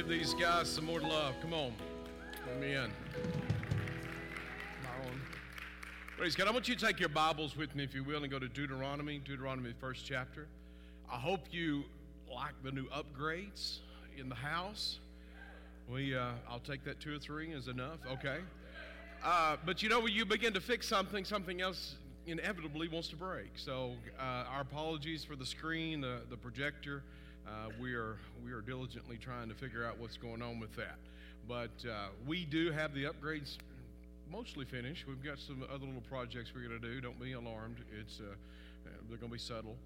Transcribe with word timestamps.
give 0.00 0.08
these 0.08 0.32
guys 0.32 0.66
some 0.66 0.86
more 0.86 1.00
love. 1.00 1.34
Come 1.42 1.52
on. 1.52 1.74
Let 2.46 2.58
me 2.58 2.72
in. 2.72 2.90
Praise 6.16 6.34
God. 6.34 6.48
I 6.48 6.52
want 6.52 6.68
you 6.68 6.74
to 6.74 6.86
take 6.86 6.98
your 6.98 7.10
Bibles 7.10 7.54
with 7.54 7.74
me, 7.74 7.84
if 7.84 7.94
you 7.94 8.02
will, 8.02 8.22
and 8.22 8.30
go 8.30 8.38
to 8.38 8.48
Deuteronomy, 8.48 9.18
Deuteronomy, 9.18 9.74
first 9.78 10.06
chapter. 10.06 10.46
I 11.12 11.16
hope 11.16 11.40
you 11.50 11.84
like 12.34 12.54
the 12.64 12.72
new 12.72 12.86
upgrades 12.86 13.80
in 14.16 14.30
the 14.30 14.34
house. 14.34 15.00
We, 15.86 16.16
uh, 16.16 16.30
I'll 16.48 16.60
take 16.60 16.82
that 16.84 16.98
two 16.98 17.16
or 17.16 17.18
three 17.18 17.50
is 17.50 17.68
enough. 17.68 17.98
Okay. 18.10 18.38
Uh, 19.22 19.58
but 19.66 19.82
you 19.82 19.90
know, 19.90 20.00
when 20.00 20.14
you 20.14 20.24
begin 20.24 20.54
to 20.54 20.62
fix 20.62 20.88
something, 20.88 21.26
something 21.26 21.60
else 21.60 21.96
inevitably 22.26 22.88
wants 22.88 23.08
to 23.08 23.16
break. 23.16 23.50
So, 23.56 23.92
uh, 24.18 24.44
our 24.50 24.62
apologies 24.62 25.24
for 25.24 25.36
the 25.36 25.44
screen, 25.44 26.00
the, 26.00 26.20
the 26.30 26.38
projector. 26.38 27.02
Uh, 27.46 27.70
we 27.80 27.94
are 27.94 28.16
we 28.44 28.52
are 28.52 28.60
diligently 28.60 29.16
trying 29.16 29.48
to 29.48 29.54
figure 29.54 29.84
out 29.84 29.98
what's 29.98 30.16
going 30.16 30.42
on 30.42 30.60
with 30.60 30.74
that. 30.76 30.98
But 31.48 31.70
uh, 31.88 32.08
we 32.26 32.44
do 32.44 32.70
have 32.70 32.94
the 32.94 33.04
upgrades 33.04 33.56
mostly 34.30 34.64
finished. 34.64 35.06
We've 35.08 35.22
got 35.22 35.38
some 35.38 35.64
other 35.64 35.86
little 35.86 36.02
projects 36.08 36.52
we're 36.54 36.66
going 36.68 36.80
to 36.80 36.86
do. 36.86 37.00
Don't 37.00 37.20
be 37.20 37.32
alarmed. 37.32 37.76
It's 37.98 38.20
uh, 38.20 38.34
they're 39.08 39.18
going 39.18 39.30
to 39.30 39.36
be 39.36 39.38
subtle. 39.38 39.76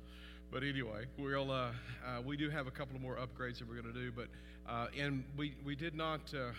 But 0.51 0.63
anyway, 0.63 1.07
we'll 1.19 1.51
uh, 1.51 1.71
uh, 2.07 2.23
we 2.25 2.37
do 2.37 2.51
have 2.51 2.67
a 2.67 2.71
couple 2.71 2.95
of 2.95 3.03
more 3.03 3.17
upgrades 3.17 3.59
that 3.59 3.69
we're 3.69 3.81
going 3.81 3.93
to 3.93 4.01
do. 4.01 4.13
But 4.13 4.29
uh, 4.69 4.89
and 4.99 5.25
we 5.37 5.55
we 5.65 5.75
did 5.75 5.95
not. 5.95 6.21
Uh, 6.35 6.53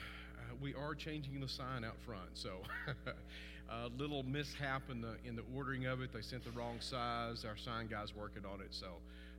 we 0.62 0.74
are 0.74 0.96
changing 0.96 1.40
the 1.40 1.48
sign 1.48 1.84
out 1.84 1.98
front, 2.06 2.30
so 2.34 2.60
a 3.70 3.90
little 3.98 4.24
mishap 4.24 4.84
in 4.90 5.02
the 5.02 5.16
in 5.26 5.36
the 5.36 5.44
ordering 5.56 5.86
of 5.86 6.02
it. 6.02 6.12
They 6.14 6.22
sent 6.22 6.44
the 6.44 6.52
wrong 6.52 6.78
size. 6.80 7.46
Our 7.46 7.58
sign 7.58 7.88
guy's 7.88 8.16
working 8.16 8.44
on 8.46 8.62
it, 8.62 8.70
so 8.72 8.88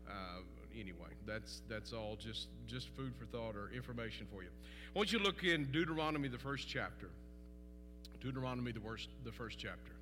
uh, 0.09 0.41
anyway, 0.79 1.11
that's 1.27 1.63
that's 1.69 1.93
all 1.93 2.17
just 2.17 2.49
just 2.67 2.89
food 2.97 3.13
for 3.19 3.27
thought 3.27 3.57
or 3.57 3.71
information 3.75 4.27
for 4.33 4.43
you. 4.43 4.49
I 4.95 4.99
want 4.99 5.13
you 5.13 5.19
to 5.19 5.25
look 5.25 5.45
in 5.45 5.71
Deuteronomy, 5.73 6.29
the 6.29 6.39
first 6.39 6.69
chapter. 6.69 7.09
Deuteronomy, 8.21 8.73
the 8.73 8.81
first 8.81 9.09
the 9.25 9.33
first 9.33 9.59
chapter. 9.59 9.93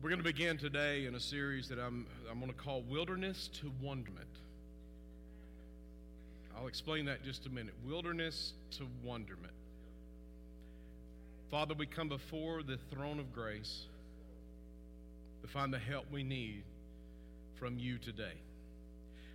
We're 0.00 0.10
going 0.10 0.20
to 0.20 0.24
begin 0.24 0.58
today 0.58 1.06
in 1.06 1.14
a 1.14 1.20
series 1.20 1.68
that 1.68 1.78
I'm 1.78 2.06
I'm 2.30 2.38
going 2.38 2.52
to 2.52 2.58
call 2.58 2.82
Wilderness 2.82 3.48
to 3.60 3.72
Wonderment. 3.80 4.28
I'll 6.58 6.66
explain 6.66 7.04
that 7.04 7.24
just 7.24 7.46
a 7.46 7.50
minute. 7.50 7.74
Wilderness 7.86 8.52
to 8.72 8.88
wonderment. 9.04 9.52
Father, 11.52 11.74
we 11.74 11.86
come 11.86 12.08
before 12.08 12.64
the 12.64 12.78
throne 12.90 13.20
of 13.20 13.32
grace 13.32 13.86
to 15.42 15.48
find 15.48 15.72
the 15.72 15.78
help 15.78 16.06
we 16.10 16.24
need 16.24 16.64
from 17.58 17.78
you 17.78 17.96
today. 17.98 18.34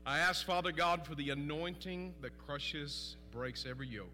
I 0.05 0.19
ask, 0.19 0.45
Father 0.45 0.73
God, 0.73 1.05
for 1.05 1.15
the 1.15 1.29
anointing 1.29 2.13
that 2.21 2.37
crushes, 2.45 3.15
breaks 3.31 3.65
every 3.65 3.87
yoke. 3.87 4.07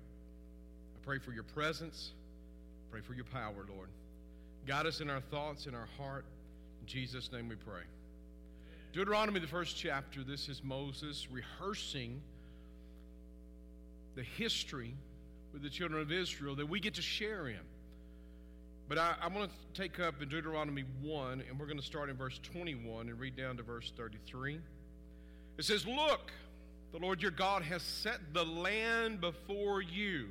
I 0.96 1.06
pray 1.06 1.18
for 1.18 1.32
your 1.32 1.44
presence. 1.44 2.12
Pray 2.92 3.02
for 3.02 3.14
your 3.14 3.26
power, 3.26 3.66
Lord. 3.76 3.90
Guide 4.68 4.86
us 4.86 5.02
in 5.02 5.10
our 5.10 5.22
thoughts, 5.22 5.66
in 5.66 5.74
our 5.74 5.88
heart. 5.98 6.26
In 6.82 6.88
Jesus' 6.88 7.32
name 7.32 7.50
we 7.50 7.56
pray. 7.56 7.82
Deuteronomy, 8.94 9.40
the 9.40 9.48
first 9.48 9.78
chapter, 9.78 10.24
this 10.24 10.48
is 10.48 10.64
Moses 10.64 11.28
rehearsing 11.32 12.22
the 14.16 14.24
history 14.24 14.94
with 15.54 15.64
the 15.64 15.70
children 15.70 16.02
of 16.02 16.12
Israel 16.12 16.56
that 16.56 16.68
we 16.68 16.80
get 16.80 16.96
to 16.96 17.02
share 17.02 17.48
in. 17.48 17.60
But 18.88 18.98
I, 18.98 19.16
I 19.22 19.28
want 19.28 19.50
to 19.50 19.82
take 19.82 20.00
up 20.00 20.22
in 20.22 20.30
Deuteronomy 20.30 20.84
1, 21.02 21.44
and 21.48 21.60
we're 21.60 21.68
going 21.68 21.80
to 21.80 21.86
start 21.86 22.10
in 22.10 22.16
verse 22.16 22.40
21 22.44 23.10
and 23.10 23.20
read 23.20 23.36
down 23.36 23.58
to 23.58 23.64
verse 23.64 23.92
33. 23.96 24.60
It 25.60 25.66
says, 25.66 25.86
Look, 25.86 26.32
the 26.94 27.00
Lord 27.00 27.22
your 27.22 27.32
God 27.32 27.64
has 27.64 27.82
set 27.82 28.34
the 28.34 28.46
land 28.46 29.20
before 29.20 29.82
you. 29.82 30.30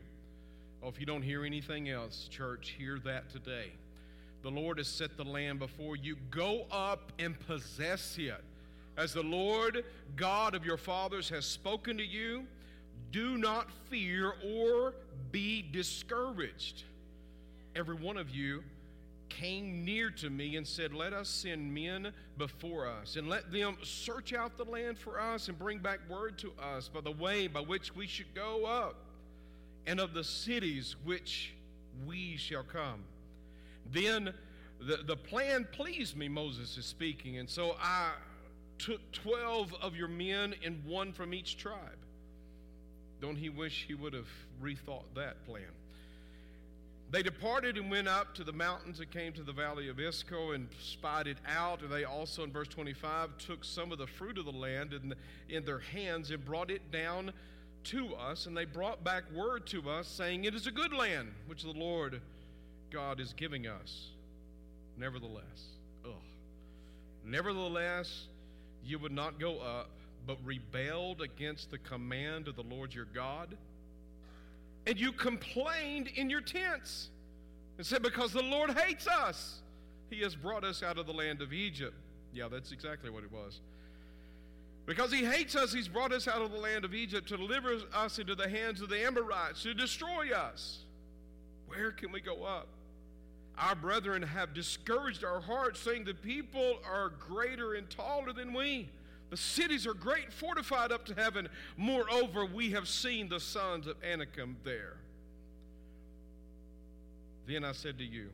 Oh, 0.83 0.89
if 0.89 0.99
you 0.99 1.05
don't 1.05 1.21
hear 1.21 1.45
anything 1.45 1.91
else, 1.91 2.29
church, 2.31 2.75
hear 2.79 2.99
that 3.05 3.29
today. 3.29 3.73
The 4.43 4.51
Lord 4.51 4.79
has 4.79 4.89
set 4.89 5.19
the 5.19 5.25
land 5.25 5.59
before 5.59 5.97
you. 5.97 6.17
Go 6.31 6.65
up 6.71 7.13
and 7.19 7.39
possess 7.41 8.17
it. 8.17 8.43
As 8.97 9.13
the 9.13 9.23
Lord 9.23 9.85
God 10.17 10.55
of 10.55 10.65
your 10.65 10.79
fathers 10.79 11.29
has 11.29 11.45
spoken 11.45 11.99
to 11.99 12.07
you, 12.07 12.47
do 13.13 13.37
not 13.37 13.69
fear 13.91 14.33
or 14.43 14.95
be 15.31 15.61
discouraged 15.61 16.85
every 17.77 17.97
one 17.97 18.17
of 18.17 18.31
you 18.31 18.63
came 19.29 19.85
near 19.85 20.11
to 20.11 20.31
me 20.31 20.57
and 20.57 20.67
said, 20.67 20.93
Let 20.93 21.13
us 21.13 21.29
send 21.29 21.73
men 21.73 22.13
before 22.37 22.87
us, 22.87 23.17
and 23.17 23.29
let 23.29 23.51
them 23.53 23.77
search 23.83 24.33
out 24.33 24.57
the 24.57 24.65
land 24.65 24.99
for 24.99 25.21
us 25.21 25.49
and 25.49 25.59
bring 25.59 25.79
back 25.79 26.01
word 26.09 26.39
to 26.39 26.53
us 26.63 26.89
by 26.89 27.01
the 27.01 27.13
way 27.13 27.47
by 27.47 27.61
which 27.61 27.95
we 27.95 28.07
should 28.07 28.35
go 28.35 28.65
up, 28.65 28.97
and 29.87 30.01
of 30.01 30.15
the 30.15 30.25
cities 30.25 30.97
which 31.05 31.55
we 32.07 32.37
shall 32.37 32.63
come. 32.65 33.05
Then 33.91 34.33
the, 34.81 34.99
the 35.07 35.17
plan 35.17 35.67
pleased 35.73 36.17
me, 36.17 36.29
Moses 36.29 36.77
is 36.77 36.87
speaking, 36.87 37.39
and 37.39 37.49
so 37.49 37.77
I 37.81 38.13
took 38.79 39.01
12 39.13 39.75
of 39.83 39.97
your 39.97 40.09
men 40.09 40.55
and 40.65 40.85
one 40.85 41.13
from 41.13 41.35
each 41.35 41.57
tribe. 41.57 41.99
Don't 43.21 43.37
he 43.37 43.49
wish 43.49 43.85
he 43.89 43.95
would 43.95 44.13
have 44.13 44.29
rethought 44.63 45.05
that 45.17 45.45
plan? 45.45 45.65
They 47.11 47.23
departed 47.23 47.79
and 47.79 47.91
went 47.91 48.07
up 48.07 48.35
to 48.35 48.45
the 48.45 48.53
mountains 48.53 49.01
and 49.01 49.11
came 49.11 49.33
to 49.33 49.43
the 49.43 49.53
valley 49.53 49.89
of 49.89 49.99
Eshcol 49.99 50.53
and 50.53 50.69
spied 50.79 51.27
it 51.27 51.39
out. 51.47 51.81
And 51.81 51.91
they 51.91 52.05
also, 52.05 52.45
in 52.45 52.53
verse 52.53 52.69
25, 52.69 53.39
took 53.39 53.65
some 53.65 53.93
of 53.93 53.99
the 53.99 54.07
fruit 54.07 54.37
of 54.37 54.45
the 54.45 54.53
land 54.53 54.93
in, 54.93 55.15
in 55.49 55.65
their 55.65 55.79
hands 55.79 56.31
and 56.31 56.45
brought 56.45 56.71
it 56.71 56.91
down 56.91 57.33
to 57.85 58.15
us. 58.15 58.45
And 58.45 58.55
they 58.55 58.67
brought 58.67 59.05
back 59.05 59.25
word 59.35 59.67
to 59.69 59.89
us, 59.89 60.07
saying, 60.07 60.45
It 60.45 60.55
is 60.55 60.67
a 60.67 60.71
good 60.71 60.93
land 60.93 61.33
which 61.47 61.63
the 61.63 61.71
Lord 61.71 62.21
God 62.91 63.21
is 63.21 63.33
giving 63.33 63.67
us. 63.67 64.09
Nevertheless, 64.99 65.69
ugh. 66.05 66.13
Nevertheless, 67.25 68.27
you 68.85 68.99
would 68.99 69.13
not 69.13 69.41
go 69.41 69.61
up, 69.61 69.89
but 70.27 70.37
rebelled 70.45 71.23
against 71.23 71.71
the 71.71 71.79
command 71.79 72.49
of 72.49 72.57
the 72.57 72.63
Lord 72.65 72.93
your 72.93 73.07
God 73.07 73.57
and 74.87 74.99
you 74.99 75.13
complained 75.13 76.09
in 76.15 76.31
your 76.31 76.41
tents 76.41 77.11
and 77.77 77.87
said, 77.87 78.03
Because 78.03 78.33
the 78.33 78.43
Lord 78.43 78.71
hates 78.71 79.07
us, 79.07 79.61
He 80.11 80.21
has 80.21 80.35
brought 80.35 80.65
us 80.65 80.83
out 80.83 80.99
of 80.99 81.07
the 81.07 81.13
land 81.13 81.43
of 81.43 81.53
Egypt. 81.53 81.95
Yeah, 82.33 82.49
that's 82.49 82.73
exactly 82.73 83.11
what 83.11 83.25
it 83.25 83.33
was. 83.33 83.61
Because 84.87 85.13
He 85.13 85.25
hates 85.25 85.55
us, 85.55 85.73
He's 85.73 85.89
brought 85.89 86.13
us 86.13 86.27
out 86.27 86.43
of 86.43 86.51
the 86.51 86.59
land 86.59 86.85
of 86.85 86.95
Egypt 86.95 87.29
to 87.29 87.37
deliver 87.37 87.79
us 87.95 88.19
into 88.19 88.35
the 88.35 88.49
hands 88.49 88.81
of 88.81 88.89
the 88.89 89.05
Amorites, 89.05 89.63
to 89.63 89.75
destroy 89.75 90.33
us. 90.35 90.81
Where 91.67 91.91
can 91.91 92.11
we 92.13 92.21
go 92.21 92.45
up? 92.45 92.69
Our 93.59 93.75
brethren 93.75 94.23
have 94.23 94.55
discouraged 94.55 95.25
our 95.25 95.41
hearts, 95.41 95.81
saying, 95.81 96.05
The 96.05 96.15
people 96.15 96.79
are 96.89 97.11
greater 97.11 97.75
and 97.75 97.91
taller 97.91 98.33
than 98.33 98.55
we. 98.55 98.89
The 99.31 99.37
cities 99.37 99.87
are 99.87 99.95
great, 99.95 100.33
fortified 100.33 100.91
up 100.91 101.05
to 101.07 101.15
heaven. 101.15 101.49
Moreover, 101.77 102.47
we 102.47 102.71
have 102.71 102.89
seen 102.89 103.29
the 103.29 103.41
sons 103.41 103.87
of 103.87 103.97
Anakim 104.03 104.57
there. 104.65 104.97
Then 107.47 107.65
I 107.65 107.73
said 107.73 107.99
to 107.99 108.05
you, 108.05 108.29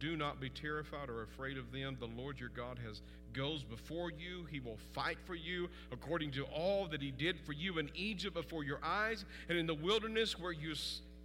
Do 0.00 0.16
not 0.16 0.40
be 0.40 0.50
terrified 0.50 1.08
or 1.08 1.22
afraid 1.22 1.58
of 1.58 1.72
them. 1.72 1.96
The 1.98 2.06
Lord 2.06 2.38
your 2.40 2.50
God 2.50 2.78
has 2.86 3.00
goes 3.36 3.62
before 3.62 4.10
you. 4.10 4.46
He 4.50 4.60
will 4.60 4.78
fight 4.94 5.18
for 5.26 5.34
you 5.34 5.68
according 5.92 6.32
to 6.32 6.44
all 6.44 6.86
that 6.88 7.02
he 7.02 7.10
did 7.10 7.38
for 7.44 7.52
you 7.52 7.78
in 7.78 7.90
Egypt 7.94 8.34
before 8.34 8.64
your 8.64 8.80
eyes 8.82 9.24
and 9.48 9.58
in 9.58 9.66
the 9.66 9.74
wilderness 9.74 10.38
where 10.38 10.52
you 10.52 10.74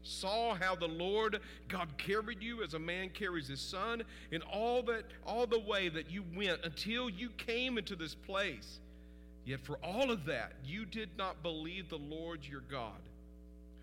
saw 0.03 0.55
how 0.55 0.75
the 0.75 0.87
Lord 0.87 1.39
God 1.69 1.97
carried 1.97 2.41
you 2.41 2.63
as 2.63 2.73
a 2.73 2.79
man 2.79 3.09
carries 3.09 3.47
his 3.47 3.61
son 3.61 4.03
in 4.31 4.41
all 4.41 4.83
that 4.83 5.05
all 5.25 5.47
the 5.47 5.59
way 5.59 5.89
that 5.89 6.11
you 6.11 6.23
went 6.35 6.59
until 6.63 7.09
you 7.09 7.29
came 7.31 7.77
into 7.77 7.95
this 7.95 8.13
place. 8.13 8.80
Yet 9.51 9.65
for 9.65 9.77
all 9.83 10.11
of 10.11 10.23
that, 10.27 10.53
you 10.63 10.85
did 10.85 11.09
not 11.17 11.43
believe 11.43 11.89
the 11.89 11.97
Lord 11.97 12.39
your 12.49 12.61
God, 12.71 13.01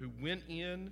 who 0.00 0.08
went 0.18 0.44
in 0.48 0.90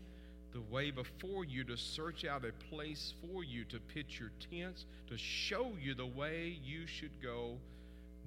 the 0.52 0.61
way 0.70 0.90
before 0.90 1.46
you 1.46 1.64
to 1.64 1.78
search 1.78 2.26
out 2.26 2.44
a 2.44 2.52
place 2.69 3.14
for 3.23 3.43
you 3.43 3.64
to 3.70 3.81
pitch 3.81 4.20
your 4.20 4.32
tents, 4.50 4.84
to 5.08 5.17
show 5.17 5.73
you 5.81 5.94
the 5.94 6.05
way 6.05 6.58
you 6.62 6.87
should 6.87 7.23
go, 7.23 7.56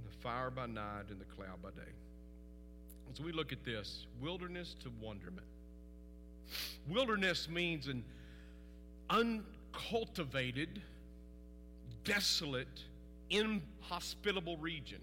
the 0.04 0.18
fire 0.24 0.50
by 0.50 0.66
night 0.66 1.04
and 1.12 1.22
the 1.22 1.26
cloud 1.26 1.62
by 1.62 1.70
day. 1.70 1.92
So 3.14 3.24
we 3.24 3.32
look 3.32 3.52
at 3.52 3.64
this 3.64 4.08
wilderness 4.20 4.76
to 4.82 4.90
wonderment. 5.00 5.46
Wilderness 6.88 7.48
means 7.48 7.86
an 7.86 8.04
uncultivated, 9.12 10.82
desolate, 12.04 12.86
inhospitable 13.30 14.58
region. 14.58 15.02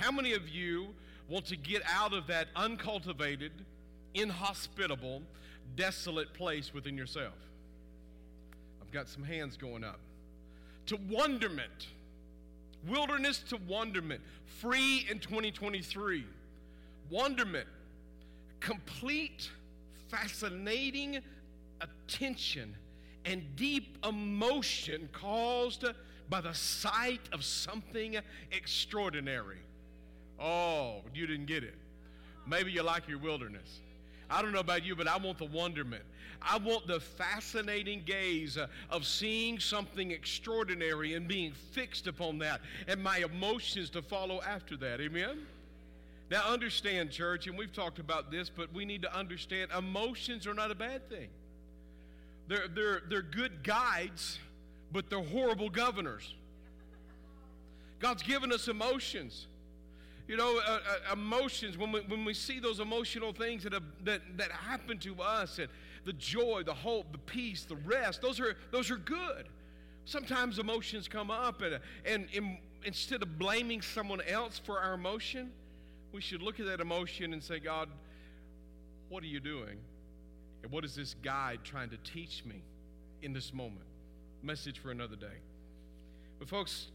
How 0.00 0.10
many 0.10 0.32
of 0.32 0.48
you 0.48 0.94
want 1.28 1.44
to 1.46 1.56
get 1.56 1.82
out 1.86 2.14
of 2.14 2.26
that 2.28 2.48
uncultivated, 2.56 3.52
inhospitable, 4.14 5.20
desolate 5.76 6.32
place 6.32 6.72
within 6.72 6.96
yourself? 6.96 7.34
I've 8.80 8.90
got 8.92 9.10
some 9.10 9.22
hands 9.22 9.58
going 9.58 9.84
up. 9.84 10.00
To 10.86 10.98
wonderment, 11.10 11.88
wilderness 12.88 13.40
to 13.50 13.58
wonderment, 13.68 14.22
free 14.46 15.06
in 15.10 15.18
2023. 15.18 16.24
Wonderment, 17.10 17.68
complete, 18.58 19.50
fascinating 20.08 21.18
attention 21.82 22.74
and 23.26 23.44
deep 23.54 23.98
emotion 24.08 25.10
caused 25.12 25.84
by 26.30 26.40
the 26.40 26.54
sight 26.54 27.20
of 27.32 27.44
something 27.44 28.16
extraordinary. 28.50 29.58
Oh, 30.40 31.02
you 31.14 31.26
didn't 31.26 31.46
get 31.46 31.62
it. 31.64 31.74
Maybe 32.46 32.72
you 32.72 32.82
like 32.82 33.06
your 33.08 33.18
wilderness. 33.18 33.80
I 34.30 34.42
don't 34.42 34.52
know 34.52 34.60
about 34.60 34.84
you, 34.84 34.94
but 34.96 35.08
I 35.08 35.16
want 35.16 35.38
the 35.38 35.44
wonderment. 35.46 36.04
I 36.40 36.56
want 36.56 36.86
the 36.86 37.00
fascinating 37.00 38.02
gaze 38.06 38.56
of 38.88 39.06
seeing 39.06 39.58
something 39.58 40.10
extraordinary 40.10 41.14
and 41.14 41.28
being 41.28 41.52
fixed 41.72 42.06
upon 42.06 42.38
that, 42.38 42.60
and 42.88 43.02
my 43.02 43.18
emotions 43.18 43.90
to 43.90 44.02
follow 44.02 44.40
after 44.42 44.76
that. 44.78 45.00
Amen? 45.00 45.46
Now, 46.30 46.44
understand, 46.48 47.10
church, 47.10 47.48
and 47.48 47.58
we've 47.58 47.72
talked 47.72 47.98
about 47.98 48.30
this, 48.30 48.48
but 48.48 48.72
we 48.72 48.84
need 48.84 49.02
to 49.02 49.14
understand 49.14 49.70
emotions 49.76 50.46
are 50.46 50.54
not 50.54 50.70
a 50.70 50.76
bad 50.76 51.08
thing. 51.10 51.28
They're, 52.46 52.68
they're, 52.68 53.02
they're 53.08 53.22
good 53.22 53.62
guides, 53.64 54.38
but 54.92 55.10
they're 55.10 55.22
horrible 55.22 55.68
governors. 55.68 56.32
God's 57.98 58.22
given 58.22 58.52
us 58.52 58.68
emotions. 58.68 59.46
You 60.30 60.36
know, 60.36 60.60
uh, 60.64 60.78
uh, 61.10 61.12
emotions, 61.12 61.76
when 61.76 61.90
we, 61.90 62.02
when 62.02 62.24
we 62.24 62.34
see 62.34 62.60
those 62.60 62.78
emotional 62.78 63.32
things 63.32 63.64
that, 63.64 63.72
have, 63.72 63.82
that, 64.04 64.20
that 64.36 64.52
happen 64.52 64.96
to 64.98 65.20
us, 65.20 65.58
and 65.58 65.66
the 66.04 66.12
joy, 66.12 66.62
the 66.64 66.72
hope, 66.72 67.10
the 67.10 67.18
peace, 67.18 67.64
the 67.64 67.74
rest, 67.74 68.22
those 68.22 68.38
are, 68.38 68.54
those 68.70 68.92
are 68.92 68.96
good. 68.96 69.48
Sometimes 70.04 70.60
emotions 70.60 71.08
come 71.08 71.32
up, 71.32 71.62
and, 71.62 71.80
and, 72.04 72.28
and 72.32 72.58
instead 72.84 73.22
of 73.22 73.40
blaming 73.40 73.82
someone 73.82 74.20
else 74.20 74.56
for 74.56 74.78
our 74.78 74.94
emotion, 74.94 75.50
we 76.12 76.20
should 76.20 76.42
look 76.42 76.60
at 76.60 76.66
that 76.66 76.78
emotion 76.78 77.32
and 77.32 77.42
say, 77.42 77.58
God, 77.58 77.88
what 79.08 79.24
are 79.24 79.26
you 79.26 79.40
doing? 79.40 79.78
And 80.62 80.70
what 80.70 80.84
is 80.84 80.94
this 80.94 81.16
guide 81.24 81.58
trying 81.64 81.90
to 81.90 81.96
teach 82.04 82.44
me 82.44 82.62
in 83.20 83.32
this 83.32 83.52
moment? 83.52 83.88
Message 84.44 84.78
for 84.78 84.92
another 84.92 85.16
day. 85.16 85.26
But, 86.38 86.48
folks, 86.48 86.86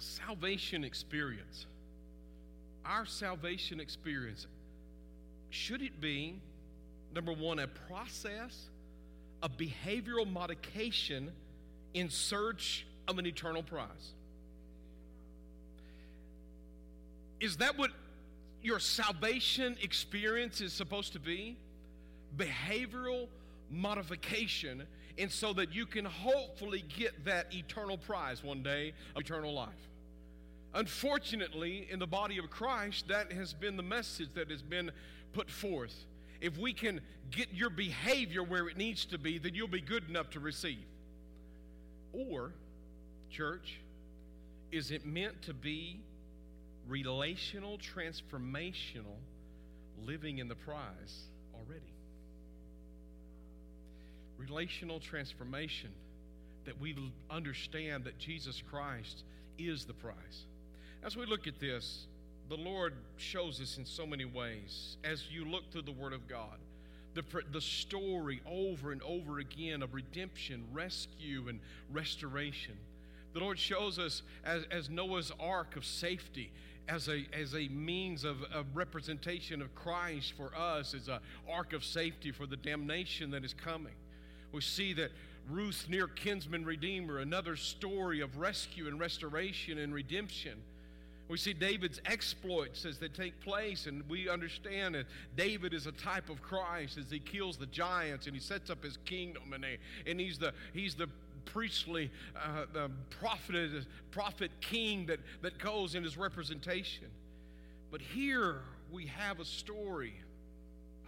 salvation 0.00 0.82
experience 0.82 1.66
our 2.84 3.06
salvation 3.06 3.80
experience, 3.80 4.46
should 5.50 5.82
it 5.82 6.00
be, 6.00 6.40
number 7.14 7.32
one, 7.32 7.58
a 7.58 7.66
process 7.66 8.68
of 9.42 9.56
behavioral 9.56 10.30
modification 10.30 11.32
in 11.94 12.08
search 12.08 12.86
of 13.08 13.18
an 13.18 13.26
eternal 13.26 13.62
prize? 13.62 14.12
Is 17.40 17.56
that 17.58 17.76
what 17.76 17.90
your 18.62 18.78
salvation 18.78 19.76
experience 19.82 20.60
is 20.60 20.72
supposed 20.72 21.12
to 21.14 21.18
be? 21.18 21.56
Behavioral 22.36 23.26
modification, 23.70 24.84
and 25.18 25.30
so 25.30 25.52
that 25.52 25.74
you 25.74 25.84
can 25.86 26.04
hopefully 26.04 26.84
get 26.96 27.24
that 27.24 27.52
eternal 27.52 27.98
prize 27.98 28.44
one 28.44 28.62
day 28.62 28.92
of 29.16 29.22
eternal 29.22 29.52
life. 29.52 29.68
Unfortunately, 30.74 31.86
in 31.90 31.98
the 31.98 32.06
body 32.06 32.38
of 32.38 32.50
Christ, 32.50 33.08
that 33.08 33.32
has 33.32 33.52
been 33.52 33.76
the 33.76 33.82
message 33.82 34.28
that 34.34 34.50
has 34.50 34.62
been 34.62 34.90
put 35.32 35.50
forth. 35.50 35.94
If 36.40 36.56
we 36.58 36.72
can 36.72 37.00
get 37.30 37.52
your 37.52 37.70
behavior 37.70 38.42
where 38.42 38.68
it 38.68 38.76
needs 38.76 39.04
to 39.06 39.18
be, 39.18 39.38
then 39.38 39.54
you'll 39.54 39.68
be 39.68 39.80
good 39.80 40.08
enough 40.08 40.30
to 40.30 40.40
receive. 40.40 40.84
Or, 42.12 42.52
church, 43.30 43.80
is 44.70 44.90
it 44.90 45.06
meant 45.06 45.42
to 45.42 45.54
be 45.54 46.00
relational, 46.88 47.78
transformational, 47.78 49.18
living 50.04 50.38
in 50.38 50.48
the 50.48 50.54
prize 50.54 51.28
already? 51.54 51.94
Relational 54.38 54.98
transformation 54.98 55.90
that 56.64 56.80
we 56.80 56.96
understand 57.30 58.04
that 58.04 58.18
Jesus 58.18 58.62
Christ 58.70 59.24
is 59.58 59.84
the 59.84 59.94
prize. 59.94 60.46
As 61.04 61.16
we 61.16 61.26
look 61.26 61.48
at 61.48 61.58
this, 61.58 62.06
the 62.48 62.56
Lord 62.56 62.94
shows 63.16 63.60
us 63.60 63.76
in 63.76 63.84
so 63.84 64.06
many 64.06 64.24
ways 64.24 64.96
as 65.02 65.24
you 65.30 65.44
look 65.44 65.70
through 65.72 65.82
the 65.82 65.92
Word 65.92 66.12
of 66.12 66.28
God. 66.28 66.58
The, 67.14 67.24
the 67.50 67.60
story 67.60 68.40
over 68.46 68.92
and 68.92 69.02
over 69.02 69.40
again 69.40 69.82
of 69.82 69.94
redemption, 69.94 70.64
rescue, 70.72 71.48
and 71.48 71.58
restoration. 71.92 72.74
The 73.34 73.40
Lord 73.40 73.58
shows 73.58 73.98
us 73.98 74.22
as, 74.44 74.64
as 74.70 74.88
Noah's 74.88 75.32
ark 75.40 75.76
of 75.76 75.84
safety, 75.84 76.52
as 76.88 77.08
a, 77.08 77.26
as 77.32 77.54
a 77.54 77.68
means 77.68 78.24
of, 78.24 78.42
of 78.44 78.66
representation 78.74 79.60
of 79.60 79.74
Christ 79.74 80.34
for 80.36 80.54
us, 80.56 80.94
as 80.94 81.08
an 81.08 81.18
ark 81.50 81.72
of 81.72 81.84
safety 81.84 82.30
for 82.30 82.46
the 82.46 82.56
damnation 82.56 83.30
that 83.32 83.44
is 83.44 83.54
coming. 83.54 83.94
We 84.52 84.60
see 84.60 84.92
that 84.94 85.10
Ruth, 85.50 85.86
near 85.88 86.06
kinsman 86.06 86.64
redeemer, 86.64 87.18
another 87.18 87.56
story 87.56 88.20
of 88.20 88.38
rescue 88.38 88.86
and 88.86 89.00
restoration 89.00 89.78
and 89.78 89.92
redemption. 89.92 90.62
We 91.32 91.38
see 91.38 91.54
David's 91.54 91.98
exploits 92.04 92.84
as 92.84 92.98
they 92.98 93.08
take 93.08 93.40
place, 93.40 93.86
and 93.86 94.06
we 94.06 94.28
understand 94.28 94.96
that 94.96 95.06
David 95.34 95.72
is 95.72 95.86
a 95.86 95.92
type 95.92 96.28
of 96.28 96.42
Christ 96.42 96.98
as 96.98 97.10
he 97.10 97.20
kills 97.20 97.56
the 97.56 97.64
giants 97.64 98.26
and 98.26 98.36
he 98.36 98.40
sets 98.40 98.68
up 98.68 98.84
his 98.84 98.98
kingdom, 99.06 99.54
and, 99.54 99.64
he, 99.64 100.10
and 100.10 100.20
he's 100.20 100.36
the 100.36 100.52
he's 100.74 100.94
the 100.94 101.08
priestly 101.46 102.10
uh, 102.36 102.66
the 102.74 102.90
prophet 103.08 103.70
prophet 104.10 104.50
king 104.60 105.06
that 105.06 105.20
that 105.40 105.58
goes 105.58 105.94
in 105.94 106.04
his 106.04 106.18
representation. 106.18 107.06
But 107.90 108.02
here 108.02 108.60
we 108.90 109.06
have 109.06 109.40
a 109.40 109.46
story, 109.46 110.12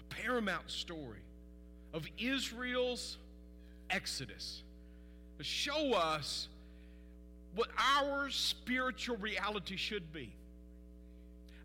a 0.01 0.15
paramount 0.15 0.71
story 0.71 1.21
of 1.93 2.07
Israel's 2.19 3.19
exodus 3.91 4.63
to 5.37 5.45
show 5.45 5.93
us 5.93 6.49
what 7.55 7.69
our 7.79 8.31
spiritual 8.31 9.17
reality 9.17 9.77
should 9.77 10.13
be. 10.13 10.35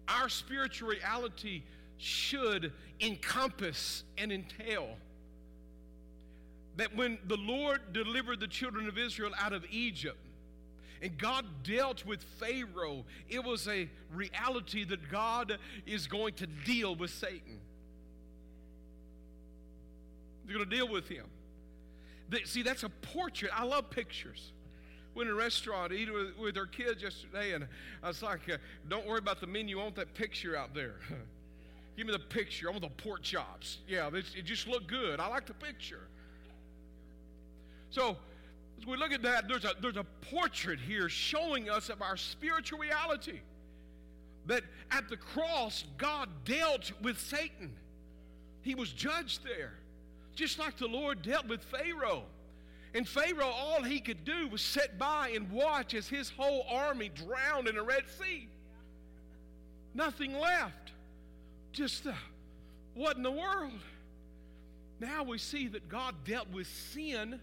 Our 0.08 0.30
spiritual 0.30 0.90
reality 0.90 1.64
should 1.98 2.72
encompass 3.00 4.04
and 4.18 4.32
entail 4.32 4.88
that 6.78 6.96
when 6.96 7.18
the 7.28 7.38
Lord 7.38 7.94
delivered 7.94 8.40
the 8.40 8.48
children 8.48 8.88
of 8.88 8.98
Israel 8.98 9.32
out 9.38 9.54
of 9.54 9.66
Egypt, 9.70 10.18
and 11.02 11.18
God 11.18 11.46
dealt 11.64 12.06
with 12.06 12.24
Pharaoh, 12.40 13.06
it 13.30 13.44
was 13.44 13.68
a 13.68 13.90
reality 14.14 14.84
that 14.86 15.10
God 15.10 15.58
is 15.86 16.08
going 16.08 16.34
to 16.36 16.48
deal 16.48 16.96
with 16.96 17.12
Satan. 17.12 17.60
He's 20.46 20.56
going 20.56 20.70
to 20.70 20.76
deal 20.76 20.88
with 20.88 21.08
him. 21.08 21.26
See, 22.46 22.64
that's 22.64 22.84
a 22.84 22.90
portrait. 22.90 23.52
I 23.56 23.64
love 23.64 23.90
pictures 23.90 24.52
went 25.16 25.30
in 25.30 25.36
a 25.36 25.38
restaurant 25.38 25.92
eating 25.92 26.14
with, 26.14 26.38
with 26.38 26.58
our 26.58 26.66
kids 26.66 27.02
yesterday, 27.02 27.54
and 27.54 27.68
I 28.04 28.08
was 28.08 28.22
like, 28.22 28.50
uh, 28.50 28.58
"Don't 28.88 29.06
worry 29.08 29.20
about 29.20 29.40
the 29.42 29.48
menu. 29.48 29.80
I 29.80 29.84
want 29.84 29.96
that 29.96 30.14
picture 30.14 30.56
out 30.56 30.74
there. 30.74 30.96
Give 31.98 32.08
me 32.08 32.14
the 32.14 32.20
picture. 32.20 32.68
I 32.68 32.72
want 32.72 32.84
the 32.84 32.90
pork 33.04 33.24
chops. 33.24 33.80
Yeah, 33.88 34.10
it 34.14 34.46
just 34.46 34.68
looked 34.68 34.88
good. 34.88 35.20
I 35.20 35.28
like 35.28 35.46
the 35.46 35.54
picture." 35.54 36.08
So, 37.90 38.18
as 38.80 38.86
we 38.86 38.98
look 38.98 39.12
at 39.12 39.22
that, 39.24 39.48
there's 39.48 39.66
a 39.66 39.74
there's 39.82 39.98
a 39.98 40.06
portrait 40.22 40.80
here 40.80 41.10
showing 41.10 41.70
us 41.70 41.90
of 41.90 42.02
our 42.02 42.18
spiritual 42.18 42.80
reality. 42.80 43.40
That 44.46 44.64
at 44.92 45.10
the 45.10 45.18
cross, 45.18 45.84
God 45.98 46.30
dealt 46.46 46.92
with 47.02 47.20
Satan. 47.20 47.74
He 48.62 48.74
was 48.76 48.92
judged 48.92 49.44
there, 49.44 49.74
just 50.36 50.60
like 50.60 50.78
the 50.78 50.88
Lord 50.88 51.22
dealt 51.22 51.48
with 51.48 51.64
Pharaoh. 51.64 52.24
And 52.94 53.08
Pharaoh, 53.08 53.46
all 53.46 53.84
he 53.84 54.00
could 54.00 54.26
do 54.26 54.48
was 54.48 54.62
sit 54.62 54.98
by 54.98 55.30
and 55.36 55.52
watch 55.52 55.94
as 55.94 56.08
his 56.08 56.30
whole 56.30 56.66
army 56.70 57.10
drowned 57.10 57.68
in 57.68 57.76
the 57.76 57.84
Red 57.84 58.04
Sea. 58.20 58.48
Nothing 59.94 60.34
left. 60.34 60.92
Just 61.72 62.08
uh, 62.08 62.12
the, 62.12 62.16
what 63.00 63.16
in 63.18 63.24
the 63.24 63.32
world? 63.32 63.80
Now 65.00 65.24
we 65.24 65.38
see 65.38 65.68
that 65.68 65.88
God 65.88 66.16
dealt 66.26 66.50
with 66.52 66.68
sin. 66.68 67.40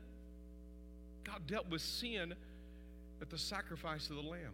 God 1.24 1.46
dealt 1.46 1.70
with 1.70 1.80
sin 1.80 2.34
at 3.20 3.30
the 3.30 3.38
sacrifice 3.38 4.10
of 4.10 4.16
the 4.16 4.22
Lamb. 4.22 4.52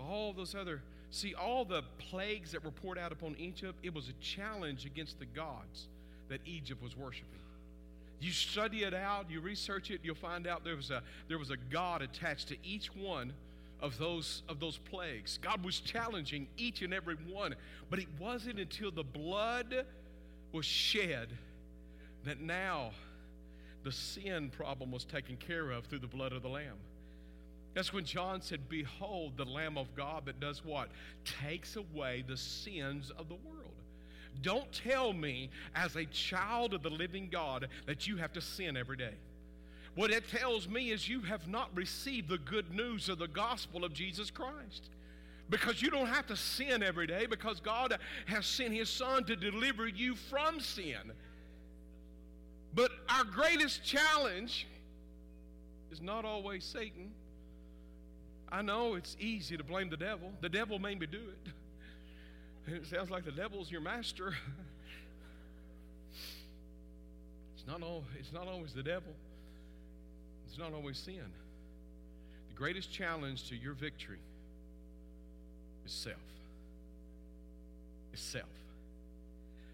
All 0.00 0.32
those 0.32 0.54
other, 0.54 0.82
see, 1.10 1.34
all 1.34 1.64
the 1.64 1.82
plagues 1.98 2.52
that 2.52 2.64
were 2.64 2.70
poured 2.70 2.98
out 2.98 3.12
upon 3.12 3.36
Egypt, 3.38 3.78
it 3.82 3.94
was 3.94 4.08
a 4.08 4.12
challenge 4.14 4.86
against 4.86 5.18
the 5.18 5.26
gods 5.26 5.88
that 6.28 6.40
Egypt 6.44 6.82
was 6.82 6.96
worshiping. 6.96 7.40
You 8.20 8.32
study 8.32 8.84
it 8.84 8.94
out, 8.94 9.30
you 9.30 9.40
research 9.40 9.90
it, 9.90 10.00
you'll 10.02 10.14
find 10.14 10.46
out 10.46 10.64
there 10.64 10.76
was 10.76 10.90
a, 10.90 11.02
there 11.28 11.38
was 11.38 11.50
a 11.50 11.56
God 11.70 12.02
attached 12.02 12.48
to 12.48 12.56
each 12.64 12.94
one 12.94 13.32
of 13.80 13.98
those, 13.98 14.42
of 14.48 14.58
those 14.60 14.78
plagues. 14.78 15.38
God 15.42 15.64
was 15.64 15.80
challenging 15.80 16.48
each 16.56 16.82
and 16.82 16.94
every 16.94 17.16
one. 17.30 17.54
But 17.90 17.98
it 17.98 18.08
wasn't 18.18 18.58
until 18.58 18.90
the 18.90 19.04
blood 19.04 19.84
was 20.52 20.64
shed 20.64 21.28
that 22.24 22.40
now 22.40 22.92
the 23.84 23.92
sin 23.92 24.50
problem 24.50 24.90
was 24.90 25.04
taken 25.04 25.36
care 25.36 25.70
of 25.70 25.86
through 25.86 26.00
the 26.00 26.06
blood 26.06 26.32
of 26.32 26.42
the 26.42 26.48
Lamb. 26.48 26.76
That's 27.74 27.92
when 27.92 28.04
John 28.04 28.40
said, 28.40 28.68
Behold, 28.68 29.36
the 29.36 29.44
Lamb 29.44 29.76
of 29.76 29.94
God 29.94 30.24
that 30.26 30.40
does 30.40 30.64
what? 30.64 30.88
Takes 31.42 31.76
away 31.76 32.24
the 32.26 32.36
sins 32.36 33.12
of 33.18 33.28
the 33.28 33.34
world. 33.34 33.65
Don't 34.42 34.70
tell 34.72 35.12
me, 35.12 35.50
as 35.74 35.96
a 35.96 36.04
child 36.06 36.74
of 36.74 36.82
the 36.82 36.90
living 36.90 37.28
God, 37.30 37.68
that 37.86 38.06
you 38.06 38.16
have 38.16 38.32
to 38.34 38.40
sin 38.40 38.76
every 38.76 38.96
day. 38.96 39.14
What 39.94 40.10
it 40.10 40.28
tells 40.28 40.68
me 40.68 40.90
is 40.90 41.08
you 41.08 41.22
have 41.22 41.48
not 41.48 41.74
received 41.74 42.28
the 42.28 42.38
good 42.38 42.74
news 42.74 43.08
of 43.08 43.18
the 43.18 43.28
gospel 43.28 43.84
of 43.84 43.94
Jesus 43.94 44.30
Christ. 44.30 44.90
Because 45.48 45.80
you 45.80 45.90
don't 45.90 46.08
have 46.08 46.26
to 46.26 46.36
sin 46.36 46.82
every 46.82 47.06
day, 47.06 47.26
because 47.26 47.60
God 47.60 47.96
has 48.26 48.46
sent 48.46 48.74
His 48.74 48.90
Son 48.90 49.24
to 49.24 49.36
deliver 49.36 49.88
you 49.88 50.14
from 50.14 50.60
sin. 50.60 51.12
But 52.74 52.90
our 53.08 53.24
greatest 53.24 53.84
challenge 53.84 54.66
is 55.90 56.02
not 56.02 56.24
always 56.24 56.62
Satan. 56.64 57.10
I 58.50 58.62
know 58.62 58.96
it's 58.96 59.16
easy 59.18 59.56
to 59.56 59.64
blame 59.64 59.88
the 59.88 59.96
devil. 59.96 60.30
The 60.40 60.48
devil 60.48 60.78
made 60.78 61.00
me 61.00 61.06
do 61.06 61.18
it. 61.18 61.52
It 62.66 62.86
sounds 62.86 63.10
like 63.10 63.24
the 63.24 63.30
devil's 63.32 63.70
your 63.70 63.80
master. 63.80 64.34
it's 67.54 67.66
not 67.66 67.82
all, 67.82 68.02
it's 68.18 68.32
not 68.32 68.48
always 68.48 68.72
the 68.72 68.82
devil. 68.82 69.12
It's 70.48 70.58
not 70.58 70.72
always 70.72 70.98
sin. 70.98 71.22
The 72.48 72.56
greatest 72.56 72.90
challenge 72.90 73.48
to 73.50 73.56
your 73.56 73.74
victory 73.74 74.18
is 75.84 75.92
self. 75.92 76.16
Is 78.12 78.20
self. 78.20 78.44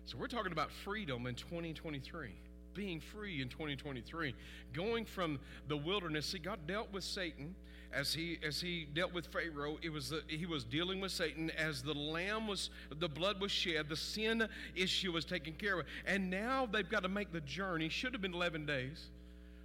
So 0.04 0.18
we're 0.18 0.26
talking 0.26 0.52
about 0.52 0.70
freedom 0.84 1.26
in 1.26 1.34
2023 1.34 2.28
being 2.74 3.00
free 3.00 3.42
in 3.42 3.48
2023 3.48 4.34
going 4.72 5.04
from 5.04 5.38
the 5.68 5.76
wilderness 5.76 6.24
see 6.24 6.38
god 6.38 6.58
dealt 6.66 6.90
with 6.90 7.04
satan 7.04 7.54
as 7.92 8.14
he 8.14 8.38
as 8.42 8.60
he 8.60 8.86
dealt 8.94 9.12
with 9.12 9.26
Pharaoh, 9.26 9.78
it 9.82 9.90
was 9.90 10.10
the, 10.10 10.22
he 10.26 10.46
was 10.46 10.64
dealing 10.64 11.00
with 11.00 11.12
Satan 11.12 11.50
as 11.50 11.82
the 11.82 11.94
lamb 11.94 12.46
was 12.46 12.70
the 12.98 13.08
blood 13.08 13.40
was 13.40 13.50
shed, 13.50 13.88
the 13.88 13.96
sin 13.96 14.48
issue 14.74 15.12
was 15.12 15.24
taken 15.24 15.52
care 15.54 15.80
of, 15.80 15.86
and 16.06 16.30
now 16.30 16.66
they've 16.70 16.88
got 16.88 17.02
to 17.02 17.08
make 17.08 17.32
the 17.32 17.40
journey. 17.42 17.88
Should 17.88 18.12
have 18.12 18.22
been 18.22 18.34
11 18.34 18.66
days. 18.66 19.10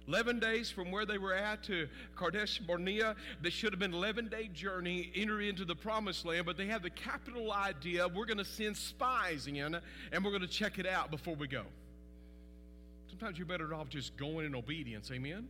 11 0.06 0.40
days 0.40 0.70
from 0.70 0.90
where 0.90 1.04
they 1.04 1.18
were 1.18 1.34
at 1.34 1.62
to 1.64 1.86
Kadesh 2.16 2.60
Barnea. 2.60 3.14
They 3.42 3.50
should 3.50 3.74
have 3.74 3.78
been 3.78 3.92
11 3.92 4.28
day 4.28 4.48
journey, 4.54 5.12
enter 5.14 5.42
into 5.42 5.66
the 5.66 5.76
promised 5.76 6.24
land, 6.24 6.46
but 6.46 6.56
they 6.56 6.66
had 6.66 6.82
the 6.82 6.90
capital 6.90 7.52
idea 7.52 8.08
we're 8.08 8.24
going 8.24 8.38
to 8.38 8.44
send 8.44 8.74
spies 8.74 9.46
in 9.46 9.78
and 10.12 10.24
we're 10.24 10.30
going 10.30 10.40
to 10.40 10.48
check 10.48 10.78
it 10.78 10.86
out 10.86 11.10
before 11.10 11.34
we 11.34 11.46
go. 11.46 11.64
Sometimes 13.10 13.36
you're 13.36 13.46
better 13.46 13.74
off 13.74 13.90
just 13.90 14.16
going 14.16 14.46
in 14.46 14.54
obedience. 14.54 15.10
Amen? 15.10 15.46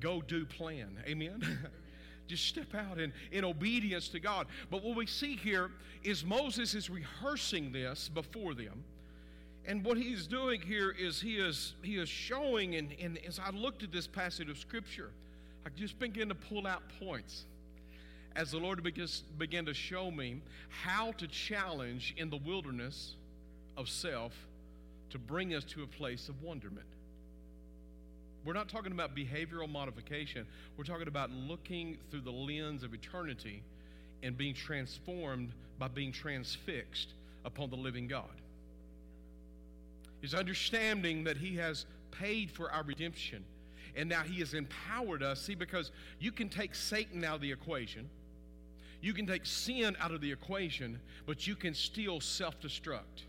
Go 0.00 0.22
do 0.22 0.44
plan. 0.44 0.98
Amen? 1.06 1.42
Just 2.28 2.46
step 2.46 2.74
out 2.74 2.98
in, 2.98 3.12
in 3.30 3.44
obedience 3.44 4.08
to 4.08 4.20
God. 4.20 4.46
But 4.70 4.82
what 4.82 4.96
we 4.96 5.06
see 5.06 5.36
here 5.36 5.70
is 6.02 6.24
Moses 6.24 6.74
is 6.74 6.88
rehearsing 6.88 7.72
this 7.72 8.08
before 8.08 8.54
them. 8.54 8.84
And 9.66 9.84
what 9.84 9.96
he's 9.96 10.26
doing 10.26 10.60
here 10.60 10.90
is 10.90 11.20
he 11.20 11.36
is 11.36 11.74
he 11.82 11.96
is 11.96 12.08
showing, 12.08 12.74
and, 12.74 12.94
and 13.00 13.18
as 13.26 13.38
I 13.38 13.50
looked 13.50 13.82
at 13.82 13.92
this 13.92 14.06
passage 14.06 14.48
of 14.48 14.58
scripture, 14.58 15.10
I 15.64 15.68
just 15.76 15.98
began 15.98 16.28
to 16.28 16.34
pull 16.34 16.66
out 16.66 16.82
points 16.98 17.44
as 18.34 18.50
the 18.50 18.58
Lord 18.58 18.82
began 19.38 19.66
to 19.66 19.74
show 19.74 20.10
me 20.10 20.40
how 20.68 21.12
to 21.12 21.28
challenge 21.28 22.14
in 22.16 22.30
the 22.30 22.38
wilderness 22.38 23.14
of 23.76 23.88
self 23.88 24.32
to 25.10 25.18
bring 25.18 25.54
us 25.54 25.64
to 25.64 25.82
a 25.82 25.86
place 25.86 26.28
of 26.28 26.42
wonderment. 26.42 26.86
We're 28.44 28.54
not 28.54 28.68
talking 28.68 28.92
about 28.92 29.14
behavioral 29.14 29.68
modification. 29.68 30.46
We're 30.76 30.84
talking 30.84 31.08
about 31.08 31.30
looking 31.30 31.98
through 32.10 32.22
the 32.22 32.32
lens 32.32 32.82
of 32.82 32.92
eternity 32.92 33.62
and 34.22 34.36
being 34.36 34.54
transformed 34.54 35.52
by 35.78 35.88
being 35.88 36.12
transfixed 36.12 37.14
upon 37.44 37.70
the 37.70 37.76
living 37.76 38.08
God. 38.08 38.30
Is 40.22 40.34
understanding 40.34 41.24
that 41.24 41.36
He 41.36 41.56
has 41.56 41.86
paid 42.10 42.50
for 42.50 42.70
our 42.70 42.82
redemption 42.82 43.44
and 43.96 44.08
now 44.08 44.22
He 44.22 44.40
has 44.40 44.54
empowered 44.54 45.22
us. 45.22 45.40
See, 45.40 45.54
because 45.54 45.90
you 46.18 46.32
can 46.32 46.48
take 46.48 46.74
Satan 46.74 47.24
out 47.24 47.36
of 47.36 47.40
the 47.40 47.52
equation, 47.52 48.08
you 49.00 49.12
can 49.12 49.26
take 49.26 49.44
sin 49.44 49.96
out 50.00 50.12
of 50.12 50.20
the 50.20 50.30
equation, 50.30 51.00
but 51.26 51.46
you 51.46 51.56
can 51.56 51.74
still 51.74 52.20
self 52.20 52.60
destruct. 52.60 53.24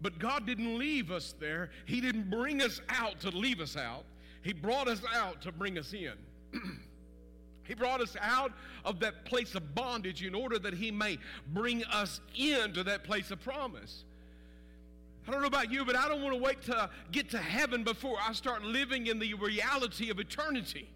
But 0.00 0.18
God 0.18 0.46
didn't 0.46 0.78
leave 0.78 1.10
us 1.10 1.34
there. 1.40 1.70
He 1.86 2.00
didn't 2.00 2.30
bring 2.30 2.62
us 2.62 2.80
out 2.88 3.20
to 3.20 3.30
leave 3.30 3.60
us 3.60 3.76
out. 3.76 4.04
He 4.42 4.52
brought 4.52 4.88
us 4.88 5.02
out 5.14 5.42
to 5.42 5.52
bring 5.52 5.78
us 5.78 5.92
in. 5.92 6.12
he 7.64 7.74
brought 7.74 8.00
us 8.00 8.16
out 8.20 8.52
of 8.84 9.00
that 9.00 9.24
place 9.24 9.54
of 9.54 9.74
bondage 9.74 10.22
in 10.22 10.34
order 10.34 10.58
that 10.58 10.74
He 10.74 10.90
may 10.90 11.18
bring 11.52 11.84
us 11.84 12.20
into 12.36 12.84
that 12.84 13.04
place 13.04 13.30
of 13.30 13.40
promise. 13.40 14.04
I 15.26 15.30
don't 15.30 15.42
know 15.42 15.48
about 15.48 15.70
you, 15.70 15.84
but 15.84 15.94
I 15.94 16.08
don't 16.08 16.22
want 16.22 16.34
to 16.34 16.42
wait 16.42 16.62
to 16.62 16.88
get 17.12 17.28
to 17.30 17.38
heaven 17.38 17.84
before 17.84 18.16
I 18.26 18.32
start 18.32 18.62
living 18.62 19.08
in 19.08 19.18
the 19.18 19.34
reality 19.34 20.08
of 20.08 20.18
eternity. 20.18 20.88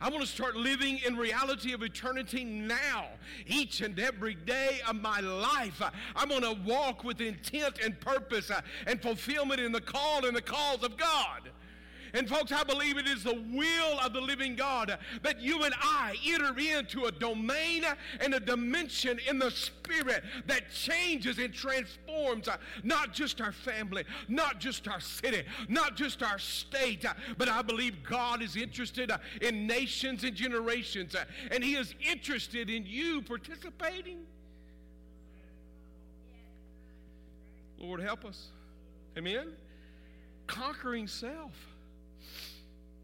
I 0.00 0.08
want 0.08 0.22
to 0.22 0.26
start 0.26 0.56
living 0.56 0.98
in 1.06 1.16
reality 1.16 1.72
of 1.72 1.82
eternity 1.82 2.42
now. 2.44 3.06
Each 3.46 3.82
and 3.82 3.98
every 3.98 4.34
day 4.34 4.80
of 4.88 4.96
my 4.96 5.20
life, 5.20 5.82
I'm 6.16 6.28
going 6.28 6.42
to 6.42 6.56
walk 6.64 7.04
with 7.04 7.20
intent 7.20 7.80
and 7.84 7.98
purpose 8.00 8.50
uh, 8.50 8.62
and 8.86 9.00
fulfillment 9.00 9.60
in 9.60 9.72
the 9.72 9.80
call 9.80 10.24
and 10.24 10.34
the 10.34 10.40
calls 10.42 10.82
of 10.82 10.96
God. 10.96 11.50
And 12.14 12.28
folks, 12.28 12.52
I 12.52 12.64
believe 12.64 12.98
it 12.98 13.06
is 13.06 13.24
the 13.24 13.42
will 13.52 13.98
of 14.00 14.12
the 14.12 14.20
living 14.20 14.56
God 14.56 14.98
that 15.22 15.40
you 15.40 15.62
and 15.64 15.74
I 15.80 16.16
enter 16.26 16.58
into 16.58 17.04
a 17.04 17.12
domain 17.12 17.84
and 18.20 18.34
a 18.34 18.40
dimension 18.40 19.18
in 19.28 19.38
the 19.38 19.50
spirit 19.50 20.24
that 20.46 20.70
changes 20.72 21.38
and 21.38 21.52
transforms 21.52 22.48
uh, 22.48 22.56
not 22.82 23.12
just 23.12 23.40
our 23.40 23.52
family, 23.52 24.04
not 24.28 24.60
just 24.60 24.88
our 24.88 25.00
city, 25.00 25.42
not 25.68 25.96
just 25.96 26.22
our 26.22 26.38
state, 26.38 27.04
uh, 27.04 27.14
but 27.38 27.48
I 27.48 27.62
believe 27.62 28.02
God 28.02 28.42
is 28.42 28.56
interested 28.56 29.10
uh, 29.10 29.18
in 29.40 29.66
nations 29.66 30.24
and 30.24 30.34
generations, 30.34 31.14
and 31.50 31.62
He 31.62 31.74
is 31.74 31.94
interested 32.00 32.70
in 32.70 32.86
you 32.86 33.22
participating. 33.22 34.18
Lord, 37.78 38.00
help 38.00 38.24
us. 38.24 38.48
Amen? 39.16 39.52
Conquering 40.46 41.06
self 41.06 41.52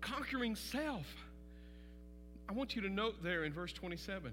conquering 0.06 0.54
self. 0.54 1.06
I 2.48 2.52
want 2.52 2.76
you 2.76 2.82
to 2.82 2.88
note 2.88 3.22
there 3.22 3.44
in 3.44 3.52
verse 3.52 3.72
27 3.72 4.32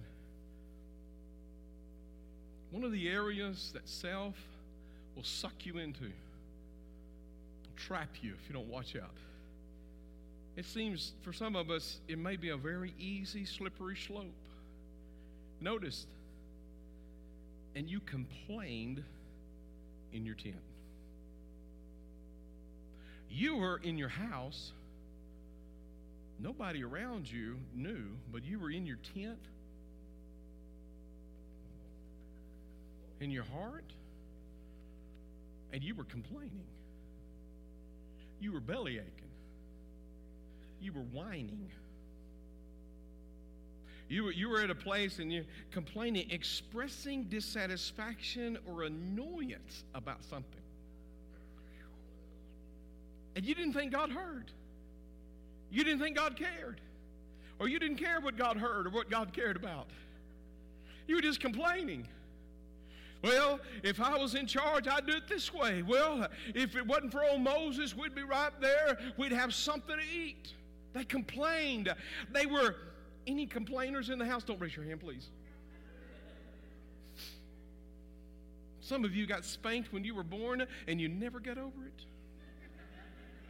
one 2.72 2.84
of 2.84 2.92
the 2.92 3.08
areas 3.08 3.70
that 3.74 3.88
self 3.88 4.34
will 5.16 5.24
suck 5.24 5.54
you 5.64 5.78
into, 5.78 6.06
trap 7.76 8.10
you 8.24 8.34
if 8.34 8.50
you 8.50 8.54
don't 8.54 8.68
watch 8.68 8.96
out. 8.96 9.14
It 10.56 10.66
seems 10.66 11.14
for 11.22 11.34
some 11.34 11.56
of 11.56 11.70
us 11.70 12.00
it 12.08 12.18
may 12.18 12.36
be 12.36 12.50
a 12.50 12.58
very 12.58 12.96
easy, 12.98 13.46
slippery 13.46 13.96
slope. 13.96 14.26
Notice, 15.62 16.08
and 17.76 17.88
you 17.88 18.00
complained 18.00 19.04
in 20.12 20.26
your 20.26 20.36
tent. 20.36 20.56
You 23.30 23.58
were 23.58 23.80
in 23.84 24.00
your 24.00 24.10
house 24.10 24.72
Nobody 26.44 26.84
around 26.84 27.32
you 27.32 27.56
knew, 27.74 28.18
but 28.30 28.44
you 28.44 28.60
were 28.60 28.70
in 28.70 28.86
your 28.86 28.98
tent, 29.16 29.40
in 33.22 33.32
your 33.32 33.46
heart, 33.46 33.86
and 35.72 35.82
you 35.82 35.96
were 35.96 36.04
complaining. 36.04 36.68
You 38.42 38.52
were 38.52 38.60
belly 38.60 38.96
aching. 38.98 39.32
You 40.82 40.92
were 40.92 41.06
whining. 41.14 41.72
You 44.10 44.26
were, 44.26 44.32
you 44.34 44.50
were 44.50 44.60
at 44.60 44.70
a 44.70 44.76
place 44.76 45.20
and 45.20 45.32
you're 45.32 45.46
complaining, 45.72 46.30
expressing 46.30 47.24
dissatisfaction 47.24 48.58
or 48.68 48.84
annoyance 48.84 49.86
about 49.96 50.26
something. 50.26 50.62
And 53.38 53.46
you 53.46 53.56
didn't 53.56 53.72
think 53.72 53.94
God 53.94 54.12
heard. 54.12 54.52
You 55.74 55.84
didn't 55.84 56.00
think 56.00 56.16
God 56.16 56.38
cared. 56.38 56.80
Or 57.60 57.68
you 57.68 57.80
didn't 57.80 57.98
care 57.98 58.22
what 58.22 58.38
God 58.38 58.58
heard 58.58 58.86
or 58.88 58.90
what 58.92 59.10
God 59.10 59.34
cared 59.34 59.56
about. 59.56 59.88
You 61.08 61.16
were 61.16 61.22
just 61.22 61.40
complaining. 61.40 62.08
Well, 63.24 63.60
if 63.84 64.00
I 64.00 64.18
was 64.18 64.36
in 64.36 64.46
charge, 64.46 64.88
I'd 64.88 65.08
do 65.08 65.14
it 65.14 65.28
this 65.28 65.52
way. 65.54 65.82
Well, 65.82 66.28
if 66.54 66.76
it 66.76 66.86
wasn't 66.86 67.12
for 67.12 67.24
old 67.24 67.42
Moses, 67.42 67.96
we'd 67.96 68.14
be 68.14 68.24
right 68.24 68.52
there. 68.62 69.00
We'd 69.18 69.32
have 69.32 69.54
something 69.54 69.96
to 69.96 70.16
eat. 70.16 70.54
They 70.94 71.06
complained. 71.06 71.94
They 72.32 72.46
were, 72.46 72.76
any 73.26 73.48
complainers 73.48 74.10
in 74.10 74.20
the 74.20 74.26
house? 74.26 74.44
Don't 74.44 74.60
raise 74.62 74.76
your 74.76 74.86
hand, 74.86 75.00
please. 75.00 75.30
Some 78.82 79.06
of 79.06 79.16
you 79.16 79.26
got 79.26 79.44
spanked 79.46 79.92
when 79.92 80.04
you 80.04 80.14
were 80.14 80.24
born 80.24 80.68
and 80.88 81.02
you 81.02 81.08
never 81.08 81.40
got 81.40 81.58
over 81.58 81.86
it. 81.86 82.06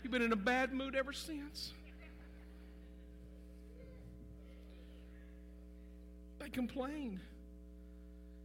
You've 0.03 0.12
been 0.12 0.22
in 0.22 0.32
a 0.32 0.38
bad 0.38 0.72
mood 0.72 0.96
ever 0.96 1.12
since. 1.12 1.74
They 6.44 6.50
complained. 6.50 7.22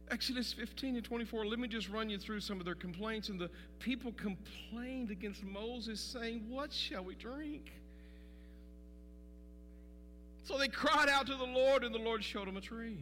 Exodus 0.09 0.53
15 0.53 0.95
and 0.95 1.03
24, 1.03 1.45
let 1.45 1.59
me 1.59 1.67
just 1.67 1.89
run 1.89 2.09
you 2.09 2.17
through 2.17 2.39
some 2.39 2.59
of 2.59 2.65
their 2.65 2.75
complaints. 2.75 3.27
And 3.27 3.39
the 3.39 3.49
people 3.79 4.13
complained 4.13 5.11
against 5.11 5.43
Moses, 5.43 5.99
saying, 5.99 6.45
What 6.49 6.71
shall 6.71 7.03
we 7.03 7.15
drink? 7.15 7.73
So 10.45 10.57
they 10.57 10.69
cried 10.69 11.09
out 11.09 11.27
to 11.27 11.35
the 11.35 11.43
Lord, 11.43 11.83
and 11.83 11.93
the 11.93 11.99
Lord 11.99 12.23
showed 12.23 12.47
them 12.47 12.57
a 12.57 12.61
tree. 12.61 12.97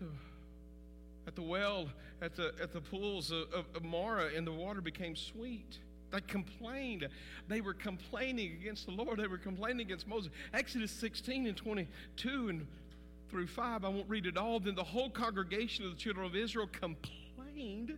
So, 0.00 0.06
at 1.26 1.36
the 1.36 1.42
well, 1.42 1.88
at 2.20 2.34
the, 2.34 2.52
at 2.60 2.72
the 2.72 2.80
pools 2.80 3.30
of, 3.30 3.44
of, 3.54 3.64
of 3.74 3.84
Marah, 3.84 4.30
and 4.36 4.46
the 4.46 4.52
water 4.52 4.80
became 4.80 5.14
sweet. 5.14 5.78
They 6.10 6.20
complained. 6.20 7.08
They 7.48 7.62
were 7.62 7.72
complaining 7.72 8.52
against 8.60 8.86
the 8.86 8.92
Lord. 8.92 9.18
They 9.18 9.26
were 9.28 9.38
complaining 9.38 9.80
against 9.80 10.06
Moses. 10.06 10.30
Exodus 10.52 10.90
16 10.90 11.46
and 11.46 11.56
22 11.56 12.48
and 12.50 12.66
through 13.32 13.46
5, 13.46 13.84
I 13.84 13.88
won't 13.88 14.08
read 14.08 14.26
it 14.26 14.36
all. 14.36 14.60
Then 14.60 14.74
the 14.74 14.84
whole 14.84 15.08
congregation 15.08 15.86
of 15.86 15.92
the 15.92 15.96
children 15.96 16.26
of 16.26 16.36
Israel 16.36 16.68
complained. 16.70 17.96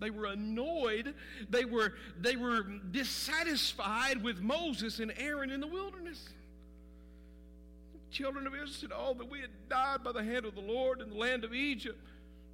They 0.00 0.10
were 0.10 0.26
annoyed. 0.26 1.14
They 1.48 1.64
were, 1.64 1.94
they 2.20 2.34
were 2.34 2.64
dissatisfied 2.90 4.22
with 4.22 4.40
Moses 4.40 4.98
and 4.98 5.14
Aaron 5.16 5.50
in 5.50 5.60
the 5.60 5.68
wilderness. 5.68 6.28
The 7.92 8.14
children 8.14 8.48
of 8.48 8.54
Israel 8.54 8.68
said, 8.70 8.90
Oh, 8.92 9.14
that 9.14 9.30
we 9.30 9.40
had 9.40 9.50
died 9.70 10.02
by 10.02 10.10
the 10.10 10.24
hand 10.24 10.44
of 10.44 10.56
the 10.56 10.60
Lord 10.60 11.00
in 11.00 11.10
the 11.10 11.16
land 11.16 11.44
of 11.44 11.54
Egypt. 11.54 11.98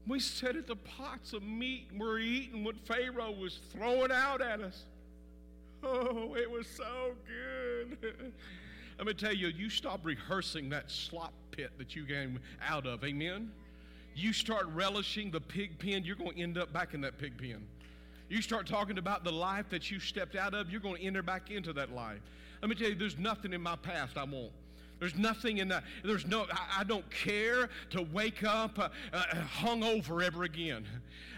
We 0.06 0.20
sat 0.20 0.56
at 0.56 0.66
the 0.66 0.76
pots 0.76 1.32
of 1.32 1.42
meat 1.42 1.88
and 1.90 2.00
were 2.00 2.18
eating 2.18 2.62
what 2.62 2.76
Pharaoh 2.86 3.32
was 3.32 3.58
throwing 3.72 4.12
out 4.12 4.40
at 4.42 4.60
us. 4.60 4.84
Oh, 5.82 6.34
it 6.36 6.50
was 6.50 6.66
so 6.66 7.12
good. 7.26 8.32
Let 9.00 9.06
me 9.06 9.14
tell 9.14 9.32
you, 9.32 9.48
you 9.48 9.70
stop 9.70 10.04
rehearsing 10.04 10.68
that 10.68 10.90
slop 10.90 11.32
pit 11.52 11.70
that 11.78 11.96
you 11.96 12.04
came 12.04 12.38
out 12.62 12.86
of. 12.86 13.02
Amen? 13.02 13.50
You 14.14 14.34
start 14.34 14.66
relishing 14.74 15.30
the 15.30 15.40
pig 15.40 15.78
pen, 15.78 16.04
you're 16.04 16.16
going 16.16 16.34
to 16.34 16.42
end 16.42 16.58
up 16.58 16.70
back 16.70 16.92
in 16.92 17.00
that 17.00 17.16
pig 17.16 17.38
pen. 17.38 17.66
You 18.28 18.42
start 18.42 18.66
talking 18.66 18.98
about 18.98 19.24
the 19.24 19.32
life 19.32 19.70
that 19.70 19.90
you 19.90 20.00
stepped 20.00 20.36
out 20.36 20.52
of, 20.52 20.68
you're 20.68 20.82
going 20.82 20.96
to 20.96 21.02
enter 21.02 21.22
back 21.22 21.50
into 21.50 21.72
that 21.72 21.92
life. 21.92 22.18
Let 22.60 22.68
me 22.68 22.74
tell 22.74 22.90
you, 22.90 22.94
there's 22.94 23.16
nothing 23.16 23.54
in 23.54 23.62
my 23.62 23.74
past 23.74 24.18
I 24.18 24.24
won't. 24.24 24.52
There's 25.00 25.16
nothing 25.16 25.58
in 25.58 25.68
that. 25.68 25.84
There's 26.04 26.26
no, 26.26 26.46
I, 26.52 26.80
I 26.80 26.84
don't 26.84 27.10
care 27.10 27.70
to 27.90 28.02
wake 28.02 28.44
up 28.44 28.78
uh, 28.78 28.90
uh, 29.12 29.24
hungover 29.60 30.22
ever 30.22 30.44
again. 30.44 30.86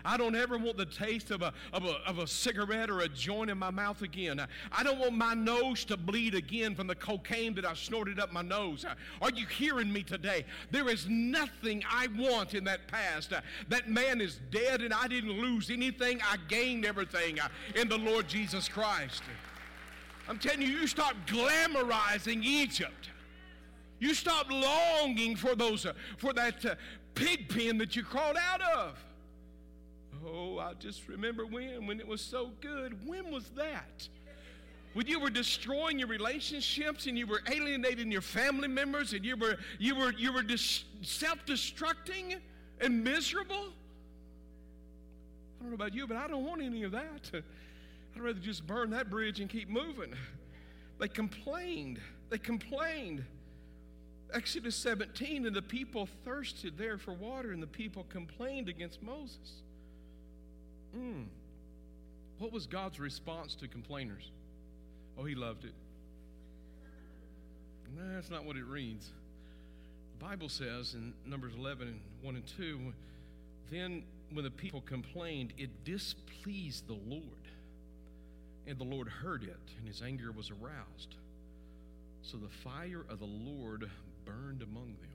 I 0.04 0.16
don't 0.16 0.34
ever 0.34 0.58
want 0.58 0.76
the 0.76 0.84
taste 0.84 1.30
of 1.30 1.42
a, 1.42 1.52
of, 1.72 1.84
a, 1.84 1.94
of 2.04 2.18
a 2.18 2.26
cigarette 2.26 2.90
or 2.90 3.00
a 3.00 3.08
joint 3.08 3.50
in 3.50 3.58
my 3.58 3.70
mouth 3.70 4.02
again. 4.02 4.44
I 4.72 4.82
don't 4.82 4.98
want 4.98 5.12
my 5.12 5.34
nose 5.34 5.84
to 5.86 5.96
bleed 5.96 6.34
again 6.34 6.74
from 6.74 6.88
the 6.88 6.96
cocaine 6.96 7.54
that 7.54 7.64
I 7.64 7.74
snorted 7.74 8.18
up 8.18 8.32
my 8.32 8.42
nose. 8.42 8.84
Are 9.20 9.30
you 9.30 9.46
hearing 9.46 9.92
me 9.92 10.02
today? 10.02 10.44
There 10.72 10.88
is 10.88 11.06
nothing 11.08 11.84
I 11.88 12.08
want 12.18 12.54
in 12.54 12.64
that 12.64 12.88
past. 12.88 13.32
That 13.68 13.88
man 13.88 14.20
is 14.20 14.40
dead 14.50 14.82
and 14.82 14.92
I 14.92 15.06
didn't 15.06 15.40
lose 15.40 15.70
anything. 15.70 16.20
I 16.28 16.36
gained 16.48 16.84
everything 16.84 17.38
uh, 17.38 17.46
in 17.76 17.88
the 17.88 17.98
Lord 17.98 18.26
Jesus 18.26 18.68
Christ. 18.68 19.22
I'm 20.28 20.38
telling 20.38 20.62
you, 20.62 20.68
you 20.68 20.86
stop 20.88 21.14
glamorizing 21.26 22.42
Egypt. 22.42 23.10
You 24.02 24.14
stop 24.14 24.50
longing 24.50 25.36
for 25.36 25.54
those, 25.54 25.86
uh, 25.86 25.92
for 26.18 26.32
that 26.32 26.64
uh, 26.64 26.74
pig 27.14 27.48
pen 27.48 27.78
that 27.78 27.94
you 27.94 28.02
crawled 28.02 28.36
out 28.36 28.60
of. 28.60 28.98
Oh, 30.26 30.58
I 30.58 30.72
just 30.74 31.06
remember 31.06 31.46
when, 31.46 31.86
when 31.86 32.00
it 32.00 32.08
was 32.08 32.20
so 32.20 32.50
good. 32.60 33.06
When 33.06 33.30
was 33.30 33.50
that? 33.50 34.08
When 34.94 35.06
you 35.06 35.20
were 35.20 35.30
destroying 35.30 36.00
your 36.00 36.08
relationships 36.08 37.06
and 37.06 37.16
you 37.16 37.28
were 37.28 37.42
alienating 37.48 38.10
your 38.10 38.22
family 38.22 38.66
members 38.66 39.12
and 39.12 39.24
you 39.24 39.36
were 39.36 39.56
you 39.78 39.94
were 39.94 40.12
you 40.18 40.32
were 40.32 40.42
dis- 40.42 40.82
self-destructing 41.02 42.40
and 42.80 43.04
miserable. 43.04 43.68
I 45.60 45.62
don't 45.62 45.70
know 45.70 45.74
about 45.76 45.94
you, 45.94 46.08
but 46.08 46.16
I 46.16 46.26
don't 46.26 46.44
want 46.44 46.60
any 46.60 46.82
of 46.82 46.90
that. 46.90 47.30
I'd 47.32 48.20
rather 48.20 48.40
just 48.40 48.66
burn 48.66 48.90
that 48.90 49.10
bridge 49.10 49.38
and 49.38 49.48
keep 49.48 49.68
moving. 49.68 50.12
They 50.98 51.06
complained. 51.06 52.00
They 52.30 52.38
complained. 52.38 53.24
Exodus 54.32 54.76
17, 54.76 55.46
and 55.46 55.54
the 55.54 55.62
people 55.62 56.08
thirsted 56.24 56.78
there 56.78 56.98
for 56.98 57.12
water, 57.12 57.52
and 57.52 57.62
the 57.62 57.66
people 57.66 58.06
complained 58.08 58.68
against 58.68 59.02
Moses. 59.02 59.62
Mm. 60.96 61.26
What 62.38 62.52
was 62.52 62.66
God's 62.66 62.98
response 62.98 63.54
to 63.56 63.68
complainers? 63.68 64.30
Oh, 65.18 65.24
he 65.24 65.34
loved 65.34 65.64
it. 65.64 65.74
That's 67.96 68.30
not 68.30 68.44
what 68.44 68.56
it 68.56 68.64
reads. 68.64 69.10
The 70.18 70.24
Bible 70.24 70.48
says 70.48 70.94
in 70.94 71.12
Numbers 71.26 71.52
11 71.58 71.88
and 71.88 72.00
1 72.22 72.36
and 72.36 72.46
2 72.46 72.92
then 73.72 74.04
when 74.32 74.44
the 74.44 74.50
people 74.50 74.82
complained, 74.82 75.54
it 75.56 75.84
displeased 75.84 76.86
the 76.86 76.98
Lord. 77.06 77.22
And 78.66 78.78
the 78.78 78.84
Lord 78.84 79.08
heard 79.08 79.42
it, 79.42 79.72
and 79.78 79.88
his 79.88 80.02
anger 80.02 80.30
was 80.30 80.50
aroused. 80.50 81.16
So 82.32 82.38
the 82.38 82.48
fire 82.48 83.04
of 83.10 83.18
the 83.18 83.26
Lord 83.26 83.90
burned 84.24 84.62
among 84.62 84.96
them 85.02 85.10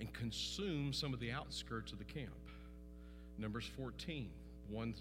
and 0.00 0.12
consumed 0.12 0.96
some 0.96 1.14
of 1.14 1.20
the 1.20 1.30
outskirts 1.30 1.92
of 1.92 1.98
the 1.98 2.04
camp. 2.04 2.34
Numbers 3.38 3.70
14, 3.76 4.28
1, 4.68 4.94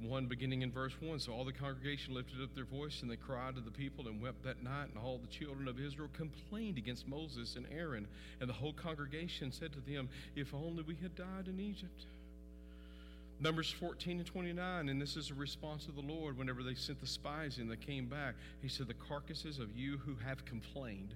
1 0.00 0.26
beginning 0.26 0.62
in 0.62 0.70
verse 0.70 0.92
1. 1.00 1.18
So 1.18 1.32
all 1.32 1.44
the 1.44 1.52
congregation 1.52 2.14
lifted 2.14 2.40
up 2.40 2.54
their 2.54 2.66
voice 2.66 3.02
and 3.02 3.10
they 3.10 3.16
cried 3.16 3.56
to 3.56 3.60
the 3.60 3.72
people 3.72 4.06
and 4.06 4.22
wept 4.22 4.44
that 4.44 4.62
night. 4.62 4.90
And 4.90 4.96
all 4.96 5.18
the 5.18 5.26
children 5.26 5.66
of 5.66 5.80
Israel 5.80 6.08
complained 6.16 6.78
against 6.78 7.08
Moses 7.08 7.56
and 7.56 7.66
Aaron. 7.76 8.06
And 8.40 8.48
the 8.48 8.54
whole 8.54 8.74
congregation 8.74 9.50
said 9.50 9.72
to 9.72 9.80
them, 9.80 10.08
If 10.36 10.54
only 10.54 10.84
we 10.84 10.94
had 11.02 11.16
died 11.16 11.48
in 11.48 11.58
Egypt. 11.58 12.06
Numbers 13.42 13.72
14 13.72 14.18
and 14.18 14.26
29, 14.26 14.88
and 14.88 15.02
this 15.02 15.16
is 15.16 15.32
a 15.32 15.34
response 15.34 15.88
of 15.88 15.96
the 15.96 16.00
Lord 16.00 16.38
whenever 16.38 16.62
they 16.62 16.76
sent 16.76 17.00
the 17.00 17.08
spies 17.08 17.58
in, 17.58 17.68
they 17.68 17.74
came 17.74 18.06
back. 18.06 18.36
He 18.60 18.68
said, 18.68 18.86
The 18.86 18.94
carcasses 18.94 19.58
of 19.58 19.76
you 19.76 19.98
who 19.98 20.14
have 20.24 20.44
complained, 20.44 21.12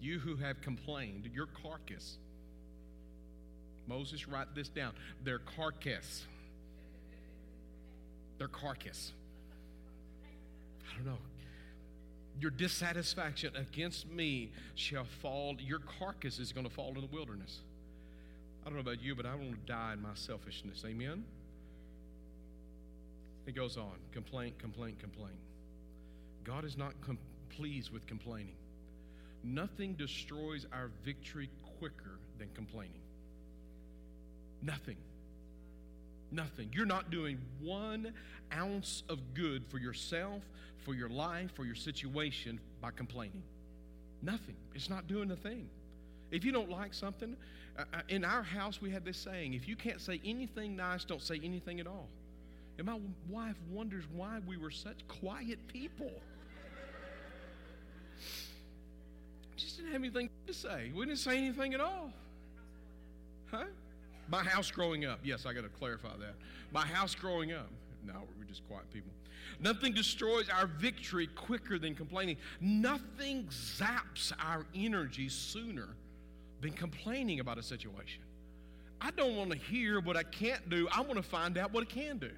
you 0.00 0.18
who 0.18 0.34
have 0.34 0.60
complained, 0.60 1.30
your 1.32 1.46
carcass. 1.46 2.18
Moses, 3.86 4.26
write 4.26 4.56
this 4.56 4.68
down. 4.68 4.92
Their 5.22 5.38
carcass. 5.38 6.26
Their 8.38 8.48
carcass. 8.48 9.12
I 10.90 10.96
don't 10.96 11.06
know. 11.06 11.18
Your 12.40 12.50
dissatisfaction 12.50 13.54
against 13.54 14.10
me 14.10 14.50
shall 14.74 15.06
fall, 15.22 15.54
your 15.60 15.78
carcass 15.78 16.40
is 16.40 16.52
going 16.52 16.66
to 16.66 16.72
fall 16.72 16.88
in 16.96 17.02
the 17.02 17.06
wilderness. 17.06 17.60
I 18.66 18.68
don't 18.68 18.74
know 18.74 18.80
about 18.90 19.00
you, 19.00 19.14
but 19.14 19.24
I 19.24 19.30
don't 19.30 19.42
want 19.42 19.66
to 19.66 19.72
die 19.72 19.92
in 19.92 20.02
my 20.02 20.14
selfishness. 20.14 20.82
Amen? 20.84 21.24
It 23.46 23.54
goes 23.54 23.76
on 23.76 23.92
complaint, 24.10 24.58
complaint, 24.58 24.98
complaint. 24.98 25.38
God 26.42 26.64
is 26.64 26.76
not 26.76 27.00
com- 27.00 27.18
pleased 27.48 27.92
with 27.92 28.08
complaining. 28.08 28.56
Nothing 29.44 29.94
destroys 29.94 30.66
our 30.72 30.90
victory 31.04 31.48
quicker 31.78 32.18
than 32.38 32.48
complaining. 32.54 33.02
Nothing. 34.62 34.96
Nothing. 36.32 36.70
You're 36.72 36.86
not 36.86 37.10
doing 37.10 37.38
one 37.62 38.12
ounce 38.52 39.04
of 39.08 39.34
good 39.34 39.64
for 39.68 39.78
yourself, 39.78 40.42
for 40.84 40.92
your 40.92 41.08
life, 41.08 41.52
for 41.54 41.64
your 41.64 41.76
situation 41.76 42.58
by 42.80 42.90
complaining. 42.90 43.44
Nothing. 44.22 44.56
It's 44.74 44.90
not 44.90 45.06
doing 45.06 45.30
a 45.30 45.36
thing. 45.36 45.68
If 46.30 46.44
you 46.44 46.52
don't 46.52 46.70
like 46.70 46.92
something, 46.94 47.36
uh, 47.78 47.84
uh, 47.92 48.00
in 48.08 48.24
our 48.24 48.42
house 48.42 48.80
we 48.80 48.90
had 48.90 49.04
this 49.04 49.18
saying 49.18 49.54
if 49.54 49.68
you 49.68 49.76
can't 49.76 50.00
say 50.00 50.20
anything 50.24 50.76
nice, 50.76 51.04
don't 51.04 51.22
say 51.22 51.40
anything 51.42 51.80
at 51.80 51.86
all. 51.86 52.08
And 52.78 52.86
my 52.86 52.98
wife 53.30 53.56
wonders 53.70 54.04
why 54.12 54.40
we 54.46 54.56
were 54.56 54.70
such 54.70 55.06
quiet 55.08 55.58
people. 55.68 56.10
just 59.56 59.76
didn't 59.76 59.92
have 59.92 60.02
anything 60.02 60.28
to 60.46 60.52
say. 60.52 60.92
We 60.94 61.06
didn't 61.06 61.18
say 61.18 61.38
anything 61.38 61.74
at 61.74 61.80
all. 61.80 62.12
Huh? 63.50 63.64
My 64.28 64.42
house 64.42 64.70
growing 64.70 65.04
up. 65.04 65.20
Yes, 65.22 65.46
I 65.46 65.52
got 65.52 65.62
to 65.62 65.68
clarify 65.68 66.16
that. 66.18 66.34
My 66.72 66.84
house 66.84 67.14
growing 67.14 67.52
up. 67.52 67.70
No, 68.04 68.14
we're 68.38 68.44
just 68.44 68.66
quiet 68.68 68.90
people. 68.92 69.12
Nothing 69.60 69.92
destroys 69.92 70.48
our 70.50 70.66
victory 70.66 71.28
quicker 71.28 71.78
than 71.78 71.94
complaining. 71.94 72.36
Nothing 72.60 73.44
zaps 73.44 74.32
our 74.38 74.66
energy 74.74 75.28
sooner 75.28 75.88
than 76.60 76.72
complaining 76.72 77.40
about 77.40 77.58
a 77.58 77.62
situation. 77.62 78.22
I 79.00 79.10
don't 79.10 79.36
want 79.36 79.50
to 79.50 79.58
hear 79.58 80.00
what 80.00 80.16
I 80.16 80.22
can't 80.22 80.68
do. 80.70 80.88
I 80.90 81.00
want 81.00 81.16
to 81.16 81.22
find 81.22 81.58
out 81.58 81.72
what 81.72 81.82
I 81.82 81.86
can 81.86 82.18
do. 82.18 82.30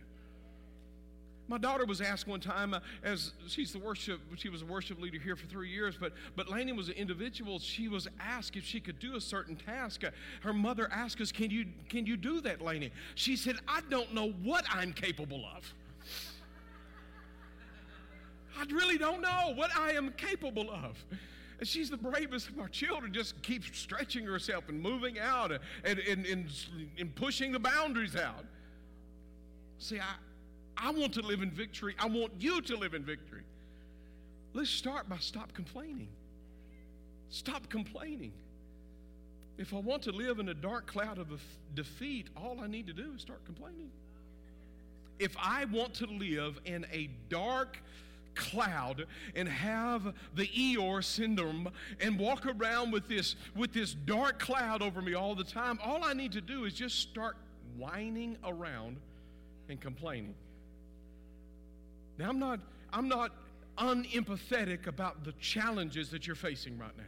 My 1.48 1.56
daughter 1.56 1.86
was 1.86 2.02
asked 2.02 2.26
one 2.26 2.40
time, 2.40 2.74
uh, 2.74 2.80
as 3.02 3.32
she's 3.46 3.72
the 3.72 3.78
worship, 3.78 4.20
she 4.36 4.50
was 4.50 4.60
a 4.60 4.66
worship 4.66 5.00
leader 5.00 5.18
here 5.18 5.34
for 5.34 5.46
three 5.46 5.70
years, 5.70 5.96
but 5.98 6.12
but 6.36 6.50
Laney 6.50 6.72
was 6.72 6.88
an 6.88 6.94
individual. 6.94 7.58
She 7.58 7.88
was 7.88 8.06
asked 8.20 8.54
if 8.54 8.64
she 8.64 8.80
could 8.80 8.98
do 8.98 9.16
a 9.16 9.20
certain 9.20 9.56
task. 9.56 10.04
Uh, 10.04 10.10
her 10.42 10.52
mother 10.52 10.90
asked 10.92 11.22
us, 11.22 11.32
"Can 11.32 11.50
you 11.50 11.64
can 11.88 12.04
you 12.04 12.18
do 12.18 12.42
that, 12.42 12.60
Laney?" 12.60 12.92
She 13.14 13.34
said, 13.34 13.56
"I 13.66 13.80
don't 13.88 14.12
know 14.12 14.30
what 14.42 14.66
I'm 14.70 14.92
capable 14.92 15.42
of. 15.56 15.74
I 18.58 18.64
really 18.70 18.98
don't 18.98 19.22
know 19.22 19.52
what 19.54 19.74
I 19.74 19.92
am 19.92 20.12
capable 20.18 20.70
of." 20.70 21.02
And 21.58 21.66
she's 21.66 21.90
the 21.90 21.96
bravest 21.96 22.48
of 22.48 22.58
our 22.60 22.68
children, 22.68 23.12
just 23.12 23.40
keeps 23.42 23.76
stretching 23.76 24.24
herself 24.24 24.68
and 24.68 24.80
moving 24.80 25.18
out 25.18 25.50
and, 25.84 25.98
and, 25.98 26.24
and, 26.24 26.46
and 26.98 27.14
pushing 27.14 27.50
the 27.50 27.58
boundaries 27.58 28.14
out. 28.14 28.44
See, 29.78 29.98
I, 29.98 30.14
I 30.76 30.90
want 30.92 31.14
to 31.14 31.22
live 31.22 31.42
in 31.42 31.50
victory. 31.50 31.96
I 31.98 32.06
want 32.06 32.32
you 32.38 32.60
to 32.60 32.76
live 32.76 32.94
in 32.94 33.04
victory. 33.04 33.42
Let's 34.54 34.70
start 34.70 35.08
by 35.08 35.18
stop 35.18 35.52
complaining. 35.52 36.08
Stop 37.30 37.68
complaining. 37.68 38.32
If 39.58 39.74
I 39.74 39.78
want 39.78 40.02
to 40.02 40.12
live 40.12 40.38
in 40.38 40.48
a 40.48 40.54
dark 40.54 40.86
cloud 40.86 41.18
of 41.18 41.28
defeat, 41.74 42.28
all 42.36 42.60
I 42.60 42.68
need 42.68 42.86
to 42.86 42.92
do 42.92 43.12
is 43.16 43.22
start 43.22 43.44
complaining. 43.44 43.90
If 45.18 45.36
I 45.36 45.64
want 45.64 45.94
to 45.94 46.06
live 46.06 46.60
in 46.64 46.86
a 46.92 47.10
dark 47.28 47.82
cloud 48.38 49.04
and 49.34 49.48
have 49.48 50.14
the 50.34 50.46
Eeyore 50.46 51.04
syndrome 51.04 51.68
and 52.00 52.18
walk 52.18 52.46
around 52.46 52.92
with 52.92 53.08
this 53.08 53.36
with 53.54 53.72
this 53.72 53.92
dark 53.92 54.38
cloud 54.38 54.80
over 54.80 55.02
me 55.02 55.12
all 55.14 55.34
the 55.34 55.44
time, 55.44 55.78
all 55.84 56.02
I 56.04 56.14
need 56.14 56.32
to 56.32 56.40
do 56.40 56.64
is 56.64 56.72
just 56.72 57.00
start 57.00 57.36
whining 57.76 58.38
around 58.44 58.96
and 59.68 59.78
complaining. 59.80 60.34
Now 62.16 62.30
I'm 62.30 62.38
not 62.38 62.60
I'm 62.92 63.08
not 63.08 63.32
unempathetic 63.76 64.86
about 64.86 65.24
the 65.24 65.32
challenges 65.32 66.10
that 66.10 66.26
you're 66.26 66.36
facing 66.36 66.78
right 66.78 66.96
now. 66.96 67.04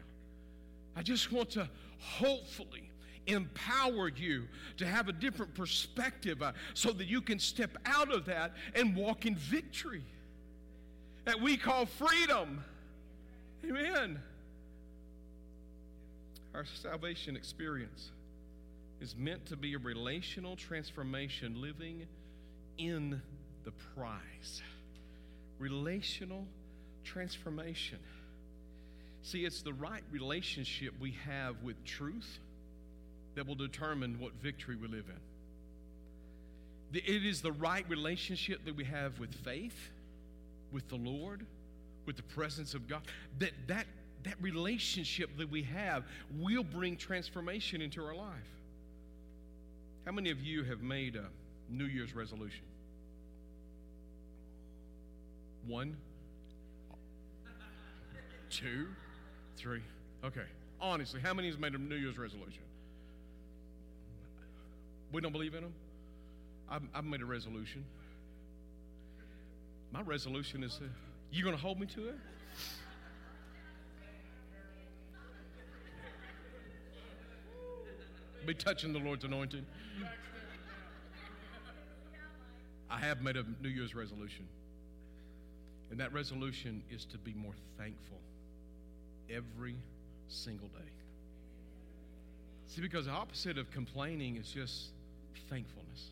I 0.96 1.02
just 1.02 1.32
want 1.32 1.50
to 1.50 1.68
hopefully 1.98 2.90
empower 3.26 4.08
you 4.08 4.48
to 4.76 4.86
have 4.86 5.08
a 5.08 5.12
different 5.12 5.54
perspective 5.54 6.42
uh, 6.42 6.52
so 6.74 6.90
that 6.92 7.06
you 7.06 7.20
can 7.20 7.38
step 7.38 7.76
out 7.86 8.12
of 8.12 8.24
that 8.26 8.52
and 8.74 8.96
walk 8.96 9.26
in 9.26 9.34
victory 9.36 10.02
that 11.30 11.40
we 11.40 11.56
call 11.56 11.86
freedom. 11.86 12.64
Amen. 13.64 14.18
Our 16.52 16.64
salvation 16.82 17.36
experience 17.36 18.10
is 19.00 19.14
meant 19.16 19.46
to 19.46 19.56
be 19.56 19.74
a 19.74 19.78
relational 19.78 20.56
transformation 20.56 21.62
living 21.62 22.08
in 22.78 23.22
the 23.62 23.70
prize. 23.94 24.60
Relational 25.60 26.48
transformation. 27.04 28.00
See, 29.22 29.44
it's 29.44 29.62
the 29.62 29.74
right 29.74 30.02
relationship 30.10 30.94
we 30.98 31.12
have 31.26 31.62
with 31.62 31.84
truth 31.84 32.40
that 33.36 33.46
will 33.46 33.54
determine 33.54 34.18
what 34.18 34.32
victory 34.42 34.74
we 34.74 34.88
live 34.88 35.04
in. 36.92 36.98
It 36.98 37.24
is 37.24 37.40
the 37.40 37.52
right 37.52 37.88
relationship 37.88 38.64
that 38.64 38.74
we 38.74 38.82
have 38.82 39.20
with 39.20 39.32
faith, 39.32 39.90
with 40.72 40.88
the 40.88 40.96
Lord, 40.96 41.44
with 42.06 42.16
the 42.16 42.22
presence 42.22 42.74
of 42.74 42.88
God. 42.88 43.02
That 43.38 43.52
that 43.66 43.86
that 44.24 44.34
relationship 44.40 45.30
that 45.38 45.50
we 45.50 45.62
have 45.62 46.04
will 46.38 46.64
bring 46.64 46.96
transformation 46.96 47.80
into 47.80 48.04
our 48.04 48.14
life. 48.14 48.26
How 50.04 50.12
many 50.12 50.30
of 50.30 50.40
you 50.40 50.64
have 50.64 50.82
made 50.82 51.16
a 51.16 51.26
New 51.70 51.86
Year's 51.86 52.14
resolution? 52.14 52.64
One, 55.66 55.96
two, 58.50 58.88
three. 59.56 59.82
Okay. 60.24 60.44
Honestly, 60.80 61.20
how 61.20 61.34
many 61.34 61.48
has 61.48 61.58
made 61.58 61.74
a 61.74 61.78
New 61.78 61.96
Year's 61.96 62.18
resolution? 62.18 62.62
We 65.12 65.20
don't 65.20 65.32
believe 65.32 65.54
in 65.54 65.62
them? 65.62 65.72
I've, 66.70 66.82
I've 66.94 67.04
made 67.04 67.20
a 67.20 67.26
resolution. 67.26 67.84
My 69.92 70.02
resolution 70.02 70.62
is 70.62 70.78
uh, 70.82 70.86
you 71.32 71.42
going 71.42 71.56
to 71.56 71.60
hold 71.60 71.80
me 71.80 71.86
to 71.86 72.08
it? 72.08 72.14
Be 78.46 78.54
touching 78.54 78.92
the 78.92 78.98
Lord's 78.98 79.24
anointing. 79.24 79.66
I 82.90 82.98
have 82.98 83.22
made 83.22 83.36
a 83.36 83.44
New 83.62 83.68
Year's 83.68 83.94
resolution. 83.94 84.48
And 85.90 86.00
that 86.00 86.12
resolution 86.12 86.82
is 86.90 87.04
to 87.06 87.18
be 87.18 87.32
more 87.34 87.54
thankful 87.78 88.18
every 89.28 89.76
single 90.28 90.68
day. 90.68 90.90
See, 92.66 92.80
because 92.80 93.06
the 93.06 93.12
opposite 93.12 93.58
of 93.58 93.70
complaining 93.70 94.36
is 94.36 94.50
just 94.50 94.90
thankfulness. 95.48 96.10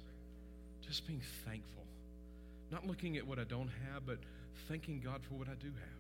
Just 0.87 1.07
being 1.07 1.23
thankful. 1.45 1.88
Not 2.71 2.87
looking 2.87 3.17
at 3.17 3.27
what 3.27 3.39
I 3.39 3.45
don't 3.45 3.71
have, 3.93 4.07
but 4.07 4.19
thanking 4.69 5.01
God 5.01 5.21
for 5.29 5.35
what 5.35 5.49
I 5.49 5.55
do 5.55 5.69
have. 5.69 5.99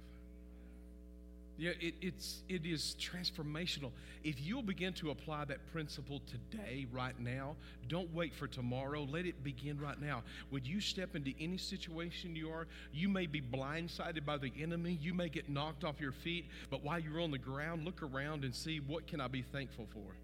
Yeah, 1.58 1.72
it, 1.80 1.94
it's, 2.00 2.42
it 2.48 2.64
is 2.64 2.94
transformational. 3.00 3.90
If 4.22 4.40
you'll 4.40 4.62
begin 4.62 4.92
to 4.94 5.10
apply 5.10 5.44
that 5.46 5.58
principle 5.72 6.22
today, 6.28 6.86
right 6.92 7.18
now, 7.18 7.56
don't 7.88 8.14
wait 8.14 8.32
for 8.32 8.46
tomorrow. 8.46 9.02
Let 9.02 9.26
it 9.26 9.42
begin 9.42 9.80
right 9.80 10.00
now. 10.00 10.22
When 10.50 10.64
you 10.64 10.80
step 10.80 11.16
into 11.16 11.32
any 11.40 11.58
situation 11.58 12.36
you 12.36 12.50
are, 12.50 12.68
you 12.92 13.08
may 13.08 13.26
be 13.26 13.40
blindsided 13.40 14.24
by 14.24 14.36
the 14.36 14.52
enemy. 14.60 14.98
You 15.02 15.14
may 15.14 15.28
get 15.28 15.48
knocked 15.48 15.82
off 15.82 16.00
your 16.00 16.12
feet. 16.12 16.46
But 16.70 16.84
while 16.84 17.00
you're 17.00 17.20
on 17.20 17.32
the 17.32 17.38
ground, 17.38 17.84
look 17.84 18.04
around 18.04 18.44
and 18.44 18.54
see 18.54 18.78
what 18.78 19.08
can 19.08 19.20
I 19.20 19.26
be 19.26 19.42
thankful 19.42 19.88
for. 19.92 20.14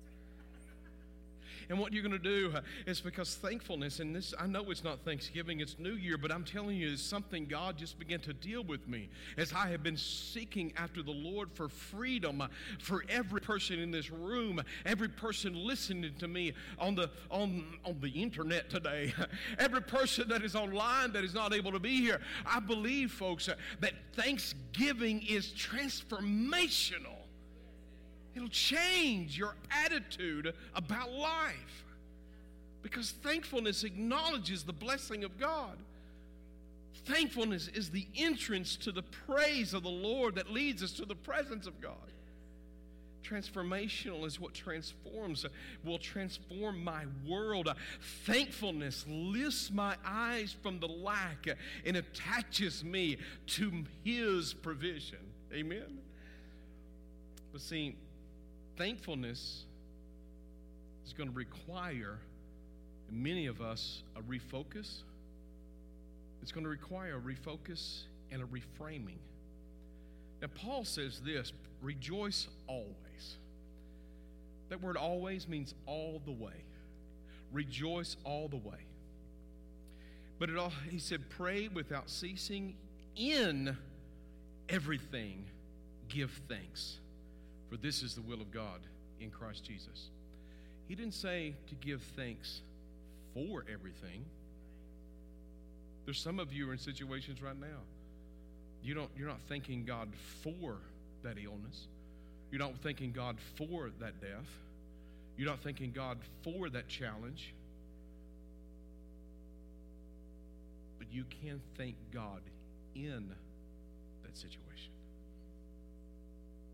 And 1.68 1.78
what 1.78 1.92
you're 1.92 2.02
going 2.02 2.12
to 2.12 2.18
do 2.18 2.52
uh, 2.54 2.60
is 2.86 3.00
because 3.00 3.34
thankfulness, 3.36 4.00
and 4.00 4.14
this, 4.14 4.34
I 4.38 4.46
know 4.46 4.70
it's 4.70 4.84
not 4.84 5.04
Thanksgiving, 5.04 5.60
it's 5.60 5.78
New 5.78 5.94
Year, 5.94 6.18
but 6.18 6.32
I'm 6.32 6.44
telling 6.44 6.76
you, 6.76 6.92
it's 6.92 7.02
something 7.02 7.46
God 7.46 7.76
just 7.76 7.98
began 7.98 8.20
to 8.20 8.32
deal 8.32 8.62
with 8.62 8.88
me 8.88 9.08
as 9.36 9.52
I 9.52 9.68
have 9.68 9.82
been 9.82 9.96
seeking 9.96 10.72
after 10.76 11.02
the 11.02 11.12
Lord 11.12 11.50
for 11.52 11.68
freedom 11.68 12.40
uh, 12.40 12.48
for 12.78 13.04
every 13.08 13.40
person 13.40 13.78
in 13.78 13.90
this 13.90 14.10
room, 14.10 14.62
every 14.84 15.08
person 15.08 15.54
listening 15.54 16.14
to 16.18 16.28
me 16.28 16.52
on 16.78 16.94
the, 16.94 17.10
on, 17.30 17.64
on 17.84 17.98
the 18.00 18.10
internet 18.10 18.70
today, 18.70 19.12
every 19.58 19.82
person 19.82 20.28
that 20.28 20.42
is 20.42 20.54
online 20.54 21.12
that 21.12 21.24
is 21.24 21.34
not 21.34 21.52
able 21.52 21.72
to 21.72 21.78
be 21.78 22.00
here. 22.00 22.20
I 22.46 22.60
believe, 22.60 23.12
folks, 23.12 23.48
uh, 23.48 23.54
that 23.80 23.92
Thanksgiving 24.14 25.22
is 25.26 25.48
transformational. 25.48 27.23
It'll 28.34 28.48
change 28.48 29.38
your 29.38 29.54
attitude 29.70 30.52
about 30.74 31.12
life. 31.12 31.84
Because 32.82 33.12
thankfulness 33.22 33.84
acknowledges 33.84 34.62
the 34.62 34.72
blessing 34.72 35.24
of 35.24 35.38
God. 35.38 35.76
Thankfulness 37.06 37.68
is 37.68 37.90
the 37.90 38.06
entrance 38.16 38.76
to 38.76 38.92
the 38.92 39.02
praise 39.02 39.74
of 39.74 39.82
the 39.82 39.90
Lord 39.90 40.34
that 40.36 40.50
leads 40.50 40.82
us 40.82 40.92
to 40.92 41.04
the 41.04 41.14
presence 41.14 41.66
of 41.66 41.80
God. 41.80 41.94
Transformational 43.24 44.26
is 44.26 44.38
what 44.38 44.52
transforms, 44.52 45.46
will 45.82 45.98
transform 45.98 46.84
my 46.84 47.04
world. 47.26 47.72
Thankfulness 48.26 49.06
lifts 49.08 49.70
my 49.70 49.96
eyes 50.04 50.54
from 50.62 50.78
the 50.78 50.88
lack 50.88 51.46
and 51.86 51.96
attaches 51.96 52.84
me 52.84 53.16
to 53.46 53.84
His 54.04 54.52
provision. 54.52 55.18
Amen. 55.54 55.98
But 57.52 57.62
see, 57.62 57.96
Thankfulness 58.76 59.64
is 61.06 61.12
going 61.12 61.28
to 61.28 61.34
require 61.34 62.18
many 63.10 63.46
of 63.46 63.60
us 63.60 64.02
a 64.16 64.20
refocus. 64.22 65.02
It's 66.42 66.50
going 66.52 66.64
to 66.64 66.70
require 66.70 67.16
a 67.16 67.20
refocus 67.20 68.02
and 68.32 68.42
a 68.42 68.46
reframing. 68.46 69.18
Now, 70.42 70.48
Paul 70.54 70.84
says 70.84 71.20
this 71.24 71.52
rejoice 71.82 72.48
always. 72.66 73.36
That 74.70 74.82
word 74.82 74.96
always 74.96 75.46
means 75.46 75.74
all 75.86 76.20
the 76.24 76.32
way. 76.32 76.64
Rejoice 77.52 78.16
all 78.24 78.48
the 78.48 78.56
way. 78.56 78.86
But 80.40 80.50
it 80.50 80.56
all, 80.56 80.72
he 80.90 80.98
said, 80.98 81.30
pray 81.30 81.68
without 81.68 82.10
ceasing 82.10 82.74
in 83.14 83.76
everything, 84.68 85.44
give 86.08 86.32
thanks 86.48 86.98
for 87.70 87.76
this 87.76 88.02
is 88.02 88.14
the 88.14 88.22
will 88.22 88.40
of 88.40 88.50
God 88.50 88.80
in 89.20 89.30
Christ 89.30 89.64
Jesus. 89.64 90.10
He 90.86 90.94
didn't 90.94 91.14
say 91.14 91.54
to 91.68 91.74
give 91.76 92.02
thanks 92.16 92.60
for 93.32 93.64
everything. 93.72 94.24
There's 96.04 96.20
some 96.20 96.38
of 96.38 96.52
you 96.52 96.68
are 96.68 96.72
in 96.72 96.78
situations 96.78 97.42
right 97.42 97.58
now. 97.58 97.80
You 98.82 98.94
don't, 98.94 99.10
you're 99.16 99.28
not 99.28 99.40
thanking 99.48 99.84
God 99.84 100.08
for 100.42 100.76
that 101.22 101.36
illness. 101.42 101.86
You're 102.50 102.60
not 102.60 102.74
thanking 102.82 103.12
God 103.12 103.36
for 103.56 103.90
that 104.00 104.20
death. 104.20 104.46
You're 105.36 105.48
not 105.48 105.60
thanking 105.60 105.92
God 105.92 106.18
for 106.42 106.68
that 106.68 106.88
challenge. 106.88 107.54
But 110.98 111.08
you 111.10 111.24
can 111.42 111.60
thank 111.76 111.96
God 112.12 112.42
in 112.94 113.32
that 114.22 114.36
situation. 114.36 114.93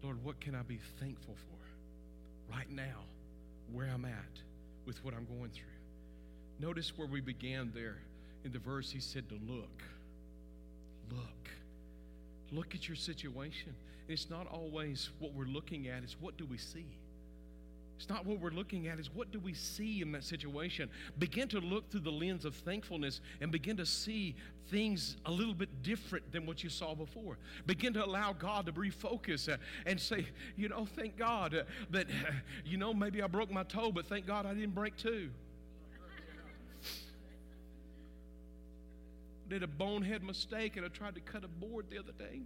Lord, 0.03 0.23
what 0.25 0.41
can 0.41 0.55
I 0.55 0.63
be 0.63 0.79
thankful 0.99 1.35
for 1.35 2.55
right 2.57 2.71
now, 2.71 3.05
where 3.73 3.87
I'm 3.87 4.05
at 4.05 4.41
with 4.87 5.03
what 5.05 5.15
I'm 5.15 5.27
going 5.39 5.51
through? 5.51 5.65
Notice 6.59 6.93
where 6.97 7.07
we 7.07 7.21
began 7.21 7.71
there 7.75 7.99
in 8.45 8.53
the 8.53 8.59
verse, 8.59 8.91
he 8.91 9.01
said 9.01 9.29
to 9.29 9.35
look. 9.47 9.83
Look. 11.11 11.51
look 12.53 12.75
at 12.75 12.89
your 12.89 12.97
situation. 12.97 13.75
And 14.09 14.11
it's 14.11 14.31
not 14.31 14.47
always 14.47 15.11
what 15.19 15.35
we're 15.35 15.45
looking 15.45 15.89
at, 15.89 16.03
it's 16.03 16.17
what 16.21 16.37
do 16.37 16.47
we 16.47 16.57
see? 16.59 16.87
It's 18.01 18.09
not 18.09 18.25
what 18.25 18.41
we're 18.41 18.49
looking 18.49 18.87
at, 18.87 18.99
it's 18.99 19.15
what 19.15 19.31
do 19.31 19.39
we 19.39 19.53
see 19.53 20.01
in 20.01 20.11
that 20.13 20.25
situation. 20.25 20.89
Begin 21.19 21.49
to 21.49 21.61
look 21.61 21.91
through 21.91 22.01
the 22.01 22.11
lens 22.11 22.47
of 22.47 22.55
thankfulness 22.55 23.21
and 23.43 23.53
begin 23.53 23.77
to 23.77 23.85
see 23.85 24.35
things 24.71 25.19
a 25.27 25.31
little 25.31 25.53
bit 25.53 25.83
different 25.83 26.33
than 26.33 26.47
what 26.47 26.65
you 26.65 26.71
saw 26.71 26.95
before. 26.95 27.37
Begin 27.67 27.93
to 27.93 28.03
allow 28.03 28.33
God 28.33 28.65
to 28.65 28.73
refocus 28.73 29.53
uh, 29.53 29.59
and 29.85 30.01
say, 30.01 30.27
you 30.57 30.71
know, 30.71 30.89
thank 30.97 31.19
God 31.19 31.55
uh, 31.55 31.65
that, 31.91 32.07
uh, 32.07 32.33
you 32.65 32.79
know, 32.79 32.95
maybe 32.95 33.23
I 33.23 33.27
broke 33.27 33.51
my 33.51 33.65
toe, 33.65 33.93
but 33.93 34.07
thank 34.07 34.27
God 34.27 34.47
I 34.47 34.55
didn't 34.55 34.75
break 34.75 34.97
two. 34.97 35.29
Did 39.51 39.63
a 39.63 39.67
bonehead 39.67 40.23
mistake 40.23 40.79
and 40.79 40.87
I 40.87 40.89
tried 40.89 41.17
to 41.17 41.21
cut 41.21 41.45
a 41.45 41.49
board 41.49 41.85
the 41.91 41.99
other 41.99 42.13
day. 42.19 42.41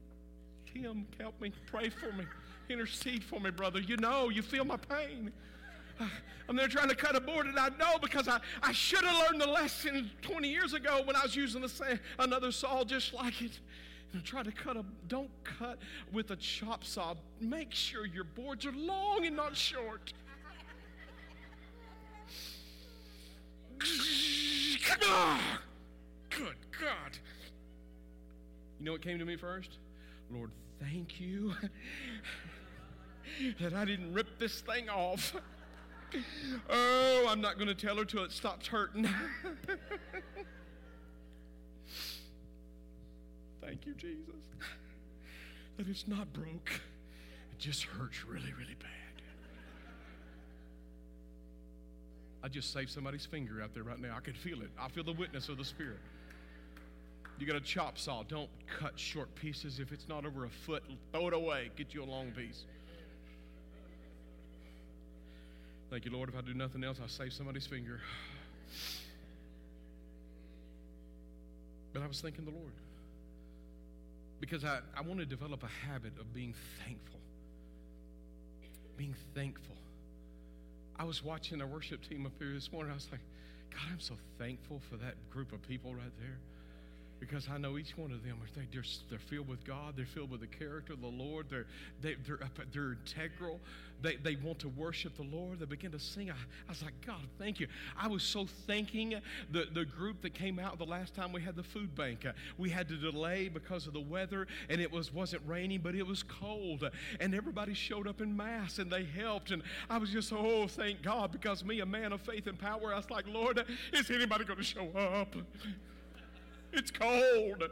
Tim, 0.75 1.07
help 1.21 1.41
me, 1.41 1.53
pray 1.67 1.89
for 1.89 2.13
me. 2.13 2.25
Intercede 2.69 3.23
for 3.23 3.39
me, 3.39 3.51
brother. 3.51 3.81
You 3.81 3.97
know, 3.97 4.29
you 4.29 4.43
feel 4.43 4.65
my 4.65 4.77
pain. 4.77 5.31
I'm 6.49 6.57
there 6.57 6.69
trying 6.69 6.89
to 6.89 6.97
cut 6.97 7.15
a 7.15 7.21
board, 7.21 7.47
and 7.47 7.59
I 7.59 7.69
know 7.79 7.99
because 8.03 8.29
I, 8.29 8.41
I 8.63 8.73
should 8.73 9.05
have 9.05 9.17
learned 9.27 9.41
the 9.41 9.47
lesson 9.47 10.11
20 10.23 10.49
years 10.49 10.75
ago 10.75 11.03
when 11.05 11.17
I 11.17 11.23
was 11.23 11.37
using 11.37 11.63
the 11.63 11.69
same, 11.69 12.01
another 12.19 12.51
saw 12.51 12.85
just 12.85 13.15
like 13.15 13.41
it. 13.41 13.59
And 14.13 14.23
try 14.25 14.43
to 14.43 14.53
cut 14.53 14.77
a, 14.77 14.85
don't 15.09 15.31
cut 15.43 15.79
with 16.13 16.31
a 16.31 16.37
chop 16.37 16.85
saw. 16.85 17.15
Make 17.41 17.73
sure 17.73 18.07
your 18.07 18.25
boards 18.25 18.65
are 18.67 18.73
long 18.73 19.27
and 19.27 19.35
not 19.35 19.57
short. 19.57 20.13
Good 26.31 26.57
God. 26.81 27.19
You 28.79 28.87
know 28.87 28.93
what 28.93 29.03
came 29.03 29.19
to 29.19 29.25
me 29.25 29.37
first? 29.37 29.79
Lord, 30.31 30.51
thank 30.91 31.21
you 31.21 31.55
that 33.61 33.73
I 33.73 33.85
didn't 33.85 34.13
rip 34.13 34.39
this 34.39 34.61
thing 34.61 34.89
off. 34.89 35.35
Oh, 36.71 37.27
I'm 37.29 37.41
not 37.41 37.57
going 37.57 37.69
to 37.69 37.75
tell 37.75 37.97
her 37.97 38.05
till 38.05 38.25
it 38.25 38.33
stops 38.33 38.67
hurting. 38.67 39.09
Thank 43.61 43.87
you, 43.87 43.95
Jesus. 43.95 44.35
That 45.77 45.89
it's 45.89 46.07
not 46.07 46.33
broke, 46.33 46.81
it 47.53 47.59
just 47.59 47.85
hurts 47.85 48.25
really, 48.25 48.53
really 48.53 48.77
bad. 48.79 48.91
I 52.45 52.49
just 52.49 52.73
saved 52.73 52.91
somebody's 52.91 53.25
finger 53.25 53.63
out 53.63 53.73
there 53.75 53.83
right 53.83 53.99
now. 53.99 54.15
I 54.17 54.21
can 54.21 54.35
feel 54.35 54.61
it. 54.61 54.71
I 54.79 54.89
feel 54.89 55.03
the 55.03 55.15
witness 55.15 55.49
of 55.49 55.57
the 55.57 55.65
Spirit. 55.65 55.99
You 57.39 57.47
got 57.47 57.57
a 57.57 57.61
chop 57.61 57.99
saw. 57.99 58.23
Don't 58.23 58.51
cut 58.79 58.99
short 58.99 59.35
pieces. 59.35 59.81
If 59.81 59.93
it's 59.93 60.09
not 60.09 60.25
over 60.25 60.45
a 60.45 60.51
foot, 60.51 60.85
throw 61.13 61.29
it 61.29 61.35
away. 61.35 61.71
Get 61.77 61.93
you 61.93 62.03
a 62.03 62.07
long 62.07 62.31
piece. 62.31 62.65
Thank 65.91 66.05
you, 66.05 66.13
Lord. 66.13 66.29
If 66.29 66.37
I 66.37 66.41
do 66.41 66.55
nothing 66.55 66.85
else, 66.85 66.99
I'll 67.03 67.09
save 67.09 67.33
somebody's 67.33 67.67
finger. 67.67 68.01
But 71.93 72.03
I 72.03 72.07
was 72.07 72.21
thanking 72.21 72.45
the 72.45 72.51
Lord 72.51 72.73
because 74.41 74.65
I, 74.65 74.81
I 74.97 75.03
want 75.03 75.21
to 75.21 75.27
develop 75.27 75.63
a 75.63 75.89
habit 75.89 76.13
of 76.19 76.35
being 76.35 76.55
thankful. 76.85 77.21
Being 78.97 79.15
thankful. 79.35 79.77
I 80.99 81.05
was 81.05 81.23
watching 81.23 81.61
a 81.61 81.67
worship 81.67 82.09
team 82.09 82.27
up 82.27 82.33
here 82.39 82.53
this 82.53 82.73
morning. 82.73 82.91
I 82.91 82.95
was 82.95 83.09
like, 83.11 83.21
God, 83.71 83.93
I'm 83.93 84.01
so 84.01 84.15
thankful 84.39 84.81
for 84.91 84.97
that 84.97 85.15
group 85.31 85.53
of 85.53 85.63
people 85.67 85.95
right 85.95 86.13
there 86.21 86.39
because 87.29 87.49
I 87.53 87.59
know 87.59 87.79
each 87.79 87.97
one 87.97 88.13
of 88.13 88.23
them 88.23 88.37
are 88.43 88.63
they're, 88.71 89.19
filled 89.19 89.49
with 89.49 89.65
God. 89.65 89.95
They're 89.97 90.07
filled 90.07 90.31
with 90.31 90.41
the 90.41 90.47
character 90.47 90.93
of 90.93 91.01
the 91.01 91.07
Lord. 91.07 91.47
They're 91.49 91.67
they, 92.01 92.17
they're 92.27 92.39
they're 92.73 92.93
integral. 92.93 93.61
They 94.03 94.17
they 94.17 94.37
want 94.37 94.59
to 94.61 94.69
worship 94.69 95.17
the 95.17 95.23
Lord. 95.23 95.61
They 95.61 95.67
begin 95.67 95.93
to 95.93 95.99
sing. 95.99 96.31
I, 96.31 96.35
I 96.35 96.69
was 96.69 96.83
like, 96.83 96.95
God, 97.07 97.23
thank 97.39 97.61
you. 97.61 97.69
I 97.97 98.09
was 98.09 98.23
so 98.23 98.47
thanking 98.67 99.15
the 99.51 99.67
the 99.73 99.85
group 99.85 100.23
that 100.23 100.35
came 100.35 100.59
out 100.59 100.79
the 100.79 100.85
last 100.85 101.15
time 101.15 101.33
we 101.33 101.41
had 101.41 101.57
the 101.57 101.63
food 101.63 101.95
bank. 101.95 102.27
Uh, 102.27 102.33
we 102.59 102.71
had 102.71 102.89
to 102.89 102.97
delay 102.97 103.49
because 103.49 103.87
of 103.87 103.93
the 103.93 104.01
weather, 104.01 104.47
and 104.69 104.81
it 104.81 104.91
was 104.93 105.13
wasn't 105.13 105.43
raining, 105.47 105.81
but 105.81 105.95
it 105.95 106.07
was 106.07 106.23
cold, 106.23 106.89
and 107.21 107.35
everybody 107.35 107.75
showed 107.75 108.07
up 108.07 108.21
in 108.21 108.37
mass 108.37 108.79
and 108.79 108.91
they 108.91 109.05
helped. 109.05 109.51
And 109.51 109.63
I 109.89 109.99
was 109.99 110.11
just 110.11 110.33
oh, 110.33 110.67
thank 110.67 111.03
God, 111.03 111.33
because 111.33 111.65
me, 111.65 111.81
a 111.81 111.87
man 111.87 112.13
of 112.13 112.21
faith 112.21 112.47
and 112.47 112.59
power, 112.59 112.93
I 112.93 112.97
was 112.97 113.11
like, 113.11 113.27
Lord, 113.27 113.65
is 113.93 114.11
anybody 114.11 114.45
going 114.45 114.59
to 114.59 114.65
show 114.65 114.89
up? 114.97 115.35
It's 116.75 116.91
cold. 116.91 117.63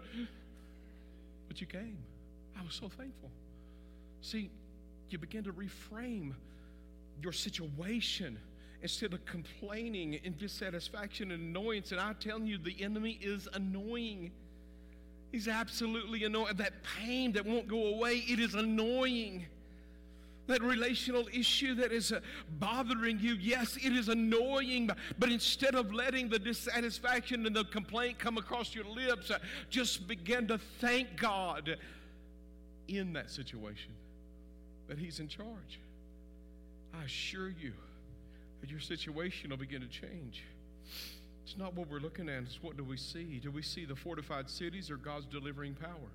But 1.48 1.60
you 1.60 1.66
came. 1.66 1.98
I 2.58 2.62
was 2.64 2.74
so 2.74 2.88
thankful. 2.88 3.30
See, 4.20 4.50
you 5.10 5.18
begin 5.18 5.44
to 5.44 5.52
reframe 5.52 6.32
your 7.20 7.32
situation 7.32 8.38
instead 8.80 9.12
of 9.12 9.24
complaining 9.24 10.18
and 10.24 10.38
dissatisfaction 10.38 11.30
and 11.30 11.56
annoyance. 11.56 11.92
And 11.92 12.00
I'm 12.00 12.14
telling 12.16 12.46
you, 12.46 12.58
the 12.58 12.82
enemy 12.82 13.18
is 13.20 13.48
annoying. 13.52 14.32
He's 15.30 15.48
absolutely 15.48 16.24
annoying. 16.24 16.56
That 16.56 16.72
pain 16.82 17.32
that 17.32 17.44
won't 17.44 17.68
go 17.68 17.94
away, 17.94 18.24
it 18.28 18.38
is 18.38 18.54
annoying 18.54 19.46
that 20.46 20.62
relational 20.62 21.28
issue 21.32 21.74
that 21.76 21.92
is 21.92 22.12
uh, 22.12 22.20
bothering 22.58 23.18
you, 23.20 23.34
yes, 23.34 23.76
it 23.76 23.92
is 23.92 24.08
annoying, 24.08 24.90
but 25.18 25.30
instead 25.30 25.74
of 25.74 25.92
letting 25.92 26.28
the 26.28 26.38
dissatisfaction 26.38 27.46
and 27.46 27.54
the 27.54 27.64
complaint 27.64 28.18
come 28.18 28.38
across 28.38 28.74
your 28.74 28.84
lips, 28.84 29.30
uh, 29.30 29.38
just 29.70 30.06
begin 30.08 30.48
to 30.48 30.58
thank 30.80 31.16
God 31.16 31.76
in 32.88 33.12
that 33.12 33.30
situation 33.30 33.92
that 34.88 34.98
He's 34.98 35.20
in 35.20 35.28
charge. 35.28 35.80
I 36.98 37.04
assure 37.04 37.48
you 37.48 37.72
that 38.60 38.70
your 38.70 38.80
situation 38.80 39.50
will 39.50 39.56
begin 39.56 39.80
to 39.80 39.88
change. 39.88 40.44
It's 41.44 41.56
not 41.56 41.74
what 41.74 41.88
we're 41.88 42.00
looking 42.00 42.28
at, 42.28 42.42
it's 42.42 42.62
what 42.62 42.76
do 42.76 42.84
we 42.84 42.96
see? 42.96 43.40
Do 43.42 43.50
we 43.50 43.62
see 43.62 43.84
the 43.84 43.96
fortified 43.96 44.50
cities 44.50 44.90
or 44.90 44.96
God's 44.96 45.26
delivering 45.26 45.74
power? 45.74 46.10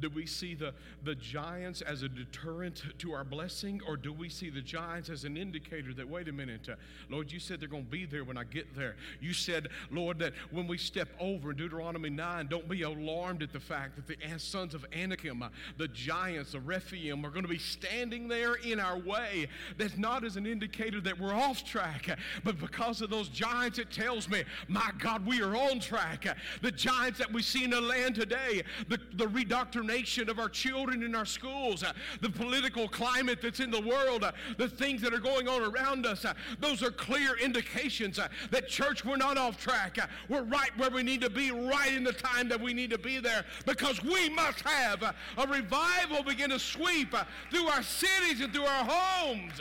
Do 0.00 0.10
we 0.10 0.26
see 0.26 0.54
the, 0.54 0.72
the 1.04 1.14
giants 1.14 1.80
as 1.82 2.02
a 2.02 2.08
deterrent 2.08 2.82
to 2.98 3.12
our 3.12 3.24
blessing, 3.24 3.80
or 3.86 3.96
do 3.96 4.12
we 4.12 4.28
see 4.28 4.50
the 4.50 4.60
giants 4.60 5.08
as 5.08 5.24
an 5.24 5.36
indicator 5.36 5.92
that, 5.94 6.08
wait 6.08 6.28
a 6.28 6.32
minute, 6.32 6.68
uh, 6.68 6.74
Lord, 7.10 7.32
you 7.32 7.40
said 7.40 7.60
they're 7.60 7.68
going 7.68 7.84
to 7.84 7.90
be 7.90 8.06
there 8.06 8.24
when 8.24 8.38
I 8.38 8.44
get 8.44 8.74
there? 8.76 8.96
You 9.20 9.32
said, 9.32 9.68
Lord, 9.90 10.18
that 10.20 10.32
when 10.50 10.66
we 10.66 10.78
step 10.78 11.08
over 11.18 11.50
in 11.50 11.56
Deuteronomy 11.56 12.10
9, 12.10 12.46
don't 12.46 12.68
be 12.68 12.82
alarmed 12.82 13.42
at 13.42 13.52
the 13.52 13.60
fact 13.60 13.96
that 13.96 14.06
the 14.06 14.16
sons 14.38 14.74
of 14.74 14.86
Anakim, 14.92 15.42
uh, 15.42 15.48
the 15.76 15.88
giants, 15.88 16.52
the 16.52 16.60
Rephaim, 16.60 17.24
are 17.24 17.30
going 17.30 17.42
to 17.42 17.48
be 17.48 17.58
standing 17.58 18.28
there 18.28 18.54
in 18.54 18.78
our 18.78 18.98
way. 18.98 19.48
That's 19.76 19.96
not 19.96 20.24
as 20.24 20.36
an 20.36 20.46
indicator 20.46 21.00
that 21.00 21.18
we're 21.18 21.34
off 21.34 21.64
track, 21.64 22.08
uh, 22.08 22.16
but 22.44 22.58
because 22.60 23.02
of 23.02 23.10
those 23.10 23.28
giants, 23.28 23.78
it 23.78 23.90
tells 23.90 24.28
me, 24.28 24.44
my 24.68 24.90
God, 24.98 25.26
we 25.26 25.42
are 25.42 25.56
on 25.56 25.80
track. 25.80 26.26
Uh, 26.26 26.34
the 26.62 26.70
giants 26.70 27.18
that 27.18 27.32
we 27.32 27.42
see 27.42 27.64
in 27.64 27.70
the 27.70 27.80
land 27.80 28.14
today, 28.14 28.62
the, 28.88 28.98
the 29.14 29.26
redoctrination 29.26 29.87
of 29.88 30.38
our 30.38 30.48
children 30.48 31.02
in 31.02 31.14
our 31.14 31.24
schools, 31.24 31.82
uh, 31.82 31.92
the 32.20 32.28
political 32.28 32.88
climate 32.88 33.38
that's 33.40 33.60
in 33.60 33.70
the 33.70 33.80
world, 33.80 34.22
uh, 34.22 34.32
the 34.58 34.68
things 34.68 35.00
that 35.00 35.14
are 35.14 35.18
going 35.18 35.48
on 35.48 35.62
around 35.62 36.04
us, 36.04 36.24
uh, 36.24 36.34
those 36.60 36.82
are 36.82 36.90
clear 36.90 37.36
indications 37.38 38.20
that, 38.50 38.68
church, 38.68 39.04
we're 39.04 39.16
not 39.16 39.38
off 39.38 39.58
track. 39.58 39.96
We're 40.28 40.42
right 40.42 40.70
where 40.76 40.90
we 40.90 41.02
need 41.02 41.22
to 41.22 41.30
be, 41.30 41.50
right 41.50 41.92
in 41.92 42.04
the 42.04 42.12
time 42.12 42.48
that 42.50 42.60
we 42.60 42.74
need 42.74 42.90
to 42.90 42.98
be 42.98 43.18
there, 43.18 43.44
because 43.64 44.02
we 44.02 44.28
must 44.28 44.60
have 44.60 45.02
a 45.02 45.46
revival 45.46 46.22
begin 46.22 46.50
to 46.50 46.58
sweep 46.58 47.14
through 47.50 47.68
our 47.68 47.82
cities 47.82 48.40
and 48.40 48.52
through 48.52 48.66
our 48.66 48.84
homes. 48.84 49.60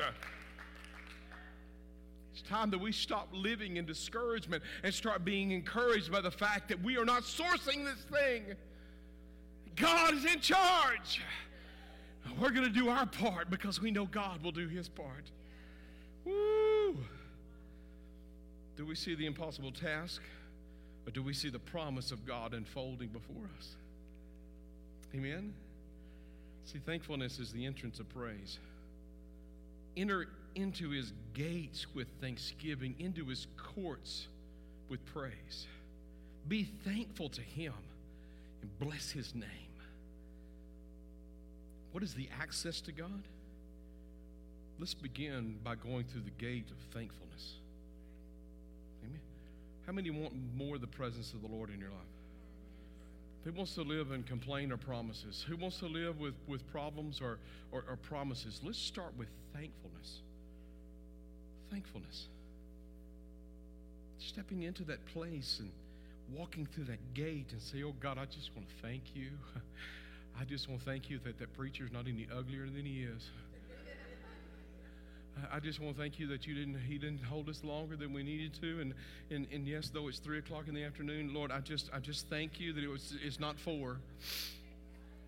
It's 2.33 2.41
time 2.47 2.69
that 2.71 2.79
we 2.79 2.91
stop 2.91 3.29
living 3.31 3.77
in 3.77 3.85
discouragement 3.85 4.61
and 4.83 4.93
start 4.93 5.23
being 5.25 5.51
encouraged 5.51 6.11
by 6.11 6.21
the 6.21 6.31
fact 6.31 6.67
that 6.67 6.83
we 6.83 6.97
are 6.97 7.05
not 7.05 7.23
sourcing 7.23 7.85
this 7.85 8.05
thing. 8.11 8.55
God 9.77 10.13
is 10.15 10.25
in 10.25 10.39
charge. 10.39 11.21
We're 12.39 12.51
going 12.51 12.65
to 12.65 12.73
do 12.73 12.89
our 12.89 13.05
part 13.05 13.49
because 13.49 13.81
we 13.81 13.91
know 13.91 14.05
God 14.05 14.43
will 14.43 14.51
do 14.51 14.67
his 14.67 14.89
part. 14.89 15.31
Woo! 16.25 16.97
Do 18.75 18.85
we 18.85 18.95
see 18.95 19.15
the 19.15 19.25
impossible 19.25 19.71
task 19.71 20.21
or 21.05 21.11
do 21.11 21.23
we 21.23 21.33
see 21.33 21.49
the 21.49 21.59
promise 21.59 22.11
of 22.11 22.25
God 22.25 22.53
unfolding 22.53 23.09
before 23.09 23.49
us? 23.57 23.75
Amen? 25.15 25.53
See, 26.65 26.79
thankfulness 26.79 27.39
is 27.39 27.53
the 27.53 27.65
entrance 27.65 27.99
of 27.99 28.09
praise. 28.09 28.59
Enter 29.95 30.27
into 30.55 30.89
his 30.89 31.13
gates 31.33 31.87
with 31.95 32.07
thanksgiving, 32.19 32.93
into 32.99 33.25
his 33.25 33.47
courts 33.57 34.27
with 34.89 35.03
praise. 35.05 35.65
Be 36.47 36.65
thankful 36.83 37.29
to 37.29 37.41
him 37.41 37.73
and 38.61 38.79
bless 38.79 39.11
his 39.11 39.33
name. 39.33 39.66
What 41.97 42.03
is 42.03 42.13
the 42.13 42.29
access 42.39 42.79
to 42.81 42.91
God? 42.91 43.23
Let's 44.77 44.93
begin 44.93 45.55
by 45.63 45.73
going 45.73 46.03
through 46.03 46.21
the 46.21 46.45
gate 46.45 46.69
of 46.69 46.77
thankfulness. 46.93 47.53
Amen. 49.03 49.19
How 49.87 49.93
many 49.93 50.11
want 50.11 50.33
more 50.55 50.75
of 50.75 50.81
the 50.81 50.85
presence 50.85 51.33
of 51.33 51.41
the 51.41 51.47
Lord 51.47 51.71
in 51.71 51.79
your 51.79 51.89
life? 51.89 51.99
Who 53.45 53.51
wants 53.51 53.73
to 53.73 53.81
live 53.81 54.11
and 54.11 54.27
complain 54.27 54.71
or 54.71 54.77
promises? 54.77 55.43
Who 55.49 55.57
wants 55.57 55.79
to 55.79 55.87
live 55.87 56.19
with, 56.19 56.35
with 56.45 56.71
problems 56.71 57.19
or, 57.19 57.39
or, 57.71 57.83
or 57.89 57.95
promises? 57.95 58.61
Let's 58.63 58.77
start 58.77 59.17
with 59.17 59.29
thankfulness. 59.55 60.19
Thankfulness. 61.71 62.27
Stepping 64.19 64.61
into 64.61 64.83
that 64.83 65.03
place 65.07 65.57
and 65.59 65.71
walking 66.31 66.67
through 66.67 66.83
that 66.83 67.15
gate 67.15 67.47
and 67.53 67.59
say, 67.59 67.81
Oh 67.81 67.95
God, 67.99 68.19
I 68.19 68.25
just 68.25 68.55
want 68.55 68.67
to 68.69 68.87
thank 68.87 69.15
you. 69.15 69.31
I 70.39 70.43
just 70.43 70.69
want 70.69 70.81
to 70.81 70.85
thank 70.85 71.09
you 71.09 71.19
that 71.25 71.39
that 71.39 71.53
preacher's 71.53 71.91
not 71.91 72.07
any 72.07 72.27
uglier 72.31 72.65
than 72.65 72.85
he 72.85 73.03
is. 73.03 73.29
I 75.51 75.59
just 75.59 75.79
want 75.79 75.95
to 75.95 76.01
thank 76.01 76.19
you 76.19 76.27
that 76.27 76.47
you 76.47 76.55
didn't 76.55 76.79
he 76.87 76.97
didn't 76.97 77.23
hold 77.23 77.47
us 77.49 77.63
longer 77.63 77.95
than 77.95 78.13
we 78.13 78.23
needed 78.23 78.53
to. 78.61 78.81
And 78.81 78.93
and, 79.29 79.47
and 79.51 79.67
yes, 79.67 79.89
though 79.89 80.07
it's 80.07 80.19
three 80.19 80.39
o'clock 80.39 80.67
in 80.67 80.73
the 80.73 80.83
afternoon, 80.83 81.33
Lord, 81.33 81.51
I 81.51 81.59
just 81.59 81.89
I 81.93 81.99
just 81.99 82.27
thank 82.27 82.59
you 82.59 82.73
that 82.73 82.83
it 82.83 82.87
was 82.87 83.15
it's 83.23 83.39
not 83.39 83.59
four. 83.59 83.97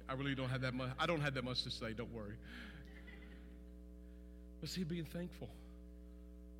I 0.07 0.13
really 0.13 0.33
don't 0.33 0.49
have 0.49 0.61
that 0.61 0.73
much 0.73 0.89
I 0.99 1.05
don't 1.05 1.21
have 1.21 1.33
that 1.35 1.43
much 1.43 1.63
to 1.63 1.71
say, 1.71 1.93
don't 1.93 2.13
worry. 2.13 2.35
But 4.61 4.69
see, 4.69 4.83
being 4.83 5.05
thankful. 5.05 5.49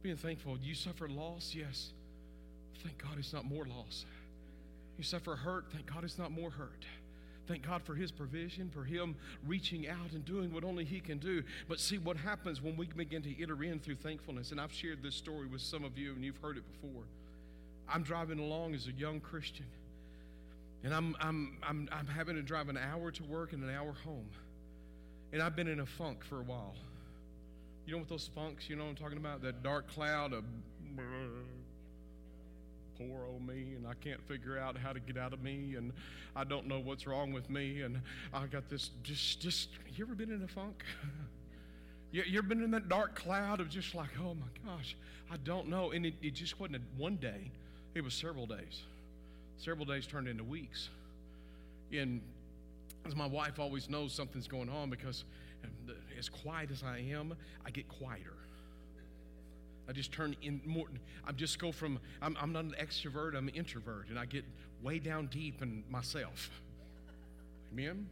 Being 0.02 0.18
thankful. 0.18 0.58
You 0.62 0.76
suffer 0.76 1.10
loss, 1.10 1.54
yes. 1.56 1.92
Thank 2.84 2.98
God 2.98 3.18
it's 3.18 3.34
not 3.34 3.46
more 3.46 3.66
loss. 3.66 4.06
You 4.98 5.04
suffer 5.04 5.36
hurt, 5.36 5.66
thank 5.74 5.92
God 5.92 6.04
it's 6.04 6.18
not 6.18 6.32
more 6.32 6.50
hurt. 6.50 6.86
Thank 7.50 7.66
God 7.66 7.82
for 7.82 7.96
His 7.96 8.12
provision, 8.12 8.70
for 8.70 8.84
Him 8.84 9.16
reaching 9.48 9.88
out 9.90 10.12
and 10.14 10.24
doing 10.24 10.54
what 10.54 10.64
only 10.64 10.86
He 10.86 11.00
can 11.00 11.18
do. 11.18 11.42
But 11.68 11.80
see 11.80 11.98
what 11.98 12.16
happens 12.16 12.62
when 12.62 12.78
we 12.78 12.86
begin 12.86 13.24
to 13.24 13.42
enter 13.42 13.64
in 13.64 13.80
through 13.80 13.96
thankfulness. 13.96 14.52
And 14.52 14.62
I've 14.62 14.72
shared 14.72 15.02
this 15.02 15.16
story 15.16 15.48
with 15.48 15.62
some 15.62 15.84
of 15.84 15.98
you, 15.98 16.14
and 16.14 16.24
you've 16.24 16.38
heard 16.38 16.58
it 16.58 16.64
before. 16.72 17.02
I'm 17.92 18.04
driving 18.04 18.38
along 18.38 18.76
as 18.76 18.86
a 18.86 18.92
young 18.92 19.20
Christian, 19.20 19.66
and 20.84 20.94
I'm, 20.94 21.16
I'm, 21.20 21.58
I'm, 21.68 21.90
I'm 21.92 22.06
having 22.06 22.36
to 22.36 22.44
drive 22.44 22.70
an 22.70 22.78
hour 22.78 23.10
to 23.10 23.24
work 23.24 23.52
and 23.52 23.64
an 23.64 23.76
hour 23.76 23.96
home. 24.06 24.30
And 25.34 25.42
I've 25.42 25.56
been 25.56 25.68
in 25.68 25.80
a 25.80 25.88
funk 25.88 26.24
for 26.24 26.42
a 26.42 26.44
while. 26.44 26.76
You 27.88 27.94
know 27.94 28.00
what 28.00 28.10
those 28.10 28.30
funks, 28.36 28.70
you 28.70 28.76
know 28.76 28.84
what 28.84 28.92
I'm 28.92 28.96
talking 28.96 29.18
about? 29.18 29.42
That 29.42 29.64
dark 29.64 29.92
cloud 29.92 30.34
of 30.34 30.44
poor 33.00 33.26
old 33.26 33.42
oh, 33.42 33.52
me, 33.52 33.76
and 33.76 33.88
I 33.88 33.94
can't 33.94 34.22
figure 34.28 34.60
out 34.60 34.78
how 34.78 34.92
to 34.92 35.00
get 35.00 35.18
out 35.18 35.32
of 35.32 35.42
me, 35.42 35.76
and 35.78 35.94
I 36.36 36.44
don't 36.44 36.68
know 36.68 36.80
what's 36.80 37.08
wrong 37.08 37.32
with 37.32 37.50
me, 37.50 37.82
and 37.82 38.02
I 38.34 38.46
got 38.48 38.70
this 38.70 38.92
just, 39.04 39.40
just, 39.40 39.70
you 39.96 40.04
ever 40.04 40.16
been 40.16 40.32
in 40.32 40.44
a 40.44 40.48
funk? 40.48 40.84
you, 42.12 42.24
you 42.28 42.40
ever 42.40 42.48
been 42.48 42.62
in 42.62 42.72
that 42.72 42.90
dark 42.90 43.16
cloud 43.16 43.62
of 43.62 43.70
just 43.70 43.96
like, 43.96 44.10
oh 44.20 44.34
my 44.34 44.70
gosh, 44.70 44.98
I 45.32 45.38
don't 45.38 45.70
know. 45.70 45.92
And 45.92 46.06
it, 46.06 46.16
it 46.22 46.34
just 46.34 46.60
wasn't 46.60 46.82
one 46.98 47.16
day, 47.16 47.52
it 47.96 48.04
was 48.04 48.14
several 48.14 48.46
days. 48.46 48.82
Several 49.58 49.86
days 49.86 50.06
turned 50.06 50.28
into 50.28 50.44
weeks. 50.44 50.90
And 51.94 52.22
as 53.06 53.16
my 53.16 53.28
wife 53.28 53.60
always 53.60 53.90
knows 53.90 54.14
something's 54.14 54.48
going 54.48 54.70
on 54.70 54.90
because 54.90 55.24
as 56.18 56.28
quiet 56.30 56.70
as 56.72 56.84
I 56.84 57.00
am, 57.12 57.34
I 57.66 57.70
get 57.72 57.88
quieter. 57.88 58.34
I 59.90 59.92
just 59.92 60.12
turn 60.12 60.36
in 60.44 60.62
more. 60.66 60.86
I 61.28 61.32
just 61.32 61.58
go 61.58 61.72
from, 61.72 62.00
I'm, 62.22 62.38
I'm 62.40 62.54
not 62.54 62.66
an 62.66 62.76
extrovert, 62.80 63.36
I'm 63.36 63.48
an 63.48 63.56
introvert, 63.56 64.10
and 64.10 64.20
I 64.20 64.26
get 64.26 64.46
way 64.84 65.00
down 65.00 65.28
deep 65.28 65.64
in 65.64 65.84
myself. 65.90 66.52
Amen? 67.74 68.08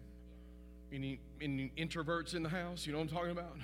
Any, 0.91 1.19
any 1.39 1.71
introverts 1.77 2.33
in 2.33 2.41
the 2.41 2.49
house? 2.49 2.87
You 2.87 2.93
know 2.93 2.99
what 2.99 3.09
I'm 3.09 3.15
talking 3.15 3.31
about? 3.31 3.57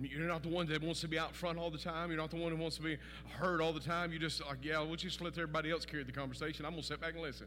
You're 0.00 0.28
not 0.28 0.42
the 0.42 0.48
one 0.48 0.66
that 0.68 0.82
wants 0.82 1.00
to 1.02 1.08
be 1.08 1.18
out 1.18 1.34
front 1.34 1.58
all 1.58 1.70
the 1.70 1.78
time. 1.78 2.10
You're 2.10 2.20
not 2.20 2.30
the 2.30 2.36
one 2.36 2.50
who 2.52 2.58
wants 2.58 2.76
to 2.76 2.82
be 2.82 2.98
heard 3.38 3.60
all 3.62 3.72
the 3.72 3.80
time. 3.80 4.12
You 4.12 4.18
just 4.18 4.44
like, 4.44 4.58
yeah, 4.62 4.80
we'll 4.80 4.96
just 4.96 5.20
let 5.20 5.32
everybody 5.34 5.70
else 5.70 5.86
carry 5.86 6.02
the 6.02 6.12
conversation. 6.12 6.66
I'm 6.66 6.72
gonna 6.72 6.82
sit 6.82 7.00
back 7.00 7.12
and 7.12 7.22
listen. 7.22 7.46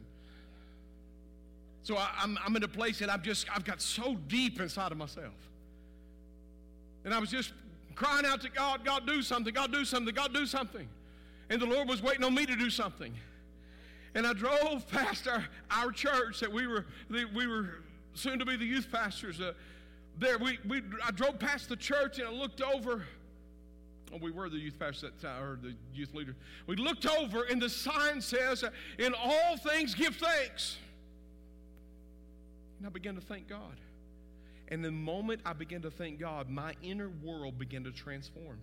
So 1.83 1.97
I, 1.97 2.09
I'm, 2.17 2.37
I'm 2.43 2.55
in 2.55 2.63
a 2.63 2.67
place 2.67 2.99
that 2.99 3.09
I've 3.09 3.23
just 3.23 3.47
I've 3.53 3.65
got 3.65 3.81
so 3.81 4.15
deep 4.27 4.61
inside 4.61 4.91
of 4.91 4.97
myself. 4.97 5.33
And 7.03 7.13
I 7.13 7.19
was 7.19 7.29
just 7.29 7.51
crying 7.95 8.25
out 8.25 8.41
to 8.41 8.49
God, 8.49 8.83
God, 8.83 9.07
do 9.07 9.21
something, 9.21 9.53
God, 9.53 9.71
do 9.71 9.85
something, 9.85 10.13
God, 10.13 10.33
do 10.33 10.45
something. 10.45 10.87
And 11.49 11.61
the 11.61 11.65
Lord 11.65 11.87
was 11.87 12.01
waiting 12.01 12.23
on 12.23 12.33
me 12.33 12.45
to 12.45 12.55
do 12.55 12.69
something. 12.69 13.13
And 14.13 14.25
I 14.25 14.33
drove 14.33 14.87
past 14.91 15.27
our, 15.27 15.45
our 15.71 15.91
church 15.91 16.39
that 16.39 16.51
we 16.51 16.67
were, 16.67 16.85
we 17.09 17.47
were 17.47 17.79
soon 18.13 18.39
to 18.39 18.45
be 18.45 18.55
the 18.55 18.65
youth 18.65 18.87
pastors. 18.91 19.39
Uh, 19.39 19.53
there, 20.17 20.37
we, 20.37 20.59
we, 20.67 20.81
I 21.03 21.11
drove 21.11 21.39
past 21.39 21.69
the 21.69 21.75
church 21.75 22.19
and 22.19 22.27
I 22.27 22.31
looked 22.31 22.61
over. 22.61 23.05
Oh, 24.13 24.17
we 24.21 24.31
were 24.31 24.49
the 24.49 24.57
youth 24.57 24.79
pastors 24.79 25.03
at 25.03 25.19
that 25.19 25.27
time, 25.27 25.43
or 25.43 25.59
the 25.61 25.75
youth 25.93 26.13
leader. 26.13 26.35
We 26.67 26.75
looked 26.75 27.05
over 27.05 27.43
and 27.43 27.61
the 27.61 27.69
sign 27.69 28.21
says, 28.21 28.63
In 28.97 29.13
all 29.13 29.57
things 29.57 29.93
give 29.93 30.15
thanks. 30.15 30.77
And 32.77 32.87
I 32.87 32.89
began 32.89 33.15
to 33.15 33.21
thank 33.21 33.47
God. 33.47 33.79
And 34.69 34.83
the 34.83 34.91
moment 34.91 35.41
I 35.45 35.53
began 35.53 35.81
to 35.83 35.91
thank 35.91 36.19
God, 36.19 36.49
my 36.49 36.73
inner 36.81 37.09
world 37.23 37.59
began 37.59 37.83
to 37.83 37.91
transform. 37.91 38.57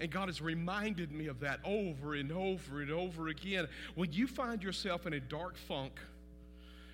And 0.00 0.10
God 0.10 0.28
has 0.28 0.40
reminded 0.40 1.12
me 1.12 1.26
of 1.26 1.40
that 1.40 1.60
over 1.64 2.14
and 2.14 2.30
over 2.30 2.80
and 2.80 2.90
over 2.90 3.28
again. 3.28 3.68
When 3.94 4.12
you 4.12 4.26
find 4.26 4.62
yourself 4.62 5.06
in 5.06 5.12
a 5.12 5.20
dark 5.20 5.56
funk 5.56 5.92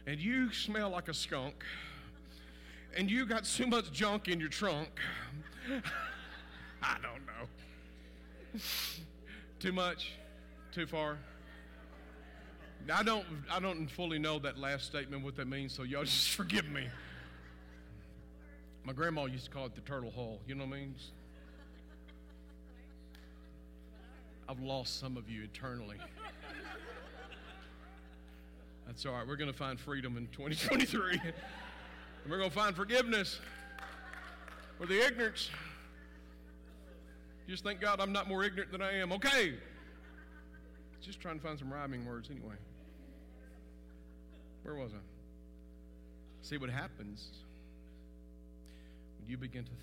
and 0.06 0.18
you 0.18 0.52
smell 0.52 0.90
like 0.90 1.08
a 1.08 1.14
skunk 1.14 1.64
and 2.96 3.10
you 3.10 3.26
got 3.26 3.46
so 3.46 3.66
much 3.66 3.92
junk 3.92 4.28
in 4.28 4.40
your 4.40 4.48
trunk, 4.48 4.88
I 6.82 6.96
don't 7.02 7.26
know. 7.26 8.60
Too 9.60 9.72
much? 9.72 10.12
Too 10.72 10.86
far? 10.86 11.18
I 12.92 13.02
don't 13.02 13.24
I 13.50 13.60
don't 13.60 13.88
fully 13.88 14.18
know 14.18 14.38
that 14.40 14.58
last 14.58 14.84
statement 14.86 15.24
what 15.24 15.36
that 15.36 15.48
means, 15.48 15.72
so 15.72 15.84
y'all 15.84 16.04
just 16.04 16.30
forgive 16.36 16.68
me. 16.68 16.86
My 18.84 18.92
grandma 18.92 19.24
used 19.24 19.46
to 19.46 19.50
call 19.50 19.64
it 19.64 19.74
the 19.74 19.80
turtle 19.80 20.10
hole. 20.10 20.40
You 20.46 20.54
know 20.54 20.66
what 20.66 20.76
I 20.76 20.80
mean? 20.80 20.94
I've 24.46 24.60
lost 24.60 25.00
some 25.00 25.16
of 25.16 25.30
you 25.30 25.42
eternally. 25.42 25.96
That's 28.86 29.06
all 29.06 29.14
right. 29.14 29.26
We're 29.26 29.36
going 29.36 29.50
to 29.50 29.56
find 29.56 29.80
freedom 29.80 30.18
in 30.18 30.26
2023. 30.32 31.12
and 31.22 31.32
we're 32.28 32.36
going 32.36 32.50
to 32.50 32.54
find 32.54 32.76
forgiveness 32.76 33.40
for 34.78 34.86
the 34.86 35.00
ignorance. 35.00 35.48
Just 37.48 37.64
thank 37.64 37.80
God 37.80 38.00
I'm 38.00 38.12
not 38.12 38.28
more 38.28 38.44
ignorant 38.44 38.70
than 38.70 38.82
I 38.82 38.98
am. 38.98 39.12
Okay. 39.12 39.54
Just 41.00 41.20
trying 41.20 41.38
to 41.38 41.42
find 41.42 41.58
some 41.58 41.72
rhyming 41.72 42.04
words 42.04 42.28
anyway. 42.30 42.56
Where 44.62 44.74
was 44.74 44.92
I? 44.92 45.00
See 46.42 46.58
what 46.58 46.68
happens 46.68 47.30
when 49.24 49.30
you 49.30 49.38
begin 49.38 49.64
to 49.64 49.70
th- 49.70 49.80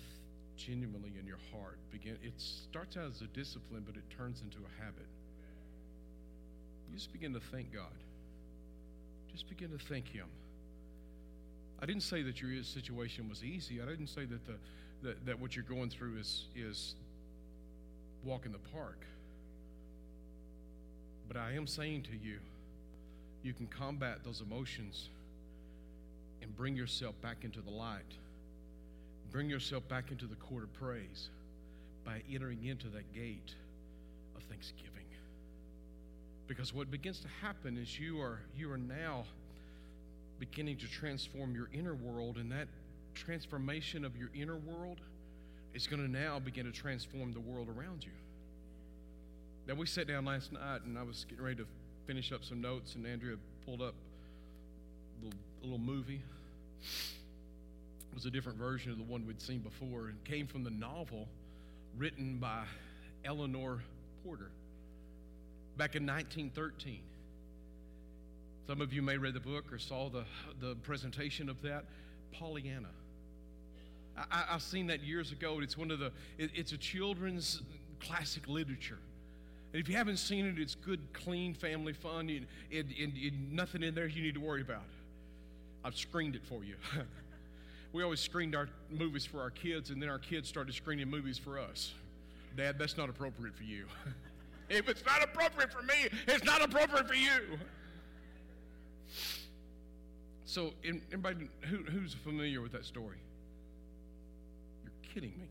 genuinely 0.56 1.10
in 1.18 1.26
your 1.26 1.38
heart 1.50 1.78
begin 1.90 2.16
it 2.22 2.34
starts 2.36 2.96
out 2.96 3.10
as 3.10 3.20
a 3.22 3.26
discipline 3.28 3.82
but 3.84 3.96
it 3.96 4.04
turns 4.16 4.40
into 4.42 4.58
a 4.58 4.82
habit. 4.84 5.06
You 6.88 6.96
just 6.96 7.12
begin 7.12 7.32
to 7.32 7.40
thank 7.40 7.72
god. 7.72 7.96
Just 9.32 9.48
begin 9.48 9.70
to 9.70 9.78
thank 9.78 10.08
him. 10.08 10.26
I 11.80 11.86
didn't 11.86 12.02
say 12.02 12.22
that 12.22 12.40
your 12.40 12.62
situation 12.62 13.28
was 13.28 13.42
easy. 13.42 13.80
I 13.82 13.86
didn't 13.86 14.08
say 14.08 14.26
that 14.26 14.46
the 14.46 14.54
that, 15.02 15.26
that 15.26 15.40
what 15.40 15.56
you're 15.56 15.64
going 15.64 15.90
through 15.90 16.18
is 16.18 16.44
is 16.54 16.94
walk 18.24 18.46
in 18.46 18.52
the 18.52 18.58
park. 18.72 19.04
But 21.26 21.36
i 21.36 21.52
am 21.52 21.66
saying 21.66 22.02
to 22.02 22.16
you 22.16 22.38
you 23.42 23.54
can 23.54 23.66
combat 23.66 24.18
those 24.22 24.40
emotions 24.40 25.08
and 26.42 26.56
bring 26.56 26.76
yourself 26.76 27.20
back 27.20 27.38
into 27.42 27.60
the 27.60 27.70
light 27.70 28.14
Bring 29.32 29.48
yourself 29.48 29.88
back 29.88 30.10
into 30.10 30.26
the 30.26 30.36
court 30.36 30.62
of 30.62 30.72
praise 30.74 31.30
by 32.04 32.22
entering 32.30 32.64
into 32.64 32.88
that 32.88 33.14
gate 33.14 33.54
of 34.36 34.42
thanksgiving. 34.42 35.06
Because 36.46 36.74
what 36.74 36.90
begins 36.90 37.20
to 37.20 37.28
happen 37.40 37.78
is 37.78 37.98
you 37.98 38.20
are 38.20 38.40
you 38.54 38.70
are 38.70 38.76
now 38.76 39.24
beginning 40.38 40.76
to 40.76 40.86
transform 40.86 41.54
your 41.54 41.70
inner 41.72 41.94
world 41.94 42.36
and 42.36 42.52
that 42.52 42.68
transformation 43.14 44.04
of 44.04 44.16
your 44.16 44.28
inner 44.34 44.56
world 44.56 45.00
is 45.72 45.86
going 45.86 46.02
to 46.02 46.10
now 46.10 46.38
begin 46.38 46.66
to 46.66 46.72
transform 46.72 47.32
the 47.32 47.40
world 47.40 47.68
around 47.68 48.04
you. 48.04 48.10
Now 49.66 49.74
we 49.74 49.86
sat 49.86 50.08
down 50.08 50.26
last 50.26 50.52
night 50.52 50.82
and 50.84 50.98
I 50.98 51.04
was 51.04 51.24
getting 51.26 51.42
ready 51.42 51.56
to 51.56 51.66
finish 52.06 52.32
up 52.32 52.44
some 52.44 52.60
notes 52.60 52.96
and 52.96 53.06
Andrea 53.06 53.36
pulled 53.64 53.80
up 53.80 53.94
a 55.22 55.24
little, 55.24 55.40
a 55.62 55.64
little 55.64 55.78
movie 55.78 56.20
was 58.14 58.26
a 58.26 58.30
different 58.30 58.58
version 58.58 58.92
of 58.92 58.98
the 58.98 59.04
one 59.04 59.26
we'd 59.26 59.40
seen 59.40 59.60
before 59.60 60.08
and 60.08 60.22
came 60.24 60.46
from 60.46 60.64
the 60.64 60.70
novel 60.70 61.28
written 61.96 62.38
by 62.38 62.64
Eleanor 63.24 63.82
Porter 64.24 64.50
back 65.76 65.96
in 65.96 66.06
1913. 66.06 67.00
Some 68.66 68.80
of 68.80 68.92
you 68.92 69.02
may 69.02 69.16
read 69.16 69.34
the 69.34 69.40
book 69.40 69.72
or 69.72 69.78
saw 69.78 70.08
the, 70.08 70.24
the 70.60 70.74
presentation 70.76 71.48
of 71.48 71.60
that. 71.62 71.84
Pollyanna. 72.32 72.88
I, 74.16 74.44
have 74.48 74.62
seen 74.62 74.86
that 74.88 75.02
years 75.02 75.32
ago. 75.32 75.60
It's 75.60 75.76
one 75.76 75.90
of 75.90 75.98
the, 75.98 76.12
it, 76.38 76.50
it's 76.54 76.72
a 76.72 76.76
children's 76.76 77.62
classic 78.00 78.46
literature 78.48 78.98
And 79.72 79.80
if 79.80 79.88
you 79.88 79.96
haven't 79.96 80.18
seen 80.18 80.44
it, 80.46 80.58
it's 80.58 80.74
good, 80.74 81.00
clean 81.12 81.54
family 81.54 81.92
fun. 81.92 82.28
It, 82.28 82.44
it, 82.70 82.86
it, 82.98 83.32
nothing 83.50 83.82
in 83.82 83.94
there 83.94 84.06
you 84.06 84.22
need 84.22 84.34
to 84.34 84.40
worry 84.40 84.60
about. 84.60 84.84
I've 85.84 85.96
screened 85.96 86.36
it 86.36 86.44
for 86.44 86.62
you. 86.62 86.74
we 87.92 88.02
always 88.02 88.20
screened 88.20 88.54
our 88.54 88.68
movies 88.90 89.26
for 89.26 89.40
our 89.40 89.50
kids, 89.50 89.90
and 89.90 90.00
then 90.00 90.08
our 90.08 90.18
kids 90.18 90.48
started 90.48 90.74
screening 90.74 91.08
movies 91.08 91.38
for 91.38 91.58
us. 91.58 91.92
Dad, 92.56 92.78
that's 92.78 92.96
not 92.96 93.08
appropriate 93.08 93.54
for 93.54 93.64
you. 93.64 93.86
if 94.68 94.88
it's 94.88 95.04
not 95.04 95.22
appropriate 95.22 95.72
for 95.72 95.82
me, 95.82 96.08
it's 96.26 96.44
not 96.44 96.62
appropriate 96.62 97.06
for 97.06 97.14
you. 97.14 97.58
So, 100.44 100.72
everybody 100.84 101.48
who, 101.62 101.78
who's 101.78 102.14
familiar 102.14 102.60
with 102.60 102.72
that 102.72 102.84
story? 102.84 103.16
You're 104.84 104.92
kidding 105.14 105.32
me. 105.38 105.46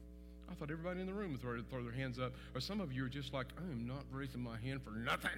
I 0.49 0.53
thought 0.55 0.69
everybody 0.69 0.99
in 0.99 1.07
the 1.07 1.13
room 1.13 1.31
would 1.31 1.41
throw, 1.41 1.59
throw 1.69 1.83
their 1.83 1.93
hands 1.93 2.19
up. 2.19 2.33
Or 2.53 2.61
some 2.61 2.81
of 2.81 2.91
you 2.91 3.05
are 3.05 3.09
just 3.09 3.33
like, 3.33 3.47
I 3.57 3.71
am 3.71 3.87
not 3.87 4.03
raising 4.11 4.41
my 4.41 4.57
hand 4.57 4.81
for 4.83 4.91
nothing. 4.91 5.31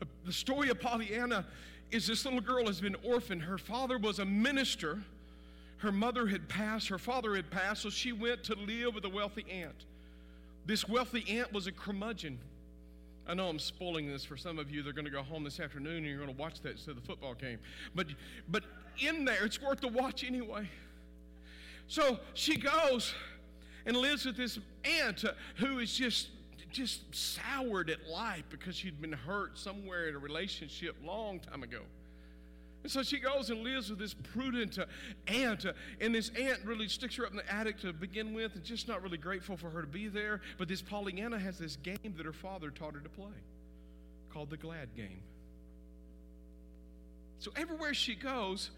the 0.24 0.32
story 0.32 0.68
of 0.68 0.80
Pollyanna 0.80 1.46
is 1.92 2.06
this 2.06 2.24
little 2.24 2.40
girl 2.40 2.66
has 2.66 2.80
been 2.80 2.96
orphaned. 3.04 3.42
Her 3.42 3.58
father 3.58 3.98
was 3.98 4.18
a 4.18 4.24
minister. 4.24 4.98
Her 5.78 5.92
mother 5.92 6.26
had 6.26 6.48
passed, 6.48 6.88
her 6.88 6.98
father 6.98 7.36
had 7.36 7.50
passed, 7.50 7.82
so 7.82 7.90
she 7.90 8.12
went 8.12 8.42
to 8.44 8.54
live 8.54 8.94
with 8.94 9.04
a 9.04 9.08
wealthy 9.08 9.44
aunt. 9.50 9.84
This 10.64 10.88
wealthy 10.88 11.24
aunt 11.28 11.52
was 11.52 11.66
a 11.66 11.72
curmudgeon. 11.72 12.38
I 13.26 13.34
know 13.34 13.48
I'm 13.48 13.58
spoiling 13.58 14.08
this 14.08 14.24
for 14.24 14.36
some 14.36 14.58
of 14.58 14.70
you. 14.70 14.82
They're 14.82 14.92
going 14.92 15.04
to 15.04 15.10
go 15.10 15.22
home 15.22 15.44
this 15.44 15.60
afternoon 15.60 15.98
and 15.98 16.06
you're 16.06 16.18
going 16.18 16.34
to 16.34 16.40
watch 16.40 16.60
that 16.62 16.72
instead 16.72 16.92
of 16.92 17.02
the 17.02 17.06
football 17.06 17.34
game. 17.34 17.58
But, 17.94 18.06
but 18.48 18.64
in 18.98 19.24
there, 19.24 19.44
it's 19.44 19.60
worth 19.60 19.80
the 19.80 19.88
watch 19.88 20.24
anyway. 20.24 20.68
So 21.86 22.18
she 22.34 22.56
goes 22.56 23.14
and 23.86 23.96
lives 23.96 24.24
with 24.24 24.36
this 24.36 24.58
aunt 24.84 25.24
uh, 25.24 25.32
who 25.56 25.78
is 25.78 25.94
just 25.94 26.28
just 26.72 27.14
soured 27.14 27.90
at 27.90 28.08
life 28.08 28.44
because 28.50 28.76
she'd 28.76 29.00
been 29.00 29.12
hurt 29.12 29.58
somewhere 29.58 30.08
in 30.08 30.14
a 30.14 30.18
relationship 30.18 30.96
long 31.04 31.40
time 31.40 31.62
ago. 31.62 31.80
And 32.82 32.90
so 32.90 33.02
she 33.02 33.20
goes 33.20 33.50
and 33.50 33.62
lives 33.62 33.90
with 33.90 33.98
this 33.98 34.14
prudent 34.14 34.78
uh, 34.78 34.86
aunt, 35.28 35.66
uh, 35.66 35.72
and 36.00 36.14
this 36.14 36.30
aunt 36.30 36.60
really 36.64 36.88
sticks 36.88 37.14
her 37.16 37.24
up 37.24 37.30
in 37.30 37.36
the 37.36 37.52
attic 37.52 37.78
to 37.80 37.92
begin 37.92 38.34
with, 38.34 38.56
and 38.56 38.64
just 38.64 38.88
not 38.88 39.02
really 39.02 39.18
grateful 39.18 39.56
for 39.56 39.70
her 39.70 39.82
to 39.82 39.86
be 39.86 40.08
there. 40.08 40.40
But 40.58 40.66
this 40.66 40.82
Pollyanna 40.82 41.38
has 41.38 41.58
this 41.58 41.76
game 41.76 42.14
that 42.16 42.26
her 42.26 42.32
father 42.32 42.70
taught 42.70 42.94
her 42.94 43.00
to 43.00 43.08
play 43.08 43.28
called 44.32 44.50
the 44.50 44.56
Glad 44.56 44.94
Game. 44.96 45.20
So 47.38 47.52
everywhere 47.56 47.94
she 47.94 48.14
goes, 48.14 48.70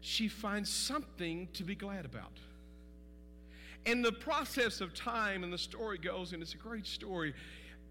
she 0.00 0.28
finds 0.28 0.70
something 0.70 1.48
to 1.54 1.64
be 1.64 1.74
glad 1.74 2.04
about. 2.04 2.32
And 3.86 4.04
the 4.04 4.12
process 4.12 4.80
of 4.80 4.94
time, 4.94 5.42
and 5.42 5.52
the 5.52 5.58
story 5.58 5.98
goes, 5.98 6.32
and 6.32 6.42
it's 6.42 6.54
a 6.54 6.58
great 6.58 6.86
story, 6.86 7.34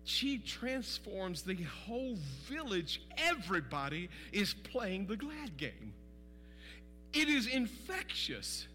she 0.04 0.38
transforms 0.38 1.42
the 1.42 1.56
whole 1.86 2.18
village. 2.48 3.02
Everybody 3.18 4.10
is 4.32 4.54
playing 4.54 5.08
the 5.08 5.18
glad 5.18 5.58
game. 5.58 5.94
It 7.14 7.28
is 7.28 7.48
infectious. 7.48 8.68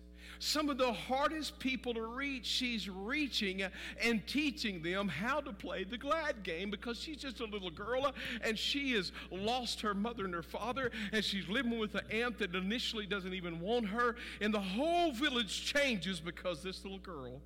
Some 0.45 0.69
of 0.69 0.77
the 0.77 0.93
hardest 0.93 1.59
people 1.59 1.95
to 1.95 2.03
reach, 2.03 2.45
she's 2.45 2.87
reaching 2.87 3.63
and 4.03 4.27
teaching 4.27 4.83
them 4.83 5.09
how 5.09 5.41
to 5.41 5.55
play 5.55 5.85
the 5.85 5.97
glad 5.97 6.43
game 6.43 6.71
because 6.71 7.01
she's 7.01 7.17
just 7.17 7.41
a 7.41 7.47
little 7.47 7.71
girl 7.71 8.13
and 8.43 8.59
she 8.59 8.93
has 8.93 9.11
lost 9.31 9.81
her 9.81 9.95
mother 9.95 10.27
and 10.27 10.35
her 10.35 10.43
father 10.43 10.91
and 11.13 11.25
she's 11.25 11.49
living 11.49 11.79
with 11.79 11.95
an 11.95 12.03
aunt 12.11 12.37
that 12.41 12.55
initially 12.55 13.07
doesn't 13.07 13.33
even 13.33 13.59
want 13.59 13.87
her. 13.87 14.17
And 14.43 14.53
the 14.53 14.61
whole 14.61 15.13
village 15.13 15.65
changes 15.65 16.21
because 16.21 16.63
this 16.63 16.85
little 16.85 16.99
girl 16.99 17.41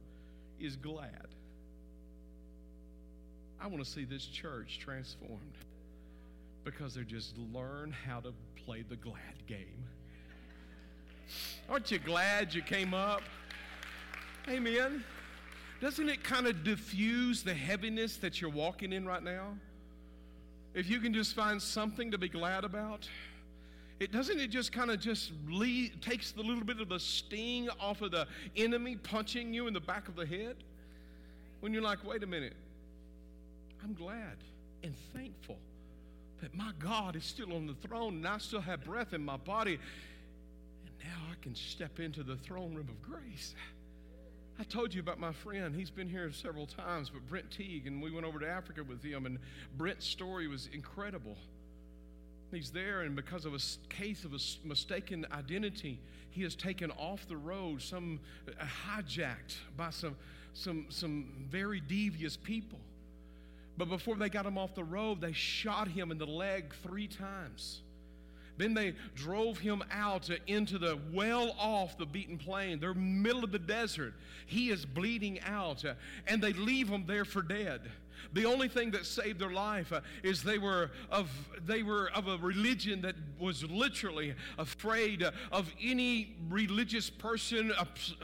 is 0.58 0.74
glad. 0.74 1.28
I 3.60 3.68
want 3.68 3.84
to 3.84 3.88
see 3.88 4.06
this 4.06 4.26
church 4.26 4.80
transformed 4.80 5.54
because 6.64 6.94
they 6.94 7.02
just 7.02 7.38
learn 7.54 7.92
how 7.92 8.18
to 8.18 8.32
play 8.56 8.82
the 8.82 8.96
glad 8.96 9.46
game. 9.46 9.84
Aren't 11.68 11.90
you 11.90 11.98
glad 11.98 12.54
you 12.54 12.62
came 12.62 12.94
up? 12.94 13.22
Amen. 14.48 15.04
Doesn't 15.80 16.08
it 16.08 16.24
kind 16.24 16.46
of 16.46 16.64
diffuse 16.64 17.42
the 17.42 17.54
heaviness 17.54 18.16
that 18.16 18.40
you're 18.40 18.50
walking 18.50 18.92
in 18.92 19.06
right 19.06 19.22
now? 19.22 19.56
If 20.74 20.88
you 20.88 21.00
can 21.00 21.12
just 21.12 21.34
find 21.34 21.60
something 21.60 22.10
to 22.10 22.18
be 22.18 22.28
glad 22.28 22.64
about, 22.64 23.08
it 24.00 24.12
doesn't 24.12 24.38
it 24.38 24.48
just 24.48 24.72
kind 24.72 24.90
of 24.90 25.00
just 25.00 25.32
lead, 25.48 26.00
takes 26.02 26.32
the 26.32 26.42
little 26.42 26.64
bit 26.64 26.80
of 26.80 26.88
the 26.88 27.00
sting 27.00 27.68
off 27.80 28.00
of 28.00 28.12
the 28.12 28.26
enemy 28.56 28.96
punching 28.96 29.52
you 29.52 29.66
in 29.66 29.74
the 29.74 29.80
back 29.80 30.08
of 30.08 30.16
the 30.16 30.26
head? 30.26 30.56
When 31.60 31.72
you're 31.72 31.82
like, 31.82 32.04
wait 32.06 32.22
a 32.22 32.26
minute, 32.26 32.54
I'm 33.82 33.94
glad 33.94 34.36
and 34.82 34.94
thankful 35.14 35.58
that 36.40 36.54
my 36.54 36.70
God 36.78 37.16
is 37.16 37.24
still 37.24 37.52
on 37.52 37.66
the 37.66 37.74
throne 37.74 38.14
and 38.14 38.28
I 38.28 38.38
still 38.38 38.60
have 38.60 38.84
breath 38.84 39.12
in 39.12 39.24
my 39.24 39.36
body 39.36 39.78
now 41.04 41.30
I 41.30 41.34
can 41.42 41.54
step 41.54 42.00
into 42.00 42.22
the 42.22 42.36
throne 42.36 42.74
room 42.74 42.88
of 42.88 43.02
grace. 43.02 43.54
I 44.60 44.64
told 44.64 44.92
you 44.92 45.00
about 45.00 45.20
my 45.20 45.32
friend. 45.32 45.74
He's 45.74 45.90
been 45.90 46.08
here 46.08 46.32
several 46.32 46.66
times, 46.66 47.10
but 47.10 47.26
Brent 47.28 47.50
Teague, 47.50 47.86
and 47.86 48.02
we 48.02 48.10
went 48.10 48.26
over 48.26 48.40
to 48.40 48.48
Africa 48.48 48.82
with 48.82 49.02
him, 49.02 49.24
and 49.24 49.38
Brent's 49.76 50.06
story 50.06 50.48
was 50.48 50.68
incredible. 50.72 51.36
He's 52.50 52.70
there, 52.70 53.02
and 53.02 53.14
because 53.14 53.44
of 53.44 53.54
a 53.54 53.60
case 53.88 54.24
of 54.24 54.32
a 54.32 54.38
mistaken 54.66 55.26
identity, 55.32 56.00
he 56.30 56.42
is 56.42 56.56
taken 56.56 56.90
off 56.92 57.26
the 57.28 57.36
road, 57.36 57.82
some 57.82 58.18
uh, 58.48 58.64
hijacked 58.86 59.56
by 59.76 59.90
some, 59.90 60.16
some, 60.54 60.86
some 60.88 61.46
very 61.50 61.80
devious 61.80 62.36
people. 62.36 62.80
But 63.76 63.88
before 63.88 64.16
they 64.16 64.28
got 64.28 64.44
him 64.44 64.58
off 64.58 64.74
the 64.74 64.82
road, 64.82 65.20
they 65.20 65.32
shot 65.32 65.86
him 65.86 66.10
in 66.10 66.18
the 66.18 66.26
leg 66.26 66.74
three 66.82 67.06
times. 67.06 67.82
Then 68.58 68.74
they 68.74 68.94
drove 69.14 69.58
him 69.58 69.82
out 69.90 70.28
into 70.46 70.78
the 70.78 70.98
well 71.12 71.54
off 71.58 71.96
the 71.96 72.06
beaten 72.06 72.36
plain. 72.36 72.80
They're 72.80 72.92
middle 72.92 73.44
of 73.44 73.52
the 73.52 73.58
desert. 73.58 74.14
He 74.46 74.70
is 74.70 74.84
bleeding 74.84 75.40
out, 75.42 75.84
uh, 75.84 75.94
and 76.26 76.42
they 76.42 76.52
leave 76.52 76.88
him 76.88 77.04
there 77.06 77.24
for 77.24 77.40
dead. 77.40 77.82
The 78.32 78.44
only 78.44 78.68
thing 78.68 78.90
that 78.90 79.06
saved 79.06 79.38
their 79.38 79.52
life 79.52 79.92
uh, 79.92 80.00
is 80.22 80.42
they 80.42 80.58
were 80.58 80.90
of 81.10 81.30
they 81.64 81.82
were 81.84 82.10
of 82.14 82.26
a 82.26 82.36
religion 82.38 83.00
that 83.02 83.14
was 83.38 83.62
literally 83.64 84.34
afraid 84.58 85.24
of 85.52 85.72
any 85.80 86.36
religious 86.48 87.10
person, 87.10 87.72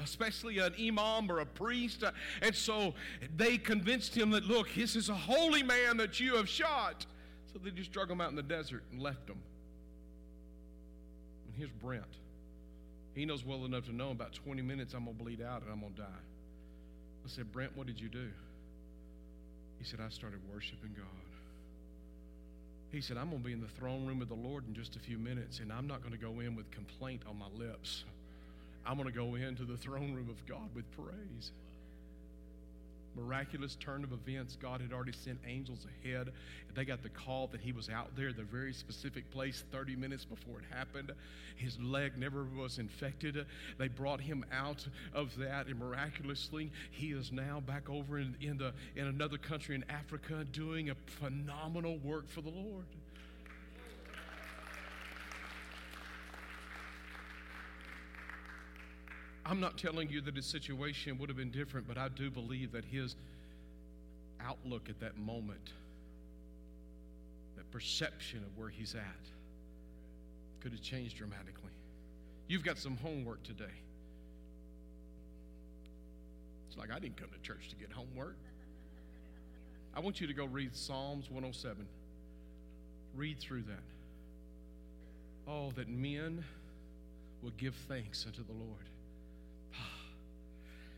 especially 0.02 0.58
an 0.58 0.74
imam 0.80 1.30
or 1.30 1.40
a 1.40 1.46
priest. 1.46 2.02
Uh, 2.02 2.10
and 2.42 2.54
so 2.54 2.94
they 3.36 3.56
convinced 3.56 4.16
him 4.16 4.30
that 4.30 4.44
look, 4.44 4.74
this 4.74 4.96
is 4.96 5.08
a 5.08 5.14
holy 5.14 5.62
man 5.62 5.96
that 5.98 6.18
you 6.18 6.36
have 6.36 6.48
shot. 6.48 7.06
So 7.52 7.60
they 7.60 7.70
just 7.70 7.92
drug 7.92 8.10
him 8.10 8.20
out 8.20 8.30
in 8.30 8.36
the 8.36 8.42
desert 8.42 8.82
and 8.90 9.00
left 9.00 9.28
him. 9.28 9.38
And 11.54 11.60
here's 11.60 11.70
Brent. 11.70 12.02
He 13.14 13.24
knows 13.24 13.44
well 13.44 13.64
enough 13.64 13.84
to 13.84 13.94
know 13.94 14.10
about 14.10 14.32
20 14.32 14.60
minutes 14.62 14.92
I'm 14.92 15.04
going 15.04 15.16
to 15.16 15.22
bleed 15.22 15.40
out 15.40 15.62
and 15.62 15.70
I'm 15.70 15.80
going 15.80 15.92
to 15.94 16.00
die. 16.00 16.22
I 17.24 17.28
said, 17.28 17.52
Brent, 17.52 17.76
what 17.76 17.86
did 17.86 18.00
you 18.00 18.08
do? 18.08 18.28
He 19.78 19.84
said, 19.84 20.00
I 20.04 20.08
started 20.08 20.40
worshiping 20.52 20.90
God. 20.96 21.06
He 22.90 23.00
said, 23.00 23.16
I'm 23.16 23.30
going 23.30 23.42
to 23.42 23.46
be 23.46 23.52
in 23.52 23.60
the 23.60 23.68
throne 23.68 24.04
room 24.04 24.20
of 24.20 24.28
the 24.28 24.34
Lord 24.34 24.66
in 24.66 24.74
just 24.74 24.96
a 24.96 24.98
few 24.98 25.16
minutes, 25.16 25.60
and 25.60 25.72
I'm 25.72 25.86
not 25.86 26.00
going 26.00 26.12
to 26.12 26.18
go 26.18 26.40
in 26.40 26.56
with 26.56 26.68
complaint 26.72 27.22
on 27.28 27.38
my 27.38 27.46
lips. 27.56 28.04
I'm 28.84 28.96
going 28.96 29.08
to 29.08 29.14
go 29.14 29.36
into 29.36 29.64
the 29.64 29.76
throne 29.76 30.12
room 30.12 30.28
of 30.28 30.44
God 30.46 30.68
with 30.74 30.84
praise 30.92 31.52
miraculous 33.16 33.76
turn 33.76 34.04
of 34.04 34.12
events. 34.12 34.56
God 34.60 34.80
had 34.80 34.92
already 34.92 35.12
sent 35.12 35.38
angels 35.46 35.86
ahead. 36.04 36.30
They 36.74 36.84
got 36.84 37.02
the 37.02 37.08
call 37.08 37.46
that 37.48 37.60
he 37.60 37.72
was 37.72 37.88
out 37.88 38.16
there, 38.16 38.32
the 38.32 38.42
very 38.42 38.72
specific 38.72 39.30
place, 39.30 39.64
30 39.70 39.96
minutes 39.96 40.24
before 40.24 40.58
it 40.58 40.64
happened. 40.74 41.12
His 41.56 41.78
leg 41.78 42.18
never 42.18 42.44
was 42.44 42.78
infected. 42.78 43.46
They 43.78 43.88
brought 43.88 44.20
him 44.20 44.44
out 44.52 44.86
of 45.12 45.36
that, 45.38 45.66
and 45.66 45.78
miraculously, 45.78 46.72
he 46.90 47.12
is 47.12 47.30
now 47.30 47.60
back 47.60 47.88
over 47.88 48.18
in, 48.18 48.36
in, 48.40 48.58
the, 48.58 48.72
in 48.96 49.06
another 49.06 49.38
country 49.38 49.74
in 49.74 49.84
Africa 49.88 50.44
doing 50.52 50.90
a 50.90 50.96
phenomenal 51.06 51.98
work 51.98 52.28
for 52.28 52.40
the 52.40 52.50
Lord. 52.50 52.86
I'm 59.46 59.60
not 59.60 59.76
telling 59.76 60.08
you 60.08 60.20
that 60.22 60.36
his 60.36 60.46
situation 60.46 61.18
would 61.18 61.28
have 61.28 61.36
been 61.36 61.50
different, 61.50 61.86
but 61.86 61.98
I 61.98 62.08
do 62.08 62.30
believe 62.30 62.72
that 62.72 62.84
his 62.84 63.14
outlook 64.40 64.88
at 64.88 65.00
that 65.00 65.18
moment, 65.18 65.72
that 67.56 67.70
perception 67.70 68.38
of 68.38 68.56
where 68.58 68.70
he's 68.70 68.94
at, 68.94 69.02
could 70.60 70.72
have 70.72 70.80
changed 70.80 71.18
dramatically. 71.18 71.72
You've 72.48 72.64
got 72.64 72.78
some 72.78 72.96
homework 72.96 73.42
today. 73.42 73.64
It's 76.68 76.78
like 76.78 76.90
I 76.90 76.98
didn't 76.98 77.18
come 77.18 77.28
to 77.30 77.38
church 77.46 77.68
to 77.68 77.76
get 77.76 77.92
homework. 77.92 78.36
I 79.94 80.00
want 80.00 80.20
you 80.22 80.26
to 80.26 80.32
go 80.32 80.46
read 80.46 80.74
Psalms 80.74 81.30
107. 81.30 81.86
Read 83.14 83.38
through 83.38 83.62
that. 83.62 83.82
Oh, 85.46 85.70
that 85.72 85.88
men 85.88 86.42
will 87.42 87.52
give 87.58 87.74
thanks 87.86 88.24
unto 88.26 88.42
the 88.42 88.52
Lord 88.52 88.88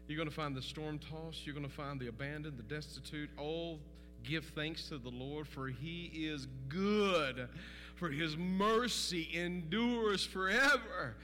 You're 0.08 0.16
going 0.16 0.28
to 0.28 0.34
find 0.34 0.54
the 0.54 0.62
storm 0.62 0.98
tossed. 0.98 1.46
You're 1.46 1.54
going 1.54 1.68
to 1.68 1.72
find 1.72 1.98
the 1.98 2.08
abandoned, 2.08 2.58
the 2.58 2.62
destitute. 2.62 3.30
Oh, 3.38 3.78
give 4.22 4.44
thanks 4.54 4.88
to 4.88 4.98
the 4.98 5.08
Lord, 5.08 5.48
for 5.48 5.68
he 5.68 6.10
is 6.14 6.46
good, 6.68 7.48
for 7.96 8.08
his 8.08 8.36
mercy 8.36 9.28
endures 9.34 10.24
forever. 10.24 11.16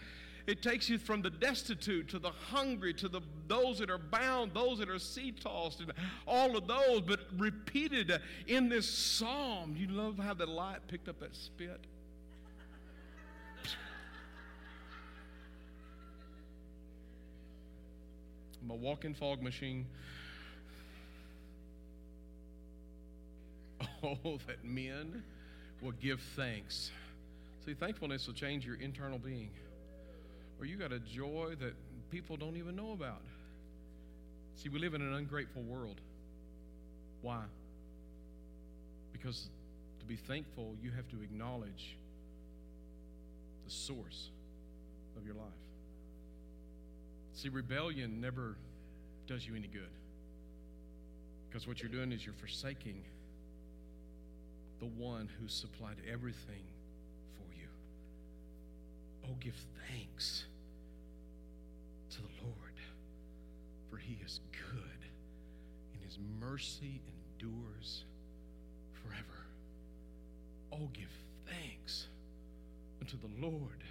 It 0.46 0.62
takes 0.62 0.88
you 0.88 0.98
from 0.98 1.22
the 1.22 1.30
destitute 1.30 2.08
to 2.08 2.18
the 2.18 2.30
hungry 2.30 2.92
to 2.94 3.08
the 3.08 3.20
those 3.46 3.78
that 3.78 3.90
are 3.90 3.98
bound, 3.98 4.52
those 4.54 4.78
that 4.78 4.88
are 4.88 4.98
sea 4.98 5.32
tossed, 5.32 5.80
and 5.80 5.92
all 6.26 6.56
of 6.56 6.66
those, 6.66 7.02
but 7.02 7.20
repeated 7.36 8.20
in 8.48 8.68
this 8.68 8.88
psalm. 8.88 9.76
You 9.78 9.88
love 9.88 10.18
how 10.18 10.34
the 10.34 10.46
light 10.46 10.88
picked 10.88 11.08
up 11.08 11.20
that 11.20 11.36
spit. 11.36 11.86
I'm 18.62 18.70
a 18.70 18.74
walking 18.74 19.14
fog 19.14 19.42
machine. 19.42 19.86
Oh, 24.04 24.38
that 24.48 24.64
men 24.64 25.22
will 25.80 25.92
give 25.92 26.20
thanks. 26.34 26.90
See, 27.64 27.74
thankfulness 27.74 28.26
will 28.26 28.34
change 28.34 28.66
your 28.66 28.74
internal 28.74 29.18
being. 29.18 29.50
Or 30.58 30.66
you 30.66 30.76
got 30.76 30.92
a 30.92 30.98
joy 30.98 31.54
that 31.60 31.74
people 32.10 32.36
don't 32.36 32.56
even 32.56 32.74
know 32.74 32.92
about. 32.92 33.22
See, 34.56 34.68
we 34.68 34.80
live 34.80 34.94
in 34.94 35.02
an 35.02 35.14
ungrateful 35.14 35.62
world. 35.62 36.00
Why? 37.22 37.42
Because 39.12 39.48
to 40.00 40.04
be 40.04 40.16
thankful, 40.16 40.74
you 40.82 40.90
have 40.90 41.08
to 41.10 41.22
acknowledge 41.22 41.96
the 43.64 43.70
source 43.70 44.30
of 45.16 45.24
your 45.24 45.36
life. 45.36 45.61
See, 47.42 47.48
rebellion 47.48 48.20
never 48.20 48.54
does 49.26 49.44
you 49.44 49.56
any 49.56 49.66
good. 49.66 49.90
Because 51.48 51.66
what 51.66 51.82
you're 51.82 51.90
doing 51.90 52.12
is 52.12 52.24
you're 52.24 52.36
forsaking 52.36 53.02
the 54.78 54.86
one 54.86 55.28
who 55.40 55.48
supplied 55.48 55.96
everything 56.08 56.62
for 57.34 57.52
you. 57.52 57.66
Oh, 59.24 59.34
give 59.40 59.56
thanks 59.90 60.44
to 62.10 62.18
the 62.18 62.44
Lord, 62.44 62.76
for 63.90 63.96
he 63.96 64.18
is 64.24 64.38
good, 64.52 65.08
and 65.94 66.04
his 66.04 66.20
mercy 66.40 67.02
endures 67.08 68.04
forever. 69.02 69.46
Oh, 70.70 70.88
give 70.92 71.10
thanks 71.48 72.06
unto 73.00 73.16
the 73.18 73.44
Lord, 73.44 73.82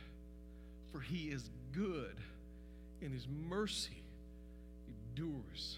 for 0.94 1.02
he 1.02 1.32
is 1.32 1.50
good 1.74 2.16
and 3.02 3.14
his 3.14 3.28
mercy 3.28 4.04
endures 4.88 5.78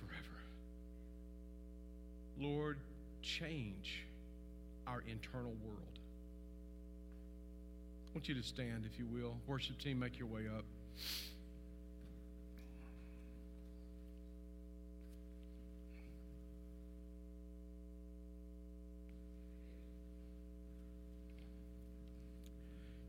forever. 0.00 0.42
Lord, 2.38 2.78
change 3.22 4.04
our 4.86 5.02
internal 5.08 5.54
world. 5.64 5.98
I 8.08 8.18
want 8.18 8.28
you 8.28 8.34
to 8.34 8.42
stand, 8.42 8.84
if 8.90 8.98
you 8.98 9.06
will. 9.06 9.36
Worship 9.46 9.78
team, 9.78 9.98
make 9.98 10.18
your 10.18 10.28
way 10.28 10.42
up. 10.56 10.64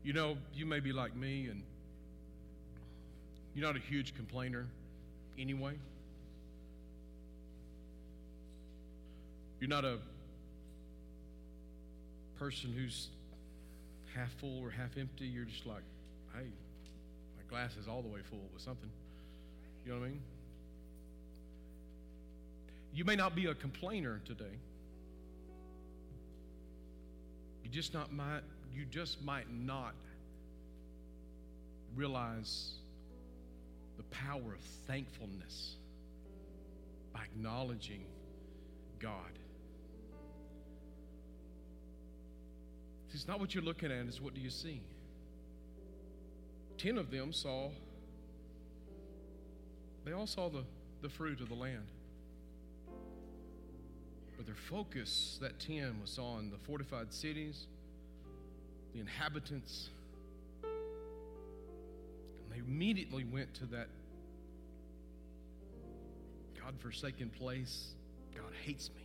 You 0.04 0.14
know, 0.14 0.38
you 0.54 0.64
may 0.64 0.80
be 0.80 0.92
like 0.92 1.14
me 1.14 1.48
and 1.48 1.62
you're 3.58 3.66
not 3.66 3.76
a 3.76 3.80
huge 3.80 4.14
complainer 4.14 4.68
anyway. 5.36 5.72
You're 9.58 9.68
not 9.68 9.84
a 9.84 9.98
person 12.38 12.72
who's 12.72 13.08
half 14.14 14.30
full 14.34 14.60
or 14.60 14.70
half 14.70 14.96
empty. 14.96 15.24
You're 15.24 15.44
just 15.44 15.66
like, 15.66 15.82
hey, 16.34 16.44
my 16.44 17.42
glass 17.50 17.76
is 17.76 17.88
all 17.88 18.00
the 18.00 18.06
way 18.06 18.20
full 18.30 18.48
with 18.52 18.62
something. 18.62 18.90
You 19.84 19.92
know 19.92 19.98
what 19.98 20.06
I 20.06 20.10
mean? 20.10 20.20
You 22.94 23.04
may 23.04 23.16
not 23.16 23.34
be 23.34 23.46
a 23.46 23.56
complainer 23.56 24.20
today. 24.24 24.56
You 27.64 27.70
just 27.70 27.92
not 27.92 28.12
might 28.12 28.42
you 28.72 28.84
just 28.84 29.20
might 29.24 29.52
not 29.52 29.94
realize 31.96 32.76
the 33.98 34.04
power 34.04 34.54
of 34.54 34.60
thankfulness 34.86 35.76
by 37.12 37.20
acknowledging 37.24 38.04
God. 38.98 39.38
It's 43.12 43.26
not 43.26 43.40
what 43.40 43.54
you're 43.54 43.64
looking 43.64 43.90
at, 43.90 44.06
it's 44.06 44.20
what 44.20 44.34
do 44.34 44.40
you 44.40 44.50
see? 44.50 44.80
Ten 46.76 46.96
of 46.96 47.10
them 47.10 47.32
saw, 47.32 47.70
they 50.04 50.12
all 50.12 50.28
saw 50.28 50.48
the, 50.48 50.62
the 51.02 51.08
fruit 51.08 51.40
of 51.40 51.48
the 51.48 51.56
land. 51.56 51.88
But 54.36 54.46
their 54.46 54.54
focus, 54.54 55.38
that 55.42 55.58
ten, 55.58 56.00
was 56.00 56.16
on 56.16 56.50
the 56.50 56.58
fortified 56.58 57.12
cities, 57.12 57.66
the 58.94 59.00
inhabitants, 59.00 59.90
immediately 62.68 63.24
went 63.24 63.52
to 63.54 63.66
that 63.66 63.88
God 66.62 66.74
forsaken 66.78 67.30
place. 67.30 67.94
God 68.34 68.52
hates 68.64 68.90
me. 68.90 69.02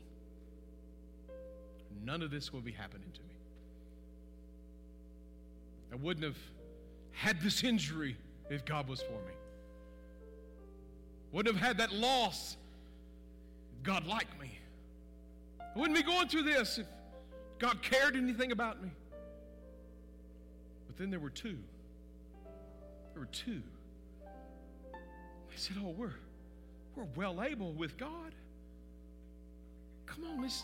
None 2.06 2.22
of 2.22 2.30
this 2.30 2.52
will 2.52 2.62
be 2.62 2.74
happening 2.74 3.10
to 3.14 3.22
me. 3.22 3.28
I 5.94 5.96
wouldn't 5.96 6.26
have 6.26 6.38
had 7.12 7.40
this 7.42 7.64
injury 7.64 8.18
if 8.50 8.66
God 8.66 8.88
was 8.88 9.02
for 9.02 9.14
me. 9.14 9.34
Wouldn't 11.32 11.56
have 11.56 11.66
had 11.66 11.78
that 11.78 11.94
loss 11.94 12.58
if 13.78 13.84
God 13.84 14.06
liked 14.06 14.40
me. 14.42 14.60
I 15.62 15.80
wouldn't 15.80 15.98
be 15.98 16.04
going 16.04 16.28
through 16.28 16.44
this 16.44 16.80
if 16.80 16.88
God 17.60 17.82
cared 17.82 18.16
anything 18.16 18.52
about 18.52 18.84
me. 18.84 18.90
But 20.88 20.98
then 20.98 21.10
there 21.10 21.20
were 21.20 21.30
two 21.30 21.58
there 23.14 23.22
were 23.22 23.28
two. 23.28 23.62
They 25.50 25.56
said, 25.56 25.78
Oh, 25.80 25.94
we're, 25.98 26.14
we're 26.96 27.08
well 27.16 27.44
able 27.44 27.74
with 27.74 27.98
God. 27.98 28.34
Come 30.06 30.26
on, 30.26 30.42
let's, 30.42 30.64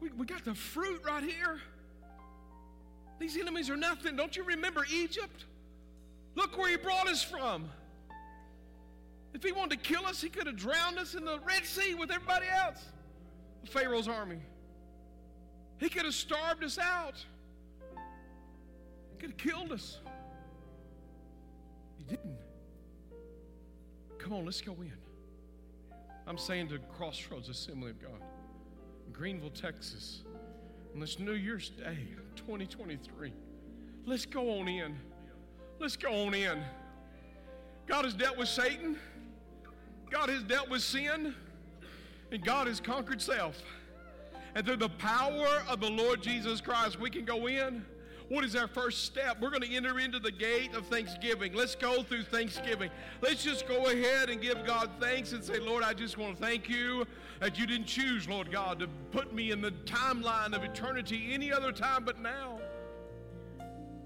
we, 0.00 0.10
we 0.10 0.26
got 0.26 0.44
the 0.44 0.54
fruit 0.54 1.00
right 1.06 1.22
here. 1.22 1.60
These 3.18 3.36
enemies 3.36 3.70
are 3.70 3.76
nothing. 3.76 4.16
Don't 4.16 4.36
you 4.36 4.42
remember 4.42 4.84
Egypt? 4.92 5.44
Look 6.34 6.58
where 6.58 6.70
he 6.70 6.76
brought 6.76 7.08
us 7.08 7.22
from. 7.22 7.68
If 9.34 9.42
he 9.42 9.52
wanted 9.52 9.82
to 9.82 9.92
kill 9.92 10.06
us, 10.06 10.20
he 10.20 10.28
could 10.28 10.46
have 10.46 10.56
drowned 10.56 10.98
us 10.98 11.14
in 11.14 11.24
the 11.24 11.38
Red 11.46 11.64
Sea 11.64 11.94
with 11.94 12.10
everybody 12.10 12.46
else. 12.48 12.84
Pharaoh's 13.66 14.08
army. 14.08 14.40
He 15.78 15.88
could 15.88 16.04
have 16.04 16.14
starved 16.14 16.64
us 16.64 16.78
out. 16.78 17.24
He 19.12 19.18
could 19.20 19.30
have 19.30 19.38
killed 19.38 19.72
us. 19.72 19.98
He 21.96 22.04
didn't. 22.04 22.36
Come 24.18 24.32
on, 24.32 24.44
let's 24.44 24.60
go 24.60 24.72
in. 24.80 24.92
I'm 26.26 26.38
saying 26.38 26.68
to 26.68 26.78
Crossroads 26.78 27.48
Assembly 27.48 27.90
of 27.90 28.00
God, 28.00 28.22
Greenville, 29.12 29.50
Texas, 29.50 30.22
on 30.94 31.00
this 31.00 31.18
New 31.18 31.32
Year's 31.32 31.70
Day, 31.70 31.98
2023. 32.36 33.32
Let's 34.06 34.26
go 34.26 34.58
on 34.58 34.68
in. 34.68 34.96
Let's 35.78 35.96
go 35.96 36.26
on 36.26 36.34
in. 36.34 36.62
God 37.86 38.04
has 38.04 38.14
dealt 38.14 38.38
with 38.38 38.48
Satan, 38.48 38.96
God 40.10 40.28
has 40.28 40.42
dealt 40.44 40.70
with 40.70 40.82
sin, 40.82 41.34
and 42.30 42.44
God 42.44 42.68
has 42.68 42.80
conquered 42.80 43.20
self. 43.20 43.60
And 44.54 44.64
through 44.66 44.76
the 44.76 44.90
power 44.90 45.62
of 45.68 45.80
the 45.80 45.90
Lord 45.90 46.22
Jesus 46.22 46.60
Christ, 46.60 47.00
we 47.00 47.10
can 47.10 47.24
go 47.24 47.48
in 47.48 47.84
what 48.32 48.44
is 48.44 48.56
our 48.56 48.66
first 48.66 49.04
step? 49.04 49.36
We're 49.42 49.50
going 49.50 49.60
to 49.60 49.76
enter 49.76 50.00
into 50.00 50.18
the 50.18 50.32
gate 50.32 50.72
of 50.74 50.86
thanksgiving. 50.86 51.52
Let's 51.52 51.74
go 51.74 52.02
through 52.02 52.22
thanksgiving. 52.22 52.90
Let's 53.20 53.44
just 53.44 53.68
go 53.68 53.88
ahead 53.88 54.30
and 54.30 54.40
give 54.40 54.64
God 54.64 54.88
thanks 54.98 55.32
and 55.32 55.44
say, 55.44 55.58
Lord, 55.58 55.84
I 55.84 55.92
just 55.92 56.16
want 56.16 56.38
to 56.38 56.42
thank 56.42 56.66
you 56.66 57.04
that 57.40 57.58
you 57.58 57.66
didn't 57.66 57.88
choose, 57.88 58.26
Lord 58.26 58.50
God, 58.50 58.78
to 58.78 58.88
put 59.10 59.34
me 59.34 59.50
in 59.50 59.60
the 59.60 59.72
timeline 59.84 60.56
of 60.56 60.64
eternity 60.64 61.28
any 61.34 61.52
other 61.52 61.72
time 61.72 62.04
but 62.04 62.22
now. 62.22 62.58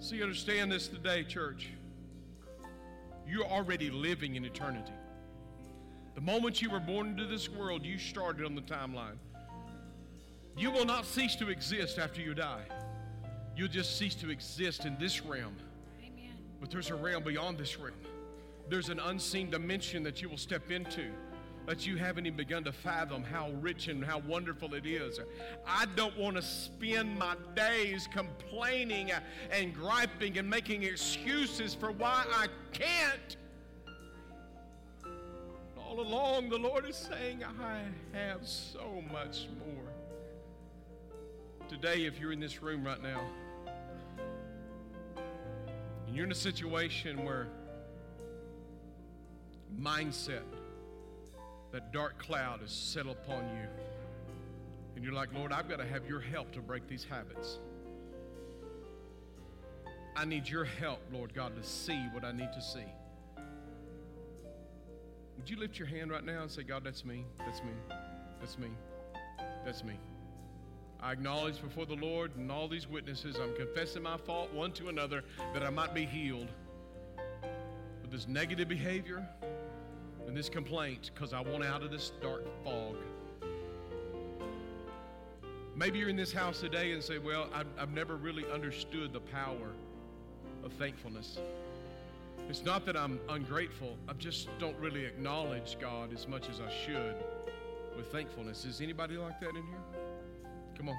So 0.00 0.16
you 0.16 0.24
understand 0.24 0.72
this 0.72 0.88
today, 0.88 1.22
church. 1.22 1.68
You're 3.28 3.46
already 3.46 3.90
living 3.90 4.34
in 4.34 4.44
eternity. 4.44 4.92
The 6.16 6.20
moment 6.20 6.60
you 6.60 6.68
were 6.68 6.80
born 6.80 7.10
into 7.10 7.26
this 7.26 7.48
world, 7.48 7.84
you 7.84 7.96
started 7.96 8.44
on 8.44 8.56
the 8.56 8.62
timeline. 8.62 9.18
You 10.56 10.72
will 10.72 10.84
not 10.84 11.06
cease 11.06 11.36
to 11.36 11.48
exist 11.48 12.00
after 12.00 12.20
you 12.20 12.34
die. 12.34 12.64
You'll 13.56 13.68
just 13.68 13.96
cease 13.96 14.14
to 14.16 14.30
exist 14.30 14.84
in 14.84 14.96
this 14.98 15.22
realm. 15.22 15.56
Amen. 16.00 16.34
But 16.60 16.70
there's 16.70 16.90
a 16.90 16.94
realm 16.94 17.24
beyond 17.24 17.58
this 17.58 17.78
realm. 17.78 17.94
there's 18.68 18.88
an 18.88 18.98
unseen 18.98 19.48
dimension 19.50 20.02
that 20.02 20.20
you 20.20 20.28
will 20.28 20.36
step 20.36 20.70
into 20.70 21.10
that 21.66 21.84
you 21.84 21.96
haven't 21.96 22.26
even 22.26 22.36
begun 22.36 22.62
to 22.62 22.72
fathom 22.72 23.24
how 23.24 23.50
rich 23.60 23.88
and 23.88 24.04
how 24.04 24.20
wonderful 24.20 24.74
it 24.74 24.86
is. 24.86 25.18
I 25.66 25.86
don't 25.96 26.16
want 26.16 26.36
to 26.36 26.42
spend 26.42 27.18
my 27.18 27.34
days 27.56 28.08
complaining 28.12 29.10
and 29.50 29.74
griping 29.74 30.38
and 30.38 30.48
making 30.48 30.84
excuses 30.84 31.74
for 31.74 31.90
why 31.90 32.24
I 32.32 32.46
can't. 32.72 33.36
All 35.76 36.00
along, 36.00 36.50
the 36.50 36.58
Lord 36.58 36.88
is 36.88 36.96
saying, 36.96 37.42
I 37.44 37.80
have 38.12 38.46
so 38.46 39.02
much 39.12 39.48
more. 39.58 39.84
Today, 41.68 42.04
if 42.04 42.20
you're 42.20 42.32
in 42.32 42.38
this 42.38 42.62
room 42.62 42.84
right 42.84 43.02
now, 43.02 43.22
and 46.06 46.14
you're 46.14 46.24
in 46.24 46.32
a 46.32 46.34
situation 46.34 47.24
where 47.24 47.48
mindset, 49.80 50.42
that 51.72 51.92
dark 51.92 52.18
cloud 52.18 52.62
is 52.62 52.70
settled 52.70 53.16
upon 53.24 53.44
you. 53.48 53.68
And 54.94 55.04
you're 55.04 55.12
like, 55.12 55.34
Lord, 55.34 55.52
I've 55.52 55.68
got 55.68 55.78
to 55.78 55.86
have 55.86 56.06
your 56.06 56.20
help 56.20 56.52
to 56.52 56.60
break 56.60 56.88
these 56.88 57.04
habits. 57.04 57.58
I 60.16 60.24
need 60.24 60.48
your 60.48 60.64
help, 60.64 61.00
Lord 61.12 61.34
God, 61.34 61.54
to 61.56 61.68
see 61.68 62.06
what 62.12 62.24
I 62.24 62.32
need 62.32 62.50
to 62.54 62.62
see. 62.62 62.86
Would 65.36 65.50
you 65.50 65.58
lift 65.58 65.78
your 65.78 65.88
hand 65.88 66.10
right 66.10 66.24
now 66.24 66.42
and 66.42 66.50
say, 66.50 66.62
God, 66.62 66.82
that's 66.82 67.04
me, 67.04 67.26
that's 67.38 67.60
me, 67.62 67.72
that's 68.40 68.58
me, 68.58 68.68
that's 69.64 69.84
me. 69.84 69.98
I 71.00 71.12
acknowledge 71.12 71.60
before 71.62 71.86
the 71.86 71.94
Lord 71.94 72.36
and 72.36 72.50
all 72.50 72.68
these 72.68 72.88
witnesses, 72.88 73.36
I'm 73.36 73.54
confessing 73.54 74.02
my 74.02 74.16
fault 74.16 74.52
one 74.52 74.72
to 74.72 74.88
another 74.88 75.22
that 75.54 75.62
I 75.62 75.70
might 75.70 75.94
be 75.94 76.04
healed. 76.04 76.48
With 78.02 78.10
this 78.10 78.28
negative 78.28 78.68
behavior, 78.68 79.26
and 80.26 80.36
this 80.36 80.48
complaint 80.48 81.10
because 81.14 81.32
I 81.32 81.40
want 81.40 81.64
out 81.64 81.82
of 81.82 81.90
this 81.90 82.12
dark 82.20 82.44
fog. 82.64 82.96
Maybe 85.74 85.98
you're 85.98 86.08
in 86.08 86.16
this 86.16 86.32
house 86.32 86.60
today 86.60 86.92
and 86.92 87.02
say, 87.02 87.18
Well, 87.18 87.48
I've, 87.54 87.66
I've 87.78 87.92
never 87.92 88.16
really 88.16 88.44
understood 88.52 89.12
the 89.12 89.20
power 89.20 89.72
of 90.64 90.72
thankfulness. 90.72 91.38
It's 92.48 92.64
not 92.64 92.86
that 92.86 92.96
I'm 92.96 93.20
ungrateful, 93.28 93.96
I 94.08 94.12
just 94.14 94.48
don't 94.58 94.76
really 94.78 95.04
acknowledge 95.04 95.76
God 95.80 96.12
as 96.12 96.28
much 96.28 96.48
as 96.48 96.60
I 96.60 96.70
should 96.84 97.16
with 97.96 98.10
thankfulness. 98.12 98.64
Is 98.64 98.80
anybody 98.80 99.16
like 99.16 99.40
that 99.40 99.50
in 99.50 99.56
here? 99.56 100.02
Come 100.76 100.90
on. 100.90 100.96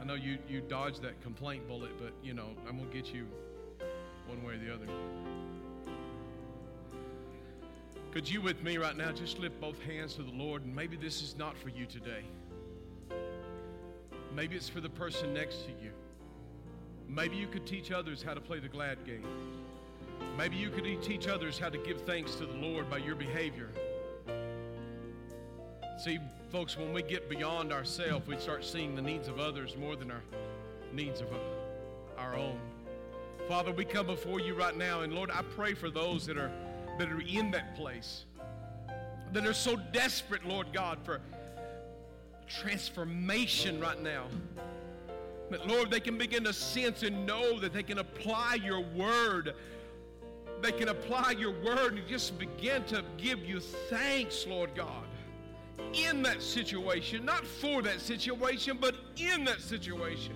I 0.00 0.04
know 0.04 0.14
you, 0.14 0.38
you 0.48 0.60
dodged 0.60 1.02
that 1.02 1.22
complaint 1.22 1.66
bullet, 1.66 1.92
but 1.98 2.12
you 2.22 2.34
know, 2.34 2.48
I'm 2.68 2.76
going 2.76 2.90
to 2.90 2.94
get 2.94 3.14
you 3.14 3.26
one 4.26 4.42
way 4.44 4.54
or 4.54 4.58
the 4.58 4.74
other. 4.74 4.86
Could 8.10 8.28
you, 8.28 8.40
with 8.40 8.62
me 8.62 8.76
right 8.76 8.96
now, 8.96 9.10
just 9.12 9.38
lift 9.38 9.60
both 9.60 9.80
hands 9.82 10.14
to 10.14 10.22
the 10.22 10.30
Lord? 10.30 10.64
And 10.64 10.74
maybe 10.74 10.96
this 10.96 11.22
is 11.22 11.36
not 11.36 11.56
for 11.56 11.68
you 11.68 11.86
today. 11.86 12.24
Maybe 14.34 14.56
it's 14.56 14.68
for 14.68 14.80
the 14.80 14.90
person 14.90 15.32
next 15.32 15.64
to 15.64 15.70
you. 15.82 15.90
Maybe 17.08 17.36
you 17.36 17.46
could 17.46 17.66
teach 17.66 17.90
others 17.90 18.22
how 18.22 18.34
to 18.34 18.40
play 18.40 18.58
the 18.58 18.68
glad 18.68 19.04
game. 19.04 19.26
Maybe 20.36 20.56
you 20.56 20.70
could 20.70 20.84
teach 21.02 21.28
others 21.28 21.58
how 21.58 21.68
to 21.68 21.78
give 21.78 22.02
thanks 22.02 22.34
to 22.36 22.46
the 22.46 22.54
Lord 22.54 22.90
by 22.90 22.98
your 22.98 23.14
behavior. 23.14 23.70
See, 25.96 26.18
folks, 26.50 26.76
when 26.76 26.92
we 26.92 27.02
get 27.02 27.28
beyond 27.30 27.72
ourselves, 27.72 28.26
we 28.26 28.36
start 28.38 28.64
seeing 28.64 28.96
the 28.96 29.02
needs 29.02 29.28
of 29.28 29.38
others 29.38 29.76
more 29.76 29.94
than 29.96 30.10
our 30.10 30.22
needs 30.92 31.20
of 31.20 31.32
uh, 31.32 31.36
our 32.18 32.34
own. 32.34 32.58
Father, 33.48 33.72
we 33.72 33.84
come 33.84 34.06
before 34.06 34.40
you 34.40 34.54
right 34.54 34.76
now, 34.76 35.02
and 35.02 35.12
Lord, 35.12 35.30
I 35.30 35.42
pray 35.54 35.74
for 35.74 35.90
those 35.90 36.26
that 36.26 36.36
are 36.36 36.50
that 36.98 37.10
are 37.10 37.20
in 37.20 37.50
that 37.52 37.76
place, 37.76 38.24
that 39.32 39.46
are 39.46 39.52
so 39.52 39.76
desperate, 39.92 40.44
Lord 40.44 40.72
God, 40.72 40.98
for 41.02 41.20
transformation 42.48 43.80
right 43.80 44.00
now. 44.00 44.26
That, 45.50 45.66
Lord, 45.66 45.90
they 45.90 46.00
can 46.00 46.16
begin 46.16 46.44
to 46.44 46.52
sense 46.52 47.02
and 47.02 47.26
know 47.26 47.58
that 47.60 47.72
they 47.72 47.82
can 47.82 47.98
apply 47.98 48.58
your 48.64 48.80
word. 48.80 49.54
They 50.62 50.72
can 50.72 50.88
apply 50.88 51.32
your 51.32 51.52
word 51.62 51.94
and 51.94 52.06
just 52.08 52.38
begin 52.38 52.84
to 52.84 53.04
give 53.18 53.44
you 53.44 53.60
thanks, 53.60 54.46
Lord 54.46 54.74
God, 54.74 55.04
in 55.92 56.22
that 56.22 56.42
situation, 56.42 57.24
not 57.24 57.46
for 57.46 57.82
that 57.82 58.00
situation, 58.00 58.78
but 58.80 58.94
in 59.16 59.44
that 59.44 59.60
situation. 59.60 60.34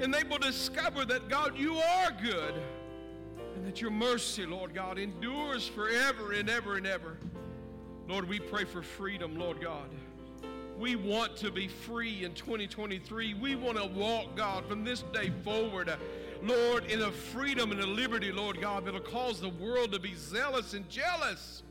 And 0.00 0.14
they 0.14 0.22
will 0.22 0.38
discover 0.38 1.04
that, 1.06 1.28
God, 1.28 1.58
you 1.58 1.76
are 1.76 2.12
good 2.22 2.54
and 3.56 3.66
that 3.66 3.80
your 3.80 3.90
mercy, 3.90 4.46
Lord 4.46 4.74
God, 4.74 4.98
endures 4.98 5.66
forever 5.66 6.32
and 6.32 6.48
ever 6.48 6.76
and 6.76 6.86
ever. 6.86 7.16
Lord, 8.06 8.28
we 8.28 8.38
pray 8.38 8.64
for 8.64 8.82
freedom, 8.82 9.36
Lord 9.36 9.60
God. 9.60 9.88
We 10.78 10.94
want 10.94 11.36
to 11.38 11.50
be 11.50 11.66
free 11.66 12.24
in 12.24 12.34
2023. 12.34 13.34
We 13.34 13.56
want 13.56 13.76
to 13.78 13.86
walk, 13.86 14.36
God, 14.36 14.64
from 14.66 14.84
this 14.84 15.02
day 15.12 15.32
forward, 15.42 15.92
Lord, 16.40 16.84
in 16.84 17.02
a 17.02 17.10
freedom 17.10 17.72
and 17.72 17.80
a 17.80 17.86
liberty, 17.86 18.30
Lord 18.30 18.60
God, 18.60 18.84
that'll 18.84 19.00
cause 19.00 19.40
the 19.40 19.48
world 19.48 19.90
to 19.92 19.98
be 19.98 20.14
zealous 20.14 20.74
and 20.74 20.88
jealous. 20.88 21.64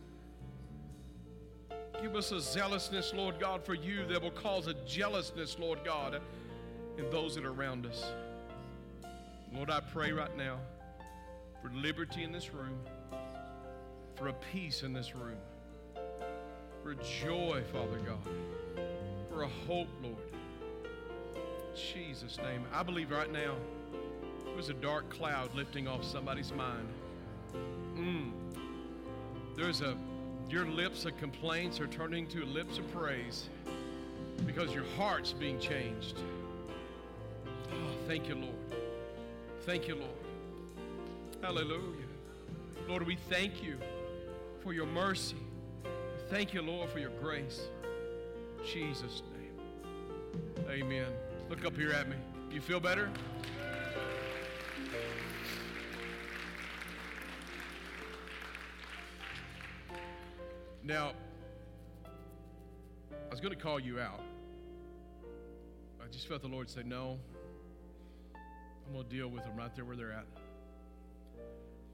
Give 2.02 2.16
us 2.16 2.32
a 2.32 2.40
zealousness, 2.40 3.14
Lord 3.14 3.40
God, 3.40 3.66
for 3.66 3.74
you 3.74 4.06
that 4.08 4.22
will 4.22 4.32
cause 4.32 4.68
a 4.68 4.74
jealousness, 4.86 5.58
Lord 5.60 5.80
God, 5.84 6.22
in 6.98 7.10
those 7.10 7.36
that 7.36 7.46
are 7.46 7.52
around 7.52 7.86
us. 7.86 8.12
Lord, 9.54 9.70
I 9.70 9.80
pray 9.80 10.12
right 10.12 10.36
now 10.38 10.60
for 11.62 11.72
liberty 11.74 12.24
in 12.24 12.32
this 12.32 12.54
room, 12.54 12.78
for 14.16 14.28
a 14.28 14.34
peace 14.54 14.84
in 14.84 14.94
this 14.94 15.16
room, 15.16 15.38
for 16.84 16.94
joy, 16.96 17.64
Father 17.72 17.98
God, 18.06 18.84
for 19.32 19.44
a 19.44 19.48
hope, 19.48 19.88
Lord. 20.02 20.18
In 21.36 21.94
Jesus' 21.94 22.38
name. 22.38 22.64
I 22.74 22.84
believe 22.84 23.10
right 23.10 23.32
now 23.32 23.56
there's 24.54 24.70
a 24.70 24.74
dark 24.74 25.10
cloud 25.10 25.54
lifting 25.56 25.88
off 25.88 26.04
somebody's 26.04 26.52
mind. 26.52 26.88
Mm. 27.96 28.32
There's 29.56 29.82
a, 29.82 29.98
your 30.50 30.66
lips 30.66 31.06
of 31.06 31.18
complaints 31.18 31.80
are 31.80 31.88
turning 31.88 32.26
to 32.28 32.46
lips 32.46 32.78
of 32.78 32.92
praise 32.94 33.50
because 34.46 34.74
your 34.74 34.86
heart's 34.96 35.34
being 35.34 35.60
changed. 35.60 36.18
Oh, 37.72 37.76
thank 38.08 38.30
you, 38.30 38.36
Lord. 38.36 38.56
Thank 39.66 39.88
you, 39.88 39.96
Lord. 39.96 40.10
Hallelujah. 41.42 42.06
Lord, 42.88 43.06
we 43.06 43.18
thank 43.30 43.62
you 43.62 43.78
for 44.64 44.74
your 44.74 44.86
mercy. 44.86 45.36
Thank 46.30 46.54
you, 46.54 46.62
Lord, 46.62 46.90
for 46.90 47.00
your 47.00 47.12
grace. 47.22 47.62
In 48.60 48.66
Jesus' 48.66 49.22
name. 49.34 50.70
Amen. 50.70 51.08
Look 51.50 51.66
up 51.66 51.76
here 51.76 51.92
at 51.92 52.08
me. 52.08 52.16
You 52.52 52.62
feel 52.62 52.80
better? 52.80 53.10
Now, 60.88 61.12
I 63.12 63.30
was 63.30 63.42
going 63.42 63.54
to 63.54 63.62
call 63.62 63.78
you 63.78 64.00
out. 64.00 64.22
I 66.02 66.08
just 66.10 66.30
felt 66.30 66.42
the 66.42 66.48
Lord 66.48 66.70
say, 66.70 66.82
No, 66.86 67.20
I'm 68.34 68.94
going 68.94 69.04
to 69.04 69.14
deal 69.14 69.28
with 69.28 69.44
them 69.44 69.58
right 69.58 69.76
there 69.76 69.84
where 69.84 69.98
they're 69.98 70.14
at. 70.14 70.24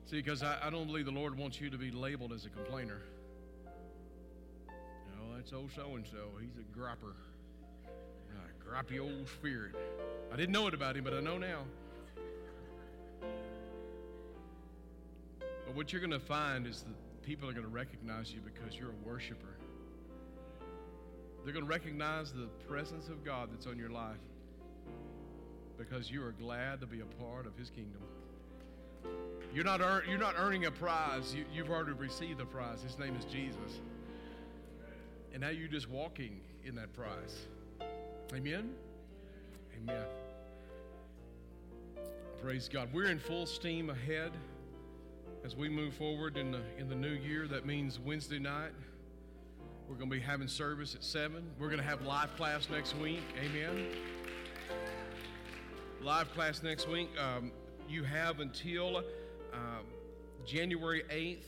See, 0.05 0.17
because 0.17 0.43
I, 0.43 0.59
I 0.61 0.69
don't 0.69 0.85
believe 0.85 1.05
the 1.05 1.11
Lord 1.11 1.35
wants 1.35 1.59
you 1.59 1.71
to 1.71 1.77
be 1.77 1.89
labeled 1.89 2.33
as 2.33 2.45
a 2.45 2.49
complainer. 2.49 3.01
Know, 4.67 5.35
that's 5.37 5.51
old 5.53 5.71
so 5.75 5.95
and 5.95 6.05
so. 6.05 6.29
He's 6.39 6.55
a 6.59 6.77
gropper. 6.79 7.15
A 8.35 8.63
grippy 8.63 8.99
old 8.99 9.27
spirit. 9.27 9.73
I 10.31 10.35
didn't 10.35 10.51
know 10.51 10.67
it 10.67 10.75
about 10.75 10.95
him, 10.95 11.03
but 11.03 11.15
I 11.15 11.19
know 11.19 11.39
now. 11.39 11.63
But 15.65 15.73
what 15.73 15.91
you're 15.91 16.01
going 16.01 16.11
to 16.11 16.19
find 16.19 16.67
is 16.67 16.83
that 16.83 16.93
people 17.23 17.49
are 17.49 17.53
going 17.53 17.65
to 17.65 17.71
recognize 17.71 18.31
you 18.31 18.39
because 18.41 18.77
you're 18.77 18.91
a 18.91 19.07
worshiper. 19.07 19.57
They're 21.43 21.53
going 21.53 21.65
to 21.65 21.69
recognize 21.69 22.31
the 22.31 22.47
presence 22.67 23.07
of 23.07 23.23
God 23.23 23.49
that's 23.51 23.65
on 23.65 23.77
your 23.77 23.89
life 23.89 24.17
because 25.77 26.09
you 26.09 26.23
are 26.23 26.31
glad 26.33 26.79
to 26.81 26.87
be 26.87 27.01
a 27.01 27.23
part 27.23 27.45
of 27.45 27.57
His 27.57 27.69
kingdom. 27.69 28.01
You're 29.53 29.65
not, 29.65 29.81
earn, 29.81 30.03
you're 30.09 30.19
not 30.19 30.35
earning 30.37 30.65
a 30.65 30.71
prize. 30.71 31.35
You, 31.35 31.45
you've 31.53 31.69
already 31.69 31.91
received 31.91 32.39
the 32.39 32.45
prize. 32.45 32.81
His 32.81 32.97
name 32.97 33.15
is 33.15 33.25
Jesus. 33.25 33.81
And 35.33 35.41
now 35.41 35.49
you're 35.49 35.67
just 35.67 35.89
walking 35.89 36.39
in 36.63 36.75
that 36.75 36.93
prize. 36.93 37.45
Amen? 38.33 38.71
Amen. 39.77 40.05
Praise 42.41 42.69
God. 42.71 42.89
We're 42.93 43.09
in 43.09 43.19
full 43.19 43.45
steam 43.45 43.89
ahead 43.89 44.31
as 45.43 45.55
we 45.55 45.67
move 45.67 45.93
forward 45.93 46.37
in 46.37 46.51
the, 46.51 46.61
in 46.77 46.87
the 46.87 46.95
new 46.95 47.13
year. 47.13 47.47
That 47.47 47.65
means 47.65 47.99
Wednesday 47.99 48.39
night. 48.39 48.71
We're 49.87 49.95
going 49.95 50.09
to 50.09 50.15
be 50.15 50.21
having 50.21 50.47
service 50.47 50.95
at 50.95 51.03
7. 51.03 51.43
We're 51.59 51.67
going 51.67 51.81
to 51.81 51.85
have 51.85 52.01
live 52.03 52.35
class 52.37 52.69
next 52.69 52.95
week. 52.95 53.21
Amen. 53.37 53.87
Live 56.01 56.33
class 56.33 56.63
next 56.63 56.87
week. 56.87 57.09
Um, 57.19 57.51
you 57.89 58.03
have 58.03 58.39
until 58.39 58.97
uh, 58.97 59.57
January 60.45 61.03
8th 61.09 61.43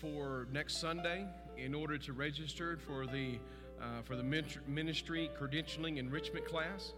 for 0.00 0.48
next 0.50 0.78
Sunday 0.80 1.26
in 1.58 1.74
order 1.74 1.98
to 1.98 2.12
register 2.12 2.78
for 2.86 3.06
the 3.06 3.38
uh, 3.80 4.02
for 4.04 4.16
the 4.16 4.22
ministry 4.66 5.30
credentialing 5.38 5.98
enrichment 5.98 6.46
class, 6.46 6.94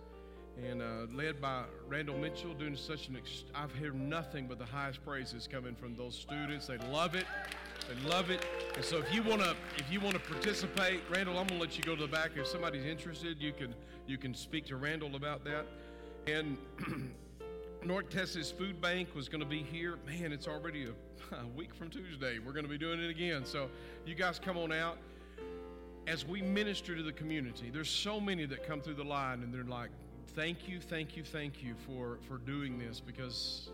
and 0.65 0.81
uh, 0.81 1.07
led 1.13 1.41
by 1.41 1.65
Randall 1.89 2.17
Mitchell, 2.17 2.55
doing 2.55 2.77
such 2.77 3.09
an. 3.09 3.17
Ex- 3.17 3.45
I've 3.55 3.73
heard 3.73 3.95
nothing 3.95 4.47
but 4.47 4.59
the 4.59 4.65
highest 4.65 5.05
praises 5.05 5.47
coming 5.47 5.75
from 5.75 5.95
those 5.95 6.15
students. 6.15 6.67
They 6.67 6.79
love 6.91 7.15
it. 7.15 7.27
They 7.89 8.09
love 8.09 8.31
it. 8.31 8.45
And 8.75 8.85
so, 8.85 8.99
if 8.99 9.13
you 9.15 9.23
want 9.23 9.43
to, 9.43 9.55
if 9.77 9.91
you 9.93 10.01
want 10.01 10.15
to 10.15 10.21
participate, 10.21 11.01
Randall, 11.11 11.39
I'm 11.39 11.47
gonna 11.47 11.61
let 11.61 11.77
you 11.77 11.85
go 11.85 11.95
to 11.95 12.03
the 12.03 12.09
back. 12.09 12.31
If 12.37 12.47
somebody's 12.47 12.87
interested, 12.87 13.41
you 13.41 13.53
can 13.53 13.75
you 14.07 14.19
can 14.19 14.35
speak 14.35 14.67
to 14.67 14.77
Randall 14.77 15.15
about 15.15 15.45
that. 15.45 15.67
And 16.27 16.57
North 17.85 18.09
Texas 18.09 18.51
Food 18.51 18.81
Bank 18.81 19.15
was 19.15 19.29
going 19.29 19.41
to 19.41 19.47
be 19.47 19.63
here. 19.63 19.97
Man, 20.07 20.33
it's 20.33 20.49
already 20.49 20.87
a, 20.87 21.35
a 21.37 21.47
week 21.57 21.75
from 21.75 21.89
Tuesday. 21.89 22.39
We're 22.39 22.53
going 22.53 22.65
to 22.65 22.71
be 22.71 22.79
doing 22.79 23.01
it 23.01 23.11
again. 23.11 23.45
So, 23.45 23.69
you 24.05 24.15
guys 24.15 24.41
come 24.41 24.57
on 24.57 24.73
out 24.73 24.99
as 26.07 26.25
we 26.25 26.41
minister 26.41 26.95
to 26.95 27.03
the 27.03 27.13
community, 27.13 27.71
there's 27.73 27.91
so 27.91 28.21
many 28.21 28.47
that 28.47 28.67
come 28.67 28.81
through 28.81 28.95
the 28.95 29.05
line 29.05 29.43
and 29.43 29.53
they're 29.53 29.65
like, 29.65 29.91
thank 30.35 30.69
you, 30.69 30.81
thank 30.81 31.17
you, 31.17 31.25
thank 31.25 31.63
you 31.63 31.75
for, 31.87 32.19
for 32.29 32.39
doing 32.39 32.79
this 32.79 33.01
because 33.01 33.71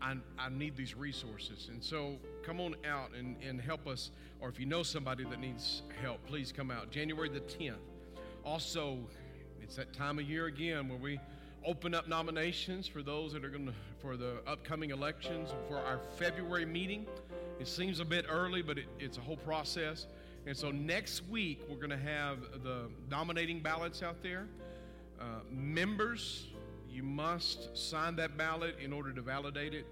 I, 0.00 0.16
I 0.38 0.48
need 0.50 0.76
these 0.76 0.94
resources. 0.94 1.68
And 1.70 1.82
so 1.82 2.16
come 2.42 2.60
on 2.60 2.76
out 2.86 3.10
and, 3.16 3.36
and 3.46 3.60
help 3.60 3.86
us. 3.86 4.10
Or 4.40 4.48
if 4.48 4.60
you 4.60 4.66
know 4.66 4.82
somebody 4.82 5.24
that 5.24 5.40
needs 5.40 5.82
help, 6.02 6.24
please 6.26 6.52
come 6.52 6.70
out. 6.70 6.90
January 6.90 7.28
the 7.28 7.40
10th. 7.40 7.74
Also, 8.44 8.98
it's 9.60 9.76
that 9.76 9.92
time 9.92 10.18
of 10.18 10.24
year 10.28 10.46
again 10.46 10.88
where 10.88 10.98
we 10.98 11.20
open 11.66 11.94
up 11.94 12.08
nominations 12.08 12.86
for 12.86 13.02
those 13.02 13.32
that 13.32 13.44
are 13.44 13.50
going 13.50 13.66
to, 13.66 13.74
for 14.00 14.16
the 14.16 14.36
upcoming 14.46 14.90
elections 14.90 15.50
for 15.68 15.76
our 15.76 15.98
February 16.16 16.64
meeting. 16.64 17.06
It 17.58 17.66
seems 17.66 18.00
a 18.00 18.04
bit 18.04 18.26
early, 18.28 18.62
but 18.62 18.78
it, 18.78 18.86
it's 18.98 19.18
a 19.18 19.20
whole 19.20 19.36
process. 19.36 20.06
And 20.46 20.56
so 20.56 20.70
next 20.70 21.28
week, 21.28 21.60
we're 21.68 21.76
going 21.76 21.90
to 21.90 21.96
have 21.96 22.38
the 22.62 22.88
nominating 23.10 23.60
ballots 23.60 24.02
out 24.02 24.22
there. 24.22 24.46
Uh, 25.20 25.24
members, 25.50 26.46
you 26.90 27.02
must 27.02 27.76
sign 27.76 28.16
that 28.16 28.36
ballot 28.36 28.76
in 28.82 28.92
order 28.92 29.12
to 29.12 29.20
validate 29.20 29.74
it. 29.74 29.86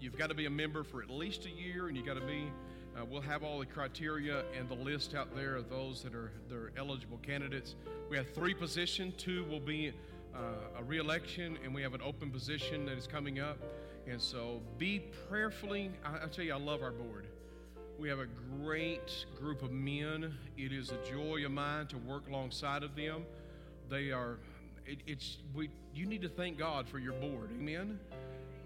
You've 0.00 0.18
got 0.18 0.28
to 0.28 0.34
be 0.34 0.46
a 0.46 0.50
member 0.50 0.84
for 0.84 1.02
at 1.02 1.10
least 1.10 1.46
a 1.46 1.50
year, 1.50 1.88
and 1.88 1.96
you've 1.96 2.06
got 2.06 2.14
to 2.14 2.26
be. 2.26 2.50
Uh, 2.96 3.04
we'll 3.04 3.20
have 3.20 3.42
all 3.42 3.58
the 3.58 3.66
criteria 3.66 4.44
and 4.56 4.68
the 4.68 4.74
list 4.74 5.14
out 5.14 5.34
there 5.34 5.56
of 5.56 5.68
those 5.68 6.02
that 6.02 6.14
are, 6.14 6.30
that 6.48 6.54
are 6.54 6.72
eligible 6.76 7.18
candidates. 7.18 7.74
We 8.08 8.16
have 8.16 8.30
three 8.30 8.54
positions. 8.54 9.14
Two 9.16 9.44
will 9.44 9.60
be 9.60 9.92
uh, 10.34 10.38
a 10.78 10.84
reelection, 10.84 11.58
and 11.64 11.74
we 11.74 11.82
have 11.82 11.94
an 11.94 12.02
open 12.02 12.30
position 12.30 12.86
that 12.86 12.96
is 12.96 13.06
coming 13.06 13.40
up. 13.40 13.58
And 14.06 14.20
so 14.20 14.60
be 14.78 15.00
prayerfully. 15.28 15.90
I, 16.04 16.24
I 16.24 16.26
tell 16.28 16.44
you, 16.44 16.52
I 16.52 16.58
love 16.58 16.82
our 16.82 16.92
board. 16.92 17.26
We 17.98 18.08
have 18.08 18.18
a 18.18 18.28
great 18.60 19.24
group 19.38 19.62
of 19.62 19.70
men. 19.70 20.34
It 20.56 20.72
is 20.72 20.90
a 20.90 20.98
joy 21.10 21.44
of 21.44 21.52
mine 21.52 21.86
to 21.88 21.98
work 21.98 22.28
alongside 22.28 22.82
of 22.82 22.96
them. 22.96 23.24
They 23.88 24.10
are, 24.10 24.38
it, 24.86 24.98
it's, 25.06 25.38
we, 25.54 25.70
you 25.94 26.06
need 26.06 26.22
to 26.22 26.28
thank 26.28 26.58
God 26.58 26.88
for 26.88 26.98
your 26.98 27.14
board. 27.14 27.50
Amen? 27.58 27.98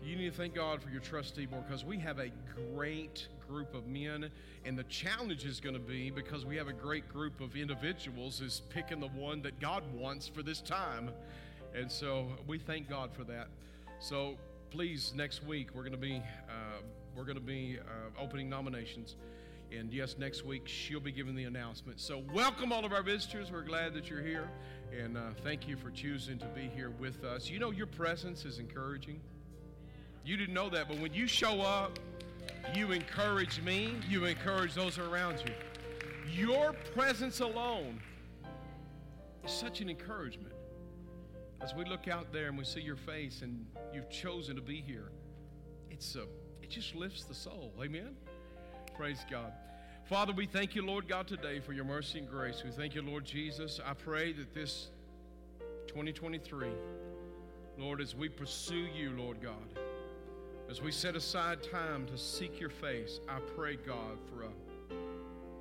You 0.02 0.16
need 0.16 0.30
to 0.30 0.36
thank 0.36 0.54
God 0.54 0.82
for 0.82 0.90
your 0.90 1.00
trustee 1.00 1.46
board 1.46 1.64
because 1.66 1.84
we 1.84 1.98
have 1.98 2.18
a 2.18 2.30
great 2.72 3.28
group 3.48 3.74
of 3.74 3.86
men. 3.86 4.30
And 4.64 4.78
the 4.78 4.84
challenge 4.84 5.44
is 5.44 5.60
going 5.60 5.74
to 5.74 5.80
be 5.80 6.10
because 6.10 6.44
we 6.44 6.56
have 6.56 6.68
a 6.68 6.72
great 6.72 7.08
group 7.12 7.40
of 7.40 7.56
individuals, 7.56 8.40
is 8.40 8.62
picking 8.70 9.00
the 9.00 9.08
one 9.08 9.42
that 9.42 9.58
God 9.60 9.82
wants 9.94 10.28
for 10.28 10.42
this 10.42 10.60
time. 10.60 11.10
And 11.74 11.90
so 11.90 12.28
we 12.46 12.58
thank 12.58 12.88
God 12.88 13.10
for 13.12 13.24
that. 13.24 13.48
So 14.00 14.36
please, 14.70 15.12
next 15.16 15.44
week, 15.44 15.68
we're 15.74 15.82
going 15.82 15.92
to 15.92 15.98
be. 15.98 16.22
Uh, 16.48 16.82
we're 17.16 17.24
going 17.24 17.34
to 17.34 17.40
be 17.40 17.78
uh, 17.80 18.22
opening 18.22 18.48
nominations. 18.48 19.16
And 19.76 19.92
yes, 19.92 20.16
next 20.18 20.44
week 20.44 20.66
she'll 20.66 21.00
be 21.00 21.12
giving 21.12 21.34
the 21.34 21.44
announcement. 21.44 22.00
So, 22.00 22.22
welcome 22.32 22.72
all 22.72 22.84
of 22.84 22.92
our 22.92 23.02
visitors. 23.02 23.52
We're 23.52 23.62
glad 23.62 23.92
that 23.94 24.08
you're 24.08 24.22
here. 24.22 24.48
And 24.96 25.18
uh, 25.18 25.30
thank 25.44 25.68
you 25.68 25.76
for 25.76 25.90
choosing 25.90 26.38
to 26.38 26.46
be 26.46 26.70
here 26.74 26.90
with 26.90 27.22
us. 27.24 27.50
You 27.50 27.58
know, 27.58 27.70
your 27.70 27.86
presence 27.86 28.44
is 28.46 28.58
encouraging. 28.58 29.20
You 30.24 30.36
didn't 30.36 30.54
know 30.54 30.70
that, 30.70 30.88
but 30.88 30.98
when 30.98 31.12
you 31.12 31.26
show 31.26 31.60
up, 31.60 31.98
you 32.74 32.92
encourage 32.92 33.60
me, 33.62 33.94
you 34.08 34.24
encourage 34.24 34.74
those 34.74 34.98
around 34.98 35.42
you. 35.44 35.52
Your 36.30 36.72
presence 36.94 37.40
alone 37.40 38.00
is 39.44 39.52
such 39.52 39.80
an 39.80 39.90
encouragement. 39.90 40.54
As 41.60 41.74
we 41.74 41.84
look 41.84 42.08
out 42.08 42.32
there 42.32 42.48
and 42.48 42.56
we 42.56 42.64
see 42.64 42.80
your 42.80 42.96
face 42.96 43.42
and 43.42 43.66
you've 43.92 44.10
chosen 44.10 44.56
to 44.56 44.62
be 44.62 44.80
here, 44.80 45.10
it's 45.90 46.14
a 46.14 46.24
it 46.62 46.70
just 46.70 46.94
lifts 46.94 47.24
the 47.24 47.34
soul. 47.34 47.72
Amen? 47.82 48.14
Praise 48.98 49.24
God. 49.30 49.52
Father, 50.06 50.32
we 50.32 50.44
thank 50.44 50.74
you, 50.74 50.84
Lord 50.84 51.06
God, 51.06 51.28
today 51.28 51.60
for 51.60 51.72
your 51.72 51.84
mercy 51.84 52.18
and 52.18 52.28
grace. 52.28 52.64
We 52.64 52.72
thank 52.72 52.96
you, 52.96 53.02
Lord 53.02 53.24
Jesus. 53.24 53.78
I 53.86 53.94
pray 53.94 54.32
that 54.32 54.52
this 54.52 54.88
2023, 55.86 56.66
Lord, 57.78 58.00
as 58.00 58.16
we 58.16 58.28
pursue 58.28 58.88
you, 58.92 59.12
Lord 59.16 59.40
God, 59.40 59.78
as 60.68 60.82
we 60.82 60.90
set 60.90 61.14
aside 61.14 61.62
time 61.62 62.06
to 62.06 62.18
seek 62.18 62.58
your 62.58 62.70
face, 62.70 63.20
I 63.28 63.38
pray, 63.54 63.76
God, 63.76 64.18
for 64.28 64.42
a 64.42 64.48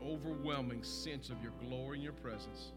overwhelming 0.04 0.82
sense 0.82 1.30
of 1.30 1.40
your 1.44 1.54
glory 1.64 1.98
and 1.98 2.04
your 2.04 2.14
presence. 2.14 2.72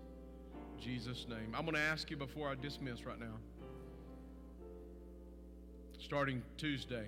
In 0.76 0.82
Jesus' 0.84 1.24
name. 1.26 1.54
I'm 1.54 1.62
going 1.62 1.74
to 1.74 1.80
ask 1.80 2.10
you 2.10 2.18
before 2.18 2.50
I 2.50 2.54
dismiss 2.54 3.06
right 3.06 3.18
now. 3.18 3.38
Starting 5.98 6.42
Tuesday, 6.58 7.06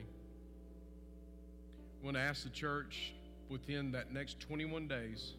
I'm 1.98 2.02
going 2.02 2.14
to 2.14 2.20
ask 2.20 2.44
the 2.44 2.48
church 2.48 3.12
within 3.52 3.92
that 3.92 4.12
next 4.12 4.40
21 4.40 4.88
days 4.88 5.34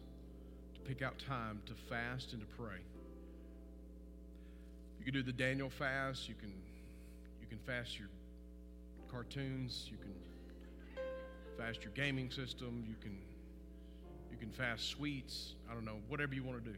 to 0.74 0.80
pick 0.80 1.02
out 1.02 1.18
time 1.18 1.60
to 1.66 1.74
fast 1.88 2.32
and 2.32 2.40
to 2.40 2.46
pray. 2.56 2.78
You 4.98 5.04
can 5.04 5.12
do 5.12 5.22
the 5.22 5.32
Daniel 5.32 5.68
fast. 5.68 6.28
You 6.28 6.36
can 6.36 6.52
you 7.40 7.48
can 7.48 7.58
fast 7.58 7.98
your 7.98 8.08
cartoons. 9.10 9.88
You 9.90 9.98
can 9.98 11.04
fast 11.58 11.82
your 11.82 11.92
gaming 11.92 12.30
system. 12.30 12.84
You 12.88 12.94
can 13.02 13.18
you 14.30 14.38
can 14.38 14.50
fast 14.50 14.88
sweets. 14.88 15.54
I 15.70 15.74
don't 15.74 15.84
know 15.84 15.98
whatever 16.08 16.34
you 16.34 16.44
want 16.44 16.64
to 16.64 16.70
do. 16.70 16.76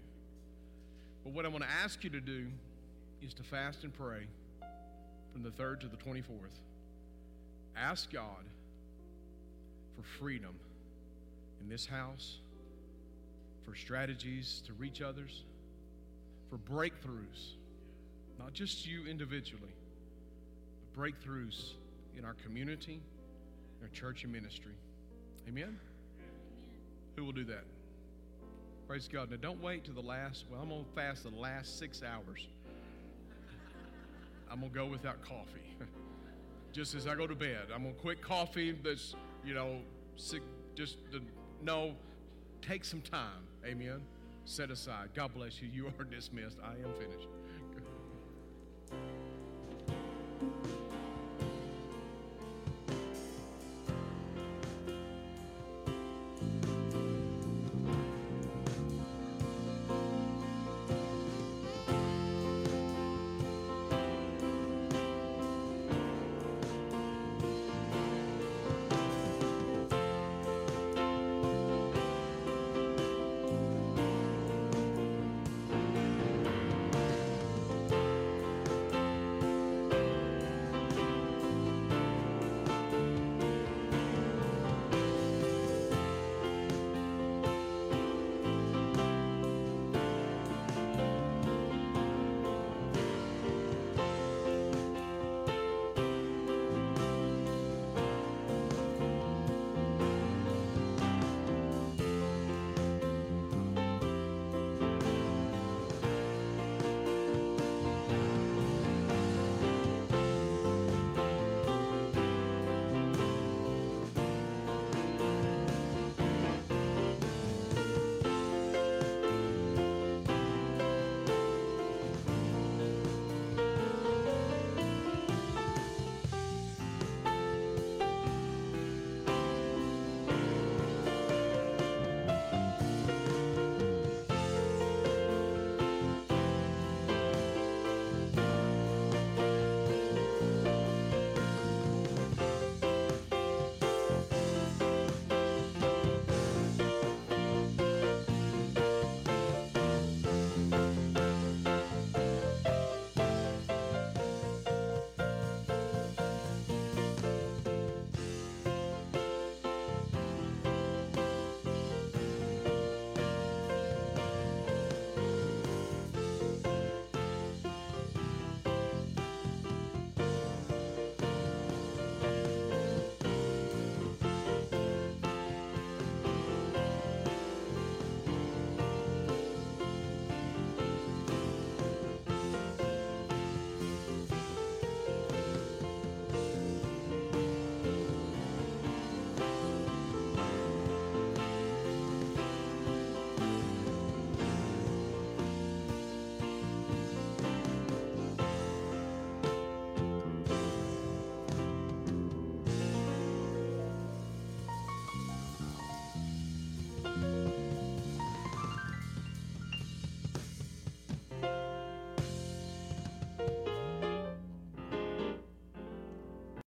But 1.22 1.34
what 1.34 1.44
I 1.44 1.48
want 1.48 1.64
to 1.64 1.70
ask 1.70 2.02
you 2.02 2.10
to 2.10 2.20
do 2.20 2.46
is 3.22 3.34
to 3.34 3.42
fast 3.42 3.84
and 3.84 3.92
pray 3.92 4.26
from 5.32 5.42
the 5.42 5.50
3rd 5.50 5.80
to 5.80 5.88
the 5.88 5.96
24th. 5.96 6.22
Ask 7.76 8.10
God 8.10 8.44
for 9.96 10.02
freedom 10.18 10.54
in 11.60 11.68
this 11.68 11.86
house, 11.86 12.38
for 13.64 13.74
strategies 13.74 14.62
to 14.66 14.72
reach 14.74 15.02
others, 15.02 15.44
for 16.48 16.58
breakthroughs, 16.58 17.54
not 18.38 18.52
just 18.52 18.86
you 18.86 19.06
individually, 19.06 19.74
but 20.94 21.02
breakthroughs 21.02 21.72
in 22.16 22.24
our 22.24 22.34
community, 22.44 23.00
in 23.80 23.86
our 23.86 23.92
church 23.92 24.24
and 24.24 24.32
ministry. 24.32 24.72
Amen? 25.48 25.64
Amen? 25.64 25.78
Who 27.16 27.24
will 27.24 27.32
do 27.32 27.44
that? 27.44 27.64
Praise 28.86 29.08
God. 29.08 29.30
Now, 29.30 29.36
don't 29.36 29.62
wait 29.62 29.84
to 29.84 29.92
the 29.92 30.00
last. 30.00 30.44
Well, 30.50 30.60
I'm 30.62 30.68
going 30.68 30.84
to 30.84 30.90
fast 30.94 31.24
the 31.24 31.30
last 31.30 31.78
six 31.78 32.02
hours. 32.02 32.46
I'm 34.50 34.60
going 34.60 34.70
to 34.70 34.78
go 34.78 34.86
without 34.86 35.20
coffee. 35.22 35.74
Just 36.72 36.94
as 36.94 37.06
I 37.06 37.16
go 37.16 37.26
to 37.26 37.34
bed, 37.34 37.62
I'm 37.74 37.82
going 37.82 37.94
to 37.94 38.00
quit 38.00 38.22
coffee 38.22 38.72
that's 38.72 39.16
you 39.46 39.54
know, 39.54 39.78
sick, 40.16 40.42
just 40.74 40.96
the, 41.12 41.22
no, 41.66 41.96
take 42.62 42.84
some 42.84 43.00
time. 43.00 43.42
Amen. 43.66 44.00
Set 44.44 44.70
aside. 44.70 45.08
God 45.14 45.34
bless 45.34 45.60
you. 45.60 45.68
You 45.68 45.88
are 45.98 46.04
dismissed. 46.04 46.58
I 46.62 46.74
am 46.74 46.94
finished. 46.94 47.26